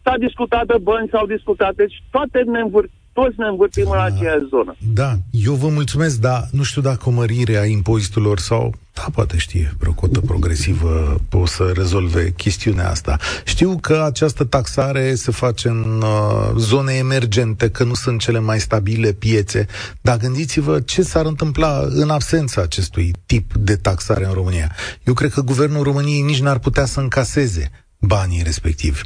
S-a 0.04 0.18
discutat 0.18 0.66
de 0.66 0.78
bani, 0.82 1.10
s-au 1.12 1.26
discutat, 1.26 1.76
deci 1.76 2.04
toate 2.12 2.42
ne 2.46 2.60
învârt, 2.60 2.90
toți 3.14 3.36
ne 3.38 3.47
învârtim 3.47 3.84
da, 3.84 4.05
în 4.05 4.14
aceeași 4.14 4.45
zonă. 4.49 4.76
Da, 4.93 5.16
eu 5.32 5.53
vă 5.53 5.68
mulțumesc, 5.68 6.20
dar 6.20 6.47
nu 6.51 6.64
știu 6.64 6.82
dacă 6.82 7.10
o 7.10 7.12
mărire 7.12 7.57
a 7.57 7.66
impozitelor 7.66 8.39
sau, 8.39 8.74
da, 8.93 9.05
poate 9.14 9.38
știe, 9.38 9.76
vreo 9.80 9.93
cotă 9.93 10.20
progresivă 10.20 11.22
o 11.32 11.45
să 11.45 11.72
rezolve 11.76 12.32
chestiunea 12.32 12.89
asta. 12.89 13.18
Știu 13.45 13.78
că 13.82 14.03
această 14.05 14.43
taxare 14.43 15.16
se 15.16 15.32
face 15.32 15.68
în 15.68 16.01
uh, 16.01 16.55
zone 16.57 16.93
emergente, 16.93 17.70
că 17.70 17.84
nu 17.84 17.93
sunt 17.93 18.20
cele 18.20 18.39
mai 18.39 18.60
stabile 18.60 19.12
piețe, 19.12 19.66
dar 20.01 20.18
gândiți-vă 20.18 20.80
ce 20.80 21.01
s-ar 21.01 21.26
întâmpla 21.26 21.86
în 21.89 22.10
absența 22.10 22.62
acestui 22.62 23.14
tip 23.26 23.53
de 23.53 23.76
taxare 23.76 24.26
în 24.26 24.34
România. 24.34 24.72
Eu 25.03 25.14
cred 25.14 25.32
că 25.32 25.41
guvernul 25.41 25.84
României 25.84 26.22
nici 26.22 26.41
n-ar 26.41 26.60
putea 26.60 26.86
să 26.86 26.99
încaseze 26.99 27.72
banii 27.99 28.41
respectivi. 28.43 29.01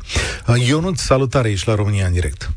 Uh, 0.48 0.68
Ionut, 0.68 0.98
salutare, 0.98 1.50
ești 1.50 1.68
la 1.68 1.76
România 1.76 2.06
în 2.06 2.14
direct. 2.14 2.52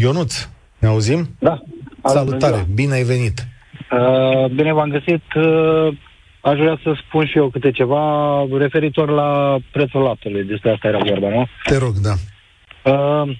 Ionuț, 0.00 0.48
ne 0.78 0.88
auzim? 0.88 1.26
Da. 1.38 1.62
Salutare, 2.04 2.66
bine 2.74 2.92
ai 2.92 3.02
venit. 3.02 3.46
Uh, 3.90 4.50
bine 4.50 4.72
v-am 4.72 4.88
găsit. 4.88 5.22
Uh, 5.34 5.96
aș 6.40 6.58
vrea 6.58 6.80
să 6.82 6.96
spun 7.06 7.26
și 7.26 7.38
eu 7.38 7.48
câte 7.48 7.70
ceva 7.70 8.44
referitor 8.58 9.10
la 9.10 9.56
prețul 9.72 10.00
laptelui. 10.00 10.44
Despre 10.44 10.70
asta 10.70 10.88
era 10.88 10.98
vorba, 10.98 11.28
nu? 11.28 11.46
Te 11.64 11.78
rog, 11.78 11.92
da. 11.92 12.14
Uh, 12.92 13.36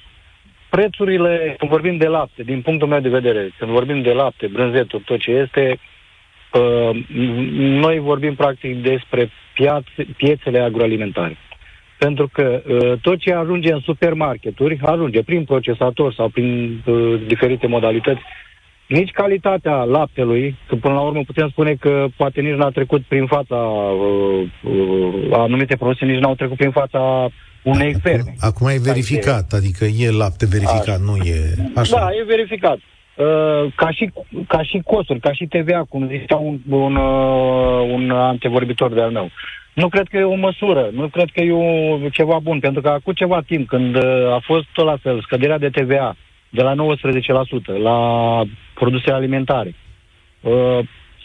prețurile, 0.71 1.55
când 1.59 1.71
vorbim 1.71 1.97
de 1.97 2.07
lapte, 2.07 2.43
din 2.43 2.61
punctul 2.61 2.89
meu 2.89 3.01
de 3.01 3.09
vedere, 3.09 3.51
când 3.59 3.71
vorbim 3.71 4.03
de 4.03 4.13
lapte, 4.13 4.47
brânzeturi, 4.47 5.03
tot 5.03 5.19
ce 5.19 5.31
este, 5.31 5.81
uh, 6.53 7.07
noi 7.59 7.99
vorbim 7.99 8.35
practic 8.35 8.83
despre 8.83 9.31
piațe, 9.55 10.07
piețele 10.17 10.61
agroalimentare. 10.61 11.37
Pentru 11.99 12.29
că 12.33 12.63
uh, 12.67 12.99
tot 13.01 13.19
ce 13.19 13.33
ajunge 13.33 13.73
în 13.73 13.81
supermarketuri, 13.81 14.79
ajunge 14.83 15.23
prin 15.23 15.45
procesator 15.45 16.15
sau 16.15 16.29
prin 16.29 16.83
uh, 16.87 17.21
diferite 17.27 17.67
modalități, 17.67 18.21
nici 18.89 19.11
calitatea 19.11 19.83
laptelui, 19.83 20.59
că 20.69 20.75
până 20.75 20.95
la 20.95 21.01
urmă 21.01 21.23
putem 21.27 21.49
spune 21.49 21.75
că 21.75 22.07
poate 22.17 22.41
nici 22.41 22.55
n-a 22.55 22.71
trecut 22.71 23.03
prin 23.03 23.27
fața 23.27 23.57
uh, 23.57 24.49
uh, 24.63 25.29
anumite 25.33 25.77
produse, 25.77 26.05
nici 26.05 26.21
n-au 26.21 26.35
trecut 26.35 26.57
prin 26.57 26.71
fața 26.71 27.29
unei 27.63 27.89
acum, 27.89 28.01
ferme. 28.01 28.35
Acum 28.41 28.67
e 28.69 28.79
verificat, 28.83 29.53
adică 29.53 29.85
e 29.85 30.11
lapte 30.11 30.47
verificat, 30.47 30.89
așa. 30.89 30.97
nu 31.05 31.17
e 31.17 31.55
așa. 31.75 31.99
Da, 31.99 32.09
e 32.21 32.25
verificat. 32.25 32.79
Uh, 33.17 33.73
ca, 33.75 33.91
și, 33.91 34.13
ca 34.47 34.63
și 34.63 34.83
costuri, 34.85 35.21
ca 35.21 35.33
și 35.33 35.47
TVA, 35.47 35.85
cum 35.89 36.09
zicea 36.09 36.37
un, 36.37 36.59
un, 36.69 36.97
uh, 36.97 37.91
un 37.93 38.11
antevorbitor 38.11 38.93
de-al 38.93 39.11
meu. 39.11 39.31
Nu 39.81 39.89
cred 39.89 40.09
că 40.09 40.17
e 40.17 40.23
o 40.23 40.35
măsură, 40.35 40.89
nu 40.93 41.09
cred 41.09 41.29
că 41.33 41.41
e 41.41 41.53
o, 41.53 42.09
ceva 42.09 42.39
bun, 42.43 42.59
pentru 42.59 42.81
că 42.81 42.89
acum 42.89 43.13
ceva 43.13 43.41
timp, 43.47 43.69
când 43.69 43.95
uh, 43.97 44.33
a 44.33 44.41
fost 44.43 44.67
tot 44.73 44.85
la 44.85 44.97
fel, 44.97 45.21
scăderea 45.21 45.59
de 45.59 45.69
TVA 45.69 46.17
de 46.49 46.63
la 46.63 46.75
19% 46.75 46.77
la 47.83 47.99
produse 48.75 49.11
alimentare, 49.11 49.75
uh, 50.41 50.79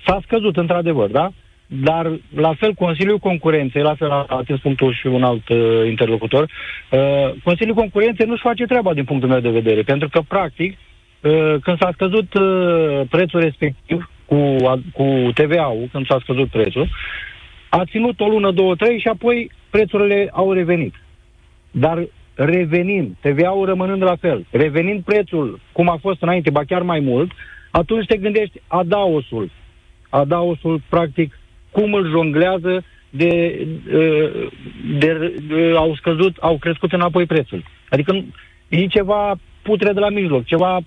s-a 0.06 0.20
scăzut 0.26 0.58
într-adevăr, 0.58 1.10
da? 1.10 1.32
Dar, 1.68 2.12
la 2.36 2.54
fel, 2.54 2.74
Consiliul 2.74 3.18
Concurenței, 3.18 3.82
la 3.82 3.96
fel 3.96 4.12
a 4.12 4.26
atins 4.30 4.60
punctul 4.60 4.94
și 4.94 5.08
un 5.08 5.24
alt 5.24 5.50
uh, 5.50 5.88
interlocutor, 5.88 6.44
uh, 6.44 7.00
Consiliul 7.44 7.76
Concurenței 7.76 8.26
nu-și 8.26 8.42
face 8.42 8.66
treaba 8.66 8.94
din 8.94 9.04
punctul 9.04 9.30
meu 9.30 9.40
de 9.40 9.50
vedere, 9.50 9.82
pentru 9.82 10.10
că, 10.10 10.22
practic, 10.28 10.78
uh, 11.22 11.56
când 11.62 11.78
s-a 11.80 11.90
scăzut 11.94 12.34
uh, 12.34 13.02
prețul 13.10 13.40
respectiv 13.40 14.10
cu, 14.26 14.56
cu 14.94 15.32
TVA-ul, 15.34 15.90
când 15.92 16.06
s-a 16.06 16.18
scăzut 16.22 16.50
prețul, 16.50 16.88
a 17.80 17.86
ținut 17.86 18.20
o 18.20 18.28
lună, 18.28 18.52
două, 18.52 18.76
trei 18.76 19.00
și 19.00 19.08
apoi 19.08 19.52
prețurile 19.70 20.30
au 20.32 20.52
revenit. 20.52 20.94
Dar 21.72 22.08
revenind, 22.34 23.16
TVA-ul 23.22 23.66
rămânând 23.66 24.04
la 24.04 24.16
fel, 24.16 24.46
revenind 24.52 25.04
prețul 25.04 25.60
cum 25.72 25.90
a 25.90 25.98
fost 26.02 26.22
înainte, 26.22 26.50
ba 26.50 26.64
chiar 26.64 26.82
mai 26.82 27.00
mult, 27.00 27.32
atunci 27.72 28.06
te 28.06 28.18
gândești 28.18 28.62
adaosul. 28.68 29.52
Adaosul, 30.10 30.82
practic, 30.90 31.40
cum 31.72 31.94
îl 31.94 32.10
jonglează 32.10 32.84
de, 33.10 33.66
de, 33.90 34.50
de, 35.00 35.34
de 35.48 35.74
au 35.76 35.96
scăzut, 35.96 36.38
au 36.38 36.58
crescut 36.58 36.92
înapoi 36.94 37.26
prețul. 37.26 37.64
Adică 37.90 38.24
e 38.70 38.86
ceva 38.86 39.36
putre 39.62 39.94
de 39.94 40.00
la 40.00 40.10
mijloc, 40.10 40.46
ceva 40.46 40.80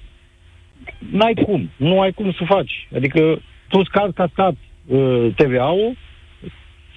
n-ai 1.10 1.34
cum, 1.34 1.70
nu 1.76 2.00
ai 2.00 2.12
cum 2.12 2.32
să 2.32 2.44
faci. 2.44 2.88
Adică 2.94 3.40
tu 3.68 3.84
scazi 3.84 4.12
cascat 4.12 4.54
uh, 4.86 5.26
TVA-ul, 5.36 5.96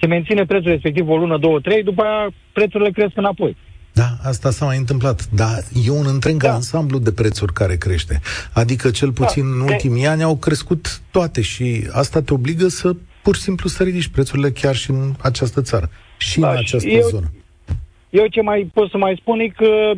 se 0.00 0.06
menține 0.06 0.44
prețul 0.44 0.70
respectiv 0.70 1.08
o 1.08 1.16
lună, 1.16 1.38
două, 1.38 1.60
trei, 1.60 1.82
după 1.82 2.02
aia 2.02 2.30
prețurile 2.52 2.90
cresc 2.90 3.16
înapoi. 3.16 3.56
Da, 3.92 4.16
asta 4.22 4.50
s-a 4.50 4.64
mai 4.64 4.76
întâmplat. 4.76 5.28
Dar 5.30 5.64
e 5.84 5.90
un 5.90 6.06
întreg 6.08 6.42
da. 6.42 6.52
ansamblu 6.52 6.98
de 6.98 7.12
prețuri 7.12 7.52
care 7.52 7.76
crește. 7.76 8.20
Adică, 8.52 8.90
cel 8.90 9.10
da, 9.10 9.24
puțin 9.24 9.42
da. 9.42 9.48
în 9.48 9.60
ultimii 9.60 10.02
de... 10.02 10.08
ani 10.08 10.22
au 10.22 10.36
crescut 10.36 11.00
toate 11.10 11.40
și 11.40 11.88
asta 11.92 12.22
te 12.22 12.32
obligă 12.34 12.68
să 12.68 12.96
pur 13.22 13.36
și 13.36 13.42
simplu 13.42 13.68
să 13.68 13.82
ridici 13.82 14.08
prețurile 14.08 14.50
chiar 14.50 14.74
și 14.74 14.90
în 14.90 15.14
această 15.18 15.62
țară 15.62 15.90
și 16.18 16.40
da, 16.40 16.50
în 16.50 16.56
această 16.56 16.88
eu, 16.88 17.08
zonă. 17.08 17.30
Eu 18.10 18.26
ce 18.26 18.40
mai 18.40 18.70
pot 18.74 18.90
să 18.90 18.96
mai 18.96 19.18
spun 19.20 19.40
e 19.40 19.46
că 19.46 19.92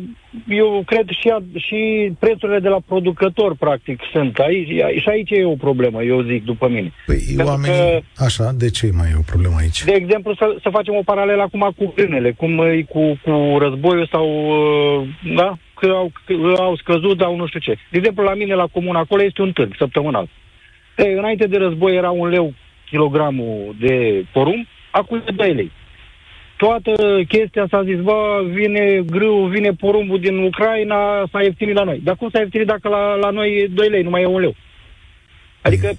eu 0.47 0.83
cred 0.85 1.07
și, 1.09 1.29
a, 1.29 1.43
și 1.55 2.11
prețurile 2.19 2.59
de 2.59 2.67
la 2.67 2.79
producător, 2.85 3.55
practic, 3.55 3.99
sunt 4.11 4.37
aici. 4.37 4.67
Și 5.01 5.09
aici 5.09 5.29
e 5.29 5.45
o 5.45 5.55
problemă, 5.55 6.03
eu 6.03 6.21
zic, 6.21 6.43
după 6.45 6.67
mine. 6.67 6.93
Păi 7.05 7.17
Pentru 7.27 7.45
oamenii... 7.45 7.77
Că, 7.77 7.99
așa, 8.23 8.51
de 8.57 8.69
ce 8.69 8.89
mai 8.97 9.09
e 9.11 9.17
o 9.17 9.29
problemă 9.31 9.55
aici? 9.59 9.83
De 9.83 9.91
exemplu, 9.91 10.35
să, 10.35 10.55
să 10.61 10.69
facem 10.71 10.95
o 10.95 11.01
paralelă 11.05 11.41
acum 11.41 11.73
cu 11.77 11.93
grânele, 11.95 12.31
cum 12.31 12.59
e 12.59 12.81
cu, 12.81 13.19
cu 13.23 13.57
războiul 13.59 14.07
sau, 14.11 14.27
uh, 14.99 15.07
da, 15.35 15.57
că 15.79 15.85
au, 15.85 16.11
că 16.25 16.33
au 16.57 16.75
scăzut, 16.75 17.19
sau 17.19 17.35
nu 17.35 17.47
știu 17.47 17.59
ce. 17.59 17.77
De 17.91 17.97
exemplu, 17.97 18.23
la 18.23 18.33
mine, 18.33 18.53
la 18.53 18.67
comună, 18.71 18.97
acolo 18.97 19.23
este 19.23 19.41
un 19.41 19.51
târg 19.51 19.73
săptămânal. 19.77 20.29
Ei, 20.97 21.13
înainte 21.13 21.47
de 21.47 21.57
război 21.57 21.95
era 21.95 22.09
un 22.09 22.27
leu 22.27 22.53
kilogramul 22.89 23.75
de 23.79 24.25
porumb, 24.31 24.65
acum 24.91 25.23
e 25.27 25.31
2 25.31 25.53
lei 25.53 25.71
toată 26.57 26.93
chestia 27.27 27.67
s-a 27.69 27.83
zis, 27.83 27.99
bă, 27.99 28.43
vine 28.49 29.03
grâu, 29.05 29.45
vine 29.45 29.71
porumbul 29.71 30.19
din 30.19 30.37
Ucraina, 30.37 31.23
s-a 31.31 31.41
ieftinit 31.41 31.75
la 31.75 31.83
noi. 31.83 32.01
Dar 32.03 32.15
cum 32.15 32.29
s-a 32.29 32.39
ieftinit 32.39 32.67
dacă 32.67 32.87
la, 32.87 33.15
la 33.15 33.29
noi 33.29 33.61
e 33.61 33.67
2 33.67 33.89
lei, 33.89 34.03
nu 34.03 34.09
mai 34.09 34.21
e 34.21 34.25
un 34.25 34.39
leu? 34.39 34.55
Adică 35.61 35.93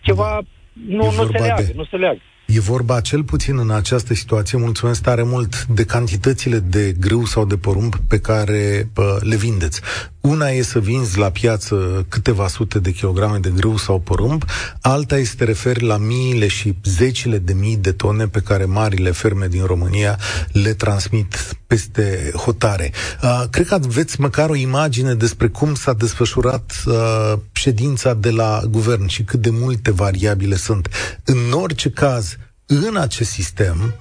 ceva 0.00 0.40
nu, 0.72 1.04
nu 1.04 1.26
se 1.26 1.38
leagă, 1.38 1.62
de... 1.62 1.72
nu 1.74 1.84
se 1.84 1.96
leagă. 1.96 2.20
E 2.46 2.60
vorba 2.60 3.00
cel 3.00 3.24
puțin 3.24 3.58
în 3.58 3.70
această 3.70 4.14
situație, 4.14 4.58
mulțumesc 4.58 5.02
tare 5.02 5.22
mult, 5.22 5.64
de 5.64 5.84
cantitățile 5.84 6.58
de 6.58 6.92
grâu 7.00 7.24
sau 7.24 7.44
de 7.44 7.56
porumb 7.56 7.94
pe 8.08 8.18
care 8.18 8.88
pă, 8.94 9.20
le 9.22 9.36
vindeți. 9.36 9.80
Una 10.20 10.48
e 10.48 10.62
să 10.62 10.78
vinzi 10.78 11.18
la 11.18 11.30
piață 11.30 12.06
câteva 12.08 12.48
sute 12.48 12.78
de 12.78 12.90
kilograme 12.90 13.38
de 13.38 13.52
grâu 13.56 13.76
sau 13.76 13.98
porumb, 13.98 14.44
alta 14.80 15.16
este 15.16 15.30
să 15.30 15.36
te 15.36 15.44
referi 15.44 15.84
la 15.84 15.96
miile 15.96 16.48
și 16.48 16.76
zecile 16.84 17.38
de 17.38 17.52
mii 17.52 17.76
de 17.76 17.92
tone 17.92 18.28
pe 18.28 18.40
care 18.40 18.64
marile 18.64 19.10
ferme 19.10 19.46
din 19.46 19.64
România 19.64 20.18
le 20.52 20.74
transmit 20.74 21.56
peste 21.66 22.32
hotare. 22.34 22.92
Uh, 23.22 23.44
cred 23.50 23.66
că 23.66 23.74
aveți 23.74 24.20
măcar 24.20 24.50
o 24.50 24.54
imagine 24.54 25.14
despre 25.14 25.48
cum 25.48 25.74
s-a 25.74 25.92
desfășurat 25.92 26.82
uh, 26.86 27.32
ședința 27.52 28.14
de 28.14 28.30
la 28.30 28.62
guvern 28.68 29.06
și 29.06 29.22
cât 29.22 29.40
de 29.40 29.50
multe 29.50 29.90
variabile 29.90 30.56
sunt. 30.56 30.88
În 31.24 31.52
orice 31.52 31.90
caz, 31.90 32.36
în 32.66 32.96
acest 32.96 33.30
sistem, 33.30 33.94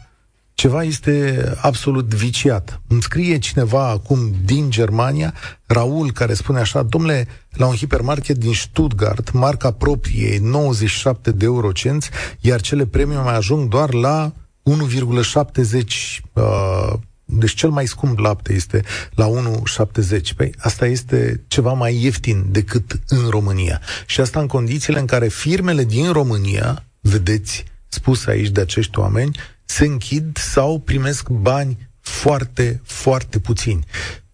ceva 0.59 0.83
este 0.83 1.43
absolut 1.61 2.13
viciat. 2.13 2.81
Îmi 2.87 3.01
scrie 3.01 3.37
cineva 3.37 3.87
acum 3.87 4.33
din 4.45 4.69
Germania, 4.69 5.33
Raul, 5.65 6.11
care 6.11 6.33
spune 6.33 6.59
așa, 6.59 6.83
domnule, 6.83 7.27
la 7.51 7.65
un 7.65 7.75
hipermarket 7.75 8.37
din 8.37 8.53
Stuttgart, 8.53 9.31
marca 9.31 9.71
proprie 9.71 10.33
e 10.33 10.39
97 10.41 11.31
de 11.31 11.45
eurocenți, 11.45 12.09
iar 12.39 12.61
cele 12.61 12.85
premium 12.85 13.23
mai 13.23 13.35
ajung 13.35 13.69
doar 13.69 13.93
la 13.93 14.33
1,70 14.63 15.81
uh, 16.33 16.93
deci 17.25 17.53
cel 17.53 17.69
mai 17.69 17.85
scump 17.85 18.17
lapte 18.17 18.53
este 18.53 18.83
la 19.15 19.27
1,70. 19.27 20.35
Păi 20.35 20.53
asta 20.57 20.85
este 20.85 21.43
ceva 21.47 21.73
mai 21.73 22.03
ieftin 22.03 22.45
decât 22.49 22.99
în 23.07 23.29
România. 23.29 23.81
Și 24.05 24.21
asta 24.21 24.39
în 24.39 24.47
condițiile 24.47 24.99
în 24.99 25.05
care 25.05 25.27
firmele 25.27 25.83
din 25.83 26.11
România, 26.11 26.85
vedeți, 26.99 27.63
spus 27.87 28.25
aici 28.25 28.49
de 28.49 28.61
acești 28.61 28.99
oameni, 28.99 29.31
se 29.69 29.85
închid 29.85 30.37
sau 30.37 30.79
primesc 30.79 31.29
bani 31.29 31.89
foarte, 31.99 32.81
foarte 32.83 33.39
puțini. 33.39 33.85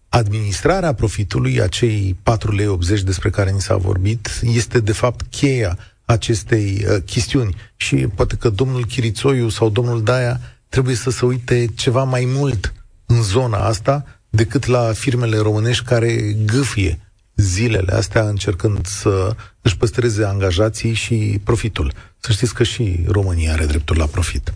Administrarea 0.08 0.92
profitului, 0.92 1.60
acei 1.60 2.16
4,80 2.22 2.54
lei 2.56 3.02
despre 3.04 3.30
care 3.30 3.50
ni 3.50 3.60
s-a 3.60 3.76
vorbit, 3.76 4.40
este 4.42 4.80
de 4.80 4.92
fapt 4.92 5.24
cheia 5.30 5.78
acestei 6.04 6.84
uh, 6.88 6.96
chestiuni. 7.04 7.54
Și 7.76 7.96
poate 7.96 8.36
că 8.36 8.48
domnul 8.48 8.84
Chirițoiu 8.84 9.48
sau 9.48 9.68
domnul 9.68 10.02
Daia 10.02 10.40
trebuie 10.68 10.94
să 10.94 11.10
se 11.10 11.24
uite 11.24 11.66
ceva 11.74 12.04
mai 12.04 12.24
mult 12.28 12.74
în 13.06 13.22
zona 13.22 13.58
asta 13.58 14.04
decât 14.28 14.66
la 14.66 14.92
firmele 14.92 15.38
românești 15.38 15.84
care 15.84 16.36
gâfie 16.44 17.00
zilele 17.34 17.92
astea 17.92 18.28
încercând 18.28 18.86
să 18.86 19.36
își 19.62 19.76
păstreze 19.76 20.24
angajații 20.24 20.92
și 20.92 21.40
profitul. 21.44 21.92
Să 22.18 22.32
știți 22.32 22.54
că 22.54 22.62
și 22.62 23.04
România 23.08 23.52
are 23.52 23.66
dreptul 23.66 23.96
la 23.96 24.06
profit. 24.06 24.52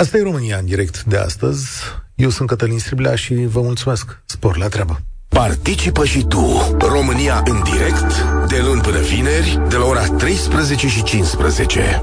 Asta 0.00 0.16
e 0.16 0.22
România 0.22 0.56
în 0.56 0.64
direct 0.64 1.02
de 1.02 1.16
astăzi. 1.16 1.68
Eu 2.14 2.28
sunt 2.28 2.48
Cătălin 2.48 2.78
Striblea 2.78 3.14
și 3.14 3.34
vă 3.34 3.60
mulțumesc. 3.60 4.22
Spor 4.24 4.56
la 4.56 4.68
treabă! 4.68 5.00
Participă 5.28 6.04
și 6.04 6.24
tu, 6.24 6.76
România 6.78 7.42
în 7.44 7.62
direct, 7.62 8.24
de 8.48 8.60
luni 8.64 8.80
până 8.80 8.98
vineri, 8.98 9.60
de 9.68 9.76
la 9.76 9.84
ora 9.84 10.06
13 10.06 10.88
și 10.88 11.02
15. 11.02 12.00